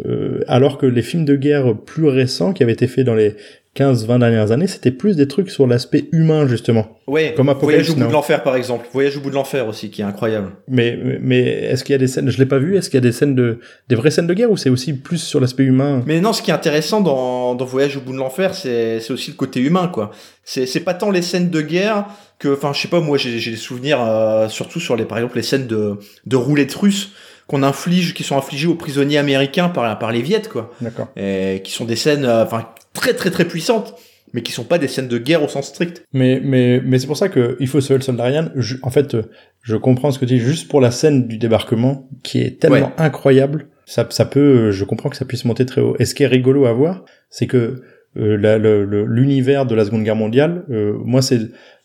[0.07, 3.35] Euh, alors que les films de guerre plus récents qui avaient été faits dans les
[3.75, 6.99] 15-20 dernières années, c'était plus des trucs sur l'aspect humain justement.
[7.07, 7.33] Ouais.
[7.35, 8.87] Comme Voyage au bout de l'enfer par exemple.
[8.93, 10.51] Voyage au bout de l'enfer aussi qui est incroyable.
[10.67, 12.77] Mais mais est-ce qu'il y a des scènes Je l'ai pas vu.
[12.77, 13.59] Est-ce qu'il y a des scènes de
[13.89, 16.03] des vraies scènes de guerre ou c'est aussi plus sur l'aspect humain?
[16.05, 19.11] Mais non, ce qui est intéressant dans dans Voyage au bout de l'enfer, c'est c'est
[19.11, 20.11] aussi le côté humain quoi.
[20.43, 22.05] C'est c'est pas tant les scènes de guerre
[22.37, 25.17] que enfin je sais pas moi j'ai j'ai des souvenirs euh, surtout sur les par
[25.17, 25.97] exemple les scènes de
[26.27, 27.11] de roulettes russes
[27.47, 30.71] qu'on inflige, qui sont infligées aux prisonniers américains par, par les Viettes, quoi.
[30.81, 31.09] D'accord.
[31.15, 33.95] Et qui sont des scènes, euh, enfin, très très très puissantes,
[34.33, 36.05] mais qui sont pas des scènes de guerre au sens strict.
[36.13, 38.49] Mais mais mais c'est pour ça que il faut sauver le soldat Ryan.
[38.81, 39.17] en fait,
[39.61, 42.91] je comprends ce que tu dis juste pour la scène du débarquement qui est tellement
[42.97, 43.67] incroyable.
[43.85, 45.95] Ça ça peut, je comprends que ça puisse monter très haut.
[45.99, 47.83] Et ce qui est rigolo à voir, c'est que
[48.15, 51.39] euh, l'univers de la Seconde Guerre mondiale, euh, moi c'est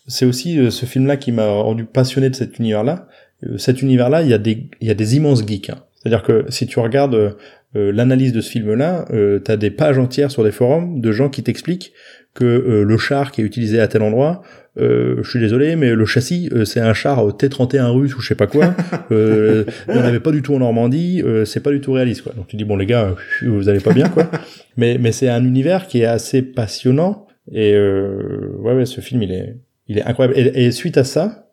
[0.09, 3.09] c'est aussi euh, ce film-là qui m'a rendu passionné de cet univers-là.
[3.46, 5.70] Euh, cet univers-là, il y a des il y a des immenses geeks.
[5.70, 5.84] Hein.
[5.96, 7.36] C'est-à-dire que si tu regardes
[7.77, 11.29] euh, l'analyse de ce film-là, euh, t'as des pages entières sur des forums de gens
[11.29, 11.93] qui t'expliquent
[12.39, 14.43] que euh, le char qui est utilisé à tel endroit,
[14.79, 18.37] euh, je suis désolé, mais le châssis, c'est un char T-31 russe ou je sais
[18.37, 18.77] pas quoi.
[19.11, 22.23] euh, il n'y en avait pas du tout en Normandie, c'est pas du tout réaliste.
[22.23, 22.33] Quoi.
[22.37, 24.31] Donc tu dis, bon les gars, vous allez pas bien, quoi.
[24.77, 27.27] mais mais c'est un univers qui est assez passionnant.
[27.51, 29.57] Et ouais, ouais, ce film, il est,
[29.89, 30.39] il est incroyable.
[30.39, 31.51] Et, suite à ça,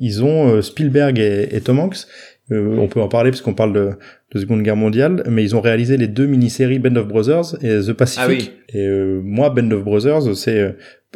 [0.00, 2.06] ils ont Spielberg et, et Tom Hanks
[2.52, 3.90] euh, on peut en parler parce qu'on parle de,
[4.32, 7.80] de, Seconde Guerre mondiale, mais ils ont réalisé les deux mini-séries Band of Brothers et
[7.80, 8.52] The Pacific.
[8.54, 10.72] Ah et euh, moi, Band of Brothers, c'est euh,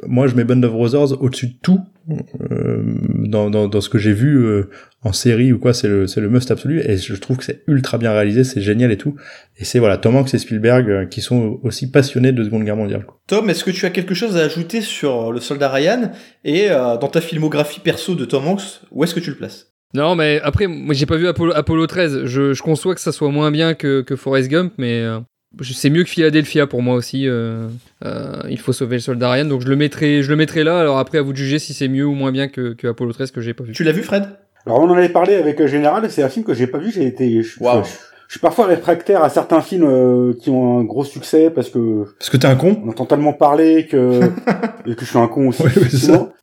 [0.06, 4.14] moi je mets Band of Brothers au-dessus de tout dans, dans, dans, ce que j'ai
[4.14, 4.64] vu
[5.02, 5.74] en série ou quoi.
[5.74, 8.62] C'est le c'est le must absolu et je trouve que c'est ultra bien réalisé, c'est
[8.62, 9.14] génial et tout.
[9.58, 13.04] Et c'est voilà Tom Hanks et Spielberg qui sont aussi passionnés de Seconde Guerre mondiale.
[13.26, 16.12] Tom, est-ce que tu as quelque chose à ajouter sur le soldat Ryan
[16.44, 19.74] et dans ta filmographie perso de Tom Hanks, où est-ce que tu le places?
[19.94, 22.24] Non, mais après, moi j'ai pas vu Apollo, Apollo 13.
[22.24, 25.20] Je, je, conçois que ça soit moins bien que, que Forrest Gump, mais euh,
[25.62, 27.26] c'est mieux que Philadelphia pour moi aussi.
[27.26, 27.68] Euh,
[28.04, 30.78] euh, il faut sauver le soldat Ryan, donc je le mettrai, je le mettrai là.
[30.78, 33.12] Alors après, à vous de juger si c'est mieux ou moins bien que, que Apollo
[33.12, 33.72] 13 que j'ai pas vu.
[33.72, 34.28] Tu l'as vu, Fred?
[34.66, 36.10] Alors on en avait parlé avec Général.
[36.10, 36.90] C'est un film que j'ai pas vu.
[36.92, 37.42] J'ai été.
[37.60, 37.90] Wow je
[38.32, 42.28] suis parfois réfractaire à certains films euh, qui ont un gros succès parce que parce
[42.28, 42.82] que t'es un con.
[42.84, 44.20] On entend tellement parler que
[44.86, 45.62] et que je suis un con aussi.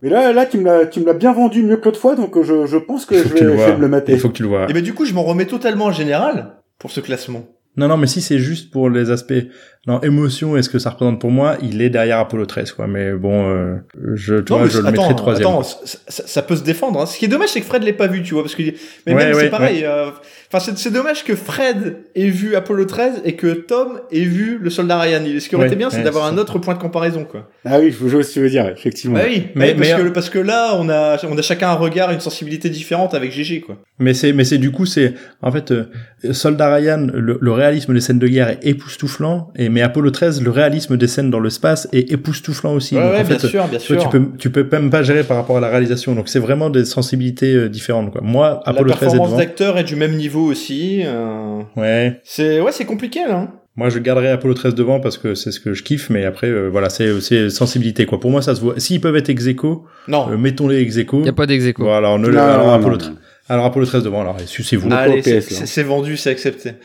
[0.01, 2.15] mais là, là, tu me l'as, tu me l'as bien vendu mieux que l'autre fois,
[2.15, 4.13] donc je, je pense que, je vais, je vais, me le mater.
[4.13, 4.69] Il faut que tu le vois.
[4.69, 7.45] Et ben du coup, je m'en remets totalement en général pour ce classement.
[7.77, 9.33] Non, non, mais si c'est juste pour les aspects,
[9.87, 12.87] non, émotion et ce que ça représente pour moi, il est derrière Apollo 13, quoi.
[12.87, 13.75] Mais bon, euh,
[14.15, 15.47] je, tu vois, je le mettrai troisième.
[15.47, 16.99] Attends, ça, ça, peut se défendre.
[16.99, 17.05] Hein.
[17.05, 18.63] Ce qui est dommage, c'est que Fred l'ait pas vu, tu vois, parce que
[19.05, 19.83] mais même c'est pareil.
[19.85, 20.09] Euh,
[20.51, 24.71] enfin, c'est dommage que Fred ait vu Apollo 13 et que Tom ait vu le
[24.71, 25.21] Soldat Ryan.
[25.39, 27.47] Ce qui aurait été bien, c'est d'avoir un autre point de comparaison, quoi.
[27.63, 29.19] Ah oui, je vois ce que tu veux dire, effectivement.
[29.19, 32.11] Bah oui, mais, parce, que, parce que là, on a, on a chacun un regard,
[32.11, 33.77] une sensibilité différente avec GG, quoi.
[33.99, 35.13] Mais c'est, mais c'est du coup, c'est
[35.43, 35.85] en fait, euh,
[36.31, 40.41] Soldat Ryan, le, le réalisme des scènes de guerre est époustouflant, et mais Apollo 13,
[40.41, 42.95] le réalisme des scènes dans le space est époustouflant aussi.
[42.95, 44.01] Ouais, bien sûr, bien sûr.
[44.01, 46.15] Tu peux, tu peux même pas gérer par rapport à la réalisation.
[46.15, 48.09] Donc c'est vraiment des sensibilités euh, différentes.
[48.13, 48.21] Quoi.
[48.23, 51.01] Moi, Apollo 13 La performance d'acteur est du même niveau aussi.
[51.03, 51.59] Euh...
[51.75, 52.21] Ouais.
[52.23, 53.35] C'est ouais, c'est compliqué là.
[53.35, 53.49] Hein.
[53.75, 56.47] Moi, je garderai Apollo 13 devant parce que c'est ce que je kiffe, mais après,
[56.47, 58.21] euh, voilà, c'est c'est sensibilité quoi.
[58.21, 58.75] Pour moi, ça se voit.
[58.77, 59.45] S'ils peuvent être ex
[60.07, 62.95] non, euh, mettons-les ex Il y a pas d'ex Voilà, on ne non, alors, Apollo
[62.95, 63.11] 13.
[63.49, 64.21] Alors Apollo 13 devant.
[64.21, 64.87] Alors, sucez-vous.
[64.93, 66.75] Allez, c'est vendu, c'est accepté.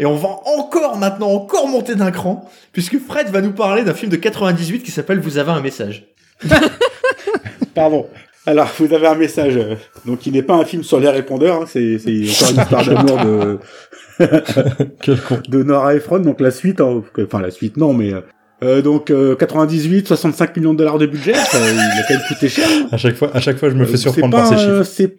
[0.00, 3.92] Et on va encore maintenant encore monter d'un cran, puisque Fred va nous parler d'un
[3.92, 6.06] film de 98 qui s'appelle Vous avez un message.
[7.74, 8.06] Pardon.
[8.46, 9.58] Alors, vous avez un message.
[9.58, 9.74] Euh,
[10.06, 11.62] donc, il n'est pas un film sur les répondeurs.
[11.62, 13.58] Hein, c'est encore une histoire d'amour de
[15.50, 16.20] de Nora Ephron.
[16.20, 18.12] Donc la suite, hein, enfin la suite non, mais
[18.62, 21.34] euh, donc 98, 65 millions de dollars de budget.
[21.34, 22.66] Ça, il a quand même coûté cher.
[22.90, 25.10] À chaque fois, à chaque fois, je me fais surprendre par ces chiffres.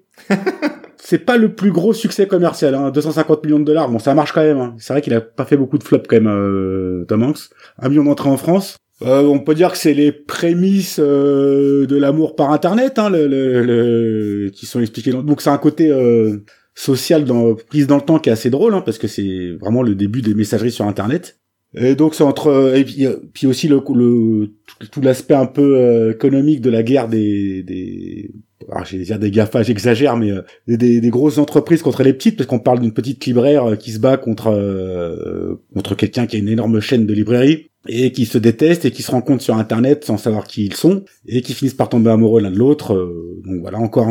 [1.12, 3.89] C'est pas le plus gros succès commercial, hein, 250 millions de dollars.
[3.89, 4.59] Bon, ça marche quand même.
[4.59, 4.76] Hein.
[4.78, 7.49] C'est vrai qu'il a pas fait beaucoup de flops quand même, euh, Tom Hanks.
[7.80, 8.78] Un million d'entrées en France.
[9.01, 13.28] Euh, on peut dire que c'est les prémices euh, de l'amour par Internet, hein, le,
[13.28, 15.12] le, le, qui sont expliquées.
[15.12, 15.22] Dans...
[15.22, 16.45] Donc c'est un côté euh,
[16.76, 19.84] social dans prise dans le temps qui est assez drôle, hein, parce que c'est vraiment
[19.84, 21.41] le début des messageries sur Internet.
[21.76, 24.47] Et donc c'est entre et puis, puis aussi le, le
[24.93, 28.32] tout l'aspect un peu euh, économique de la guerre des des
[28.70, 32.47] alors j'ai dire des GAFA, j'exagère, mais euh, des, grosses entreprises contre les petites, parce
[32.47, 34.41] qu'on parle d'une petite libraire euh, qui se bat contre
[35.74, 39.01] contre quelqu'un qui a une énorme chaîne de librairies et qui se détestent et qui
[39.01, 42.41] se rencontrent sur Internet sans savoir qui ils sont et qui finissent par tomber amoureux
[42.41, 42.93] l'un de l'autre.
[43.45, 44.07] donc voilà, encore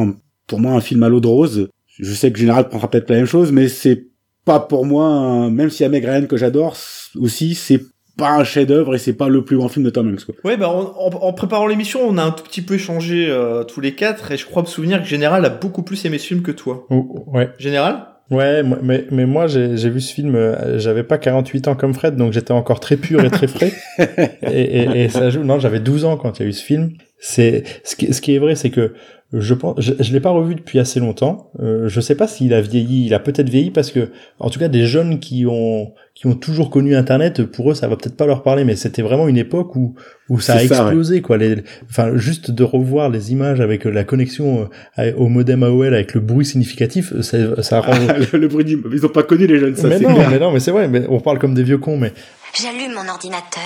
[0.47, 1.69] pour moi un film à l'eau de rose.
[1.99, 4.07] Je sais que Général prendra peut-être la même chose, mais c'est
[4.45, 6.77] pas pour moi, même s'il y a Meg que j'adore,
[7.17, 7.83] aussi, c'est
[8.21, 10.25] pas un chef-d'œuvre et c'est pas le plus grand film de Tom Hanks.
[10.25, 10.35] Quoi.
[10.45, 13.95] Ouais, bah en, préparant l'émission, on a un tout petit peu échangé euh, tous les
[13.95, 16.53] quatre et je crois me souvenir que Général a beaucoup plus aimé ce film que
[16.53, 16.87] toi.
[16.91, 17.51] Oh, ouais.
[17.59, 18.07] Général?
[18.31, 22.15] Ouais, mais, mais moi j'ai vu ce film, euh, j'avais pas 48 ans comme Fred,
[22.15, 23.73] donc j'étais encore très pur et très frais.
[23.99, 25.43] et, et, et, ça joue.
[25.43, 26.93] Non, j'avais 12 ans quand il y a eu ce film.
[27.19, 28.95] C'est ce qui, ce qui est vrai, c'est que
[29.33, 31.51] je pense, je, je l'ai pas revu depuis assez longtemps.
[31.61, 33.07] Euh, je sais pas s'il a vieilli.
[33.07, 36.35] Il a peut-être vieilli parce que, en tout cas, des jeunes qui ont qui ont
[36.35, 38.65] toujours connu Internet, pour eux, ça va peut-être pas leur parler.
[38.65, 39.95] Mais c'était vraiment une époque où
[40.29, 41.39] où ça a explosé, quoi.
[41.39, 44.69] Les, enfin, juste de revoir les images avec la connexion
[44.99, 47.95] euh, au modem AOL avec le bruit significatif, ça, ça rend.
[48.35, 49.77] le, bruit, ils ont pas connu les jeunes.
[49.77, 50.89] Ça, mais non, mais non, mais c'est vrai.
[50.89, 52.13] Mais on parle comme des vieux cons, mais.
[52.53, 53.63] J'allume mon ordinateur.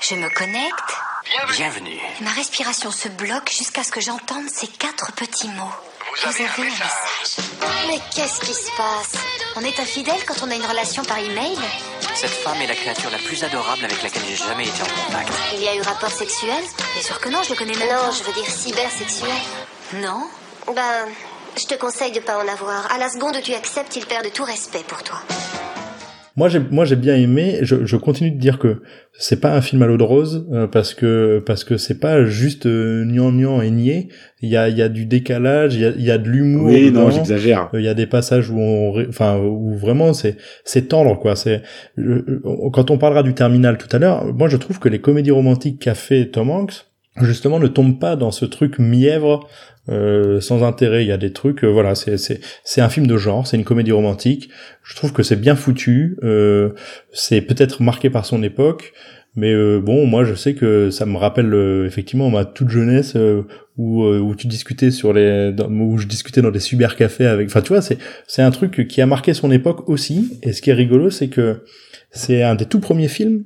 [0.00, 1.56] Je me connecte.
[1.56, 2.00] Bienvenue.
[2.24, 5.89] Ma respiration se bloque jusqu'à ce que j'entende ces quatre petits mots.
[6.12, 7.46] Vous avez, un, message.
[7.86, 9.12] Mais qu'est-ce qui se passe?
[9.56, 11.56] On est infidèle quand on a une relation par email?
[12.14, 15.32] Cette femme est la créature la plus adorable avec laquelle j'ai jamais été en contact.
[15.54, 16.62] Il y a eu rapport sexuel?
[16.94, 19.30] Bien sûr que non, je le connais même Non, je veux dire cybersexuel.
[19.94, 20.28] Non?
[20.74, 21.06] Ben,
[21.56, 22.92] je te conseille de pas en avoir.
[22.92, 25.20] À la seconde où tu acceptes, il perd de tout respect pour toi.
[26.40, 27.58] Moi j'ai moi j'ai bien aimé.
[27.60, 28.80] Je, je, continue de dire que
[29.12, 32.24] c'est pas un film à l'eau de rose euh, parce que parce que c'est pas
[32.24, 34.08] juste euh, nian et niais.
[34.40, 36.30] Il y a il y a du décalage, il y a il y a de
[36.30, 36.68] l'humour.
[36.68, 37.68] Oui non j'exagère.
[37.74, 41.36] Il y a des passages où on enfin où vraiment c'est c'est tendre quoi.
[41.36, 41.60] C'est
[42.72, 44.24] quand on parlera du terminal tout à l'heure.
[44.32, 46.86] Moi je trouve que les comédies romantiques qu'a fait Tom Hanks
[47.24, 49.48] justement ne tombent pas dans ce truc mièvre
[49.88, 51.04] euh, sans intérêt.
[51.04, 53.92] Il y a des trucs, euh, voilà, c'est un film de genre, c'est une comédie
[53.92, 54.50] romantique.
[54.84, 56.16] Je trouve que c'est bien foutu.
[56.22, 56.70] Euh,
[57.12, 58.92] c'est peut-être marqué par son époque,
[59.36, 61.54] mais bon, moi je sais que ça me rappelle
[61.86, 63.16] effectivement ma toute jeunesse
[63.76, 67.48] où où tu discutais sur les où je discutais dans des cybercafés avec.
[67.48, 70.38] Enfin, tu vois, c'est c'est un truc qui a marqué son époque aussi.
[70.42, 71.64] Et ce qui est rigolo, c'est que
[72.10, 73.44] c'est un des tout premiers films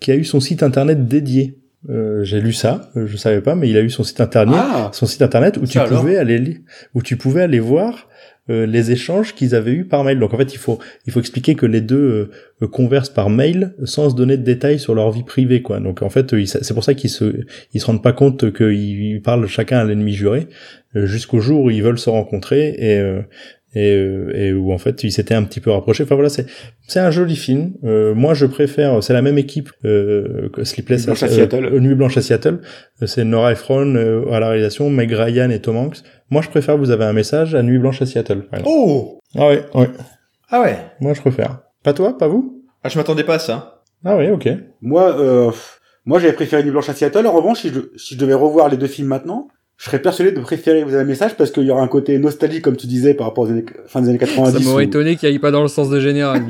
[0.00, 1.58] qui a eu son site internet dédié.
[1.90, 4.58] Euh, j'ai lu ça, euh, je savais pas, mais il a eu son site internet,
[4.58, 4.90] ah.
[4.94, 6.62] son site internet où tu pouvais aller
[6.94, 8.08] où tu pouvais aller voir
[8.48, 10.18] euh, les échanges qu'ils avaient eu par mail.
[10.18, 12.30] Donc en fait, il faut il faut expliquer que les deux
[12.72, 15.78] conversent par mail sans se donner de détails sur leur vie privée, quoi.
[15.78, 19.46] Donc en fait, c'est pour ça qu'ils se ils se rendent pas compte qu'ils parlent
[19.46, 20.48] chacun à l'ennemi juré
[20.94, 23.02] jusqu'au jour où ils veulent se rencontrer et
[23.74, 26.04] et, euh, et où en fait il s'était un petit peu rapproché.
[26.04, 26.46] Enfin voilà, c'est
[26.86, 27.72] c'est un joli film.
[27.84, 31.64] Euh, moi je préfère, c'est la même équipe euh, que Sleepless Nuit Blanche à Seattle.
[31.66, 32.60] Euh, Nuit Blanche à Seattle.
[33.06, 33.94] C'est Nora Ephron
[34.30, 35.98] à la réalisation, Meg Ryan et Tom Hanks.
[36.30, 36.76] Moi je préfère.
[36.76, 38.44] Vous avez un message à Nuit Blanche à Seattle.
[38.64, 39.90] Oh ah ouais ouais
[40.50, 40.76] ah ouais?
[41.00, 41.60] Moi je préfère.
[41.82, 42.64] Pas toi, pas vous?
[42.82, 43.82] Ah je m'attendais pas à ça.
[44.04, 44.48] Ah oui ok.
[44.82, 45.50] Moi euh,
[46.04, 47.26] moi j'avais préféré Nuit Blanche à Seattle.
[47.26, 50.32] En revanche si je si je devais revoir les deux films maintenant je serais persuadé
[50.32, 52.86] de préférer vous avez un message parce qu'il y aura un côté nostalgie comme tu
[52.86, 54.52] disais par rapport aux années, fin des années 90.
[54.52, 56.42] Ça m'aurait étonné qu'il aille pas dans le sens de général.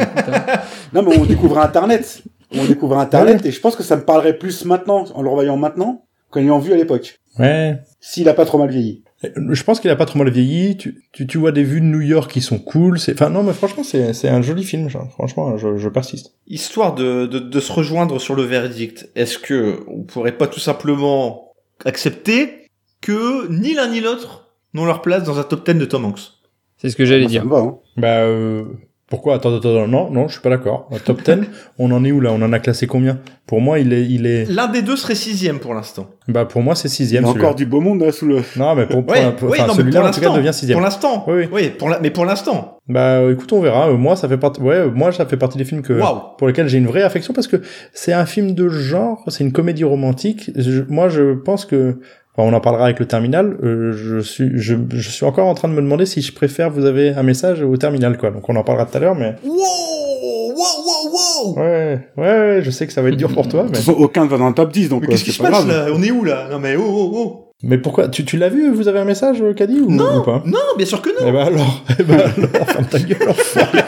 [0.93, 2.23] non mais on découvre Internet.
[2.57, 5.57] On découvre Internet et je pense que ça me parlerait plus maintenant en le revoyant
[5.57, 7.21] maintenant qu'en l'ayant vu à l'époque.
[7.39, 7.79] Ouais.
[8.01, 9.03] S'il a pas trop mal vieilli.
[9.51, 10.77] Je pense qu'il a pas trop mal vieilli.
[10.77, 12.99] Tu, tu, tu, vois des vues de New York qui sont cool.
[12.99, 14.89] C'est, enfin non, mais franchement, c'est, c'est un joli film.
[14.89, 15.11] Genre.
[15.13, 16.35] Franchement, je, je persiste.
[16.47, 19.09] Histoire de, de, de se rejoindre sur le verdict.
[19.17, 21.53] Est-ce que on pourrait pas tout simplement
[21.85, 22.64] accepter
[23.05, 26.33] que ni l'un ni l'autre n'ont leur place dans un top 10 de Tom Hanks.
[26.79, 27.45] C'est ce que j'allais dire.
[27.53, 27.77] hein.
[27.99, 28.65] Bah, euh,
[29.11, 29.35] pourquoi?
[29.35, 30.89] Attends, attends, attends, non, non, je suis pas d'accord.
[31.05, 31.47] top 10,
[31.79, 32.33] on en est où là?
[32.33, 33.21] On en a classé combien?
[33.47, 34.47] Pour moi, il est, il est.
[34.51, 36.07] L'un des deux serait sixième pour l'instant.
[36.29, 37.25] Bah, pour moi, c'est sixième.
[37.25, 38.43] Il y a encore du beau monde là sous le.
[38.57, 40.79] Non, mais pour, pour, celui-là, en tout cas, devient sixième.
[40.79, 41.25] Pour l'instant.
[41.29, 41.49] Oui, oui.
[41.53, 42.01] oui pour la...
[42.01, 42.79] mais pour l'instant.
[42.89, 43.91] Bah, écoute, on verra.
[43.91, 44.63] Euh, moi, ça fait partie.
[44.63, 46.01] Ouais, moi, ça fait partie des films que
[46.39, 47.61] pour lesquels j'ai une vraie affection parce que
[47.93, 50.51] c'est un film de genre, c'est une comédie romantique.
[50.89, 52.01] moi, je pense que
[52.37, 53.57] on en parlera avec le terminal.
[53.63, 56.71] Euh, je suis, je, je, suis encore en train de me demander si je préfère
[56.71, 58.31] vous avez un message au terminal, quoi.
[58.31, 59.37] Donc on en parlera tout à l'heure, mais.
[59.45, 61.63] Wow, wow, wow, wow.
[61.63, 63.79] Ouais, ouais, je sais que ça va être dur pour toi, mais.
[63.89, 65.03] Aucun ne va dans le top 10, donc.
[65.03, 65.87] Mais qu'est-ce qui se passe là?
[65.95, 66.49] On est où là?
[66.51, 67.44] Non mais oh, oh, oh.
[67.67, 70.19] Mais pourquoi tu, tu l'as vu Vous avez un message, Caddy ou, Non.
[70.19, 71.27] ou pas Non, bien sûr que non.
[71.27, 73.29] Eh ben alors, eh ben alors, ferme ta gueule.
[73.29, 73.79] enfoiré.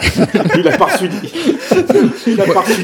[0.58, 1.08] Il a pas reçu
[2.26, 2.82] Il a pas reçu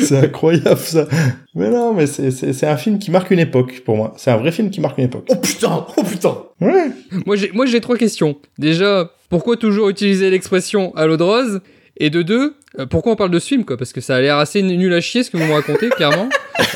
[0.04, 1.06] c'est incroyable ça.
[1.54, 4.14] Mais non, mais c'est c'est c'est un film qui marque une époque pour moi.
[4.16, 5.26] C'est un vrai film qui marque une époque.
[5.28, 6.36] Oh putain, oh putain.
[6.60, 6.90] Ouais.
[7.26, 8.36] Moi, j'ai, moi, j'ai trois questions.
[8.58, 11.60] Déjà, pourquoi toujours utiliser l'expression à l'eau de rose
[11.96, 13.76] Et de deux, euh, pourquoi on parle de ce film, quoi?
[13.76, 16.28] Parce que ça a l'air assez nul à chier ce que vous me racontez, clairement.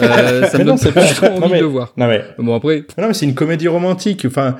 [0.02, 1.00] Euh, ça me non, donne pas
[1.30, 1.92] non, envie mais- de le voir.
[1.96, 4.24] Non mais Bon, après, non mais c'est une comédie romantique.
[4.26, 4.56] Enfin,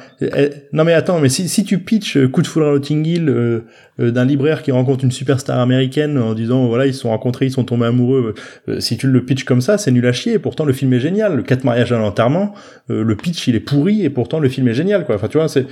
[0.72, 3.28] non mais attends, mais si si tu pitches euh, Coup de foudre à Notting Hill
[3.28, 7.10] euh, euh, d'un libraire qui rencontre une superstar américaine en disant voilà ils se sont
[7.10, 8.34] rencontrés, ils sont tombés amoureux,
[8.68, 10.32] euh, si tu le pitches comme ça, c'est nul à chier.
[10.34, 11.36] Et pourtant le film est génial.
[11.36, 12.54] Le quatre mariages à l'enterrement,
[12.90, 15.14] euh, le pitch il est pourri et pourtant le film est génial quoi.
[15.14, 15.66] Enfin tu vois c'est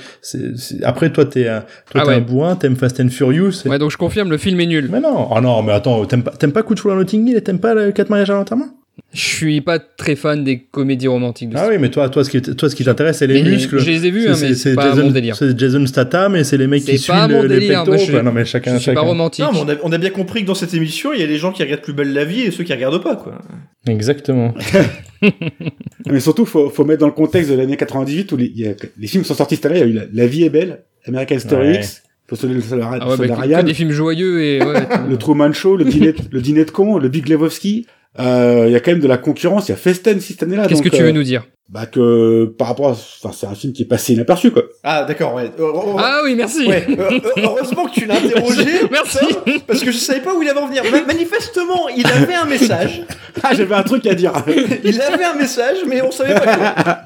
[0.84, 2.14] après toi t'es un toi Ah ouais.
[2.14, 3.64] un bourrin, t'aimes Fast and Furious.
[3.64, 4.88] et- ouais, donc je confirme, le film est nul.
[4.90, 7.28] Mais non, oh non, mais attends, t'aimes pas, t'aimes pas Coup de foudre à Notting
[7.28, 8.66] Hill et t'aimes pas le 4 mariages à l'enterrement?
[9.14, 12.30] Je suis pas très fan des comédies romantiques de Ah oui, mais toi, toi, ce
[12.30, 13.78] qui, toi, ce qui t'intéresse, c'est les Mais muscles.
[13.78, 15.34] Je les ai vus, hein, mais c'est pas Jason, mon délire.
[15.36, 17.96] C'est Jason Statham et c'est les mecs qui suivent le- les pectoraux.
[17.98, 18.22] je- quoi.
[18.22, 19.06] non, mais chacun, Je suis pas chacun.
[19.08, 19.44] romantique.
[19.44, 21.26] Non, mais on a, on a bien compris que dans cette émission, il y a
[21.26, 23.38] les gens qui regardent plus belle la vie et ceux qui regardent pas, quoi.
[23.86, 24.54] Exactement.
[26.06, 28.74] Mais surtout, faut, faut mettre dans le contexte de l'année 98 où les, y a-
[28.98, 30.82] les films sont sortis cette année, il y a eu La, La vie est belle,
[31.06, 31.76] American Story Ouais.
[31.76, 34.62] X, Faut se le soldat Ah ouais, bah, que- Ryan, que des films joyeux et
[34.62, 34.74] ouais.
[35.08, 37.86] le Truman Show, le dîner, le dîner de con, le Big Lebowski.
[38.18, 40.66] Euh, Il y a quand même de la concurrence, il y a Festen cette année-là.
[40.66, 41.46] Qu'est-ce que tu euh, veux nous dire?
[41.68, 44.64] Bah que par rapport, à, enfin c'est un film qui est passé inaperçu quoi.
[44.84, 45.50] Ah, d'accord, ouais.
[45.58, 46.66] Euh, euh, Ah oui, merci.
[46.66, 48.66] Ouais, euh, euh, heureusement que tu l'as interrogé.
[48.90, 49.18] Merci.
[49.66, 50.82] Parce que je savais pas où il allait en venir.
[50.90, 53.02] Ma- Manifestement, il avait un message.
[53.42, 54.32] Ah j'avais un truc à dire.
[54.84, 56.96] Il avait un message, mais on savait pas quoi.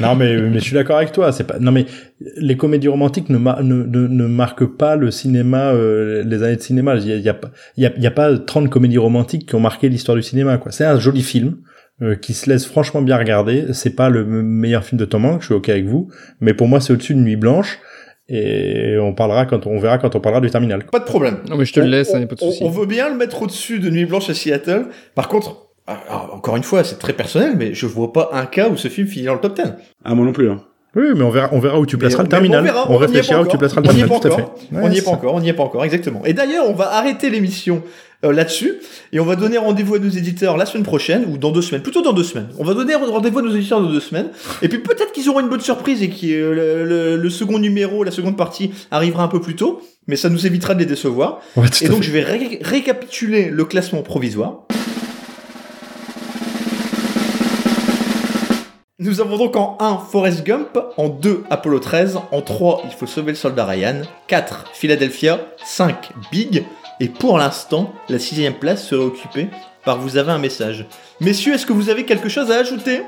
[0.00, 1.30] non, mais, mais je suis d'accord avec toi.
[1.32, 1.58] C'est pas.
[1.60, 1.86] Non, mais
[2.36, 6.56] les comédies romantiques ne, mar- ne, ne, ne marquent pas le cinéma, euh, les années
[6.56, 6.96] de cinéma.
[6.96, 7.28] Il y a, il y
[7.86, 10.58] a a, y a pas 30 comédies romantiques qui ont marqué l'histoire du cinéma.
[10.58, 10.72] Quoi.
[10.72, 11.58] C'est un joli film.
[12.02, 13.66] Euh, qui se laisse franchement bien regarder.
[13.72, 16.08] C'est pas le me- meilleur film de Tom Hanks, je suis ok avec vous,
[16.40, 17.78] mais pour moi c'est au-dessus de Nuit Blanche
[18.28, 20.82] et on parlera quand on verra quand on parlera du Terminal.
[20.84, 20.90] quoi.
[20.90, 21.38] Pas de problème.
[21.48, 22.62] Non, mais je te le laisse, on, hein, pas de souci.
[22.62, 24.86] on veut bien le mettre au-dessus de Nuit Blanche à Seattle.
[25.14, 28.46] Par contre, ah, ah, encore une fois, c'est très personnel, mais je vois pas un
[28.46, 29.62] cas où ce film finit dans le top 10.
[30.04, 30.50] Ah moi non plus.
[30.50, 30.60] Hein.
[30.96, 32.60] Oui, mais on verra, on verra où tu placeras Mais- le Terminal.
[32.60, 33.58] on verra, on on réfléchira pas où tu encore.
[33.60, 34.42] placeras le On y est Terminal, pas tout à fait.
[34.42, 34.56] encore.
[34.72, 36.22] Ouais, on n'y est pas encore, on n'y est pas encore, exactement.
[36.24, 37.82] Et d'ailleurs, on va arrêter l'émission
[38.26, 38.74] euh, là-dessus
[39.12, 41.82] et on va donner rendez-vous à nos éditeurs la semaine prochaine ou dans deux semaines,
[41.82, 42.48] plutôt dans deux semaines.
[42.58, 44.30] On va donner rendez-vous à nos éditeurs dans deux semaines
[44.62, 47.58] et puis peut-être qu'ils auront une bonne surprise et que euh, le, le- le second
[47.58, 50.86] numéro, la seconde partie arrivera un peu plus tôt, mais ça nous évitera de les
[50.86, 51.40] décevoir.
[51.56, 54.62] Ouais, Et donc je vais ré- récapituler le classement provisoire.
[58.98, 63.06] Nous avons donc en 1 Forrest Gump, en 2 Apollo 13, en 3 Il faut
[63.06, 66.64] sauver le soldat Ryan, 4 Philadelphia, 5 Big,
[67.00, 69.48] et pour l'instant, la sixième place serait occupée
[69.84, 70.86] par Vous avez un message.
[71.20, 73.02] Messieurs, est-ce que vous avez quelque chose à ajouter?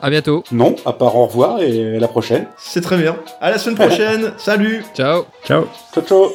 [0.00, 0.44] À bientôt.
[0.52, 2.46] Non, à part au revoir et à la prochaine.
[2.58, 3.16] C'est très bien.
[3.40, 5.24] À la semaine prochaine, salut Ciao.
[5.44, 5.66] Ciao.
[5.94, 6.32] Ciao ciao.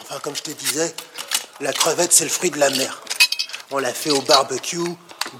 [0.00, 0.94] Enfin, comme je te disais,
[1.60, 3.02] la crevette, c'est le fruit de la mer.
[3.74, 4.76] On l'a fait au barbecue,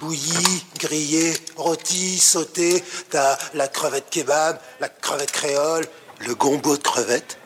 [0.01, 2.83] bouillie, grillée, rôtie, sautée.
[3.11, 5.87] T'as la crevette kebab, la crevette créole,
[6.21, 7.37] le gombo de crevette,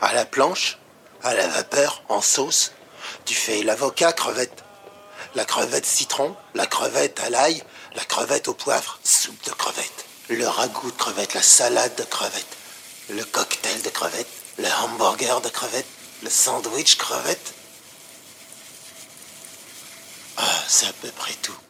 [0.00, 0.78] à la planche,
[1.24, 2.70] à la vapeur, en sauce.
[3.24, 4.62] Tu fais l'avocat crevette,
[5.34, 7.60] la crevette citron, la crevette à l'ail,
[7.96, 12.56] la crevette au poivre, soupe de crevette, le ragoût de crevette, la salade de crevette,
[13.10, 15.88] le cocktail de crevette, le hamburger de crevette,
[16.22, 17.54] le sandwich crevette.
[20.40, 21.67] Ah, c'est à peu près tout.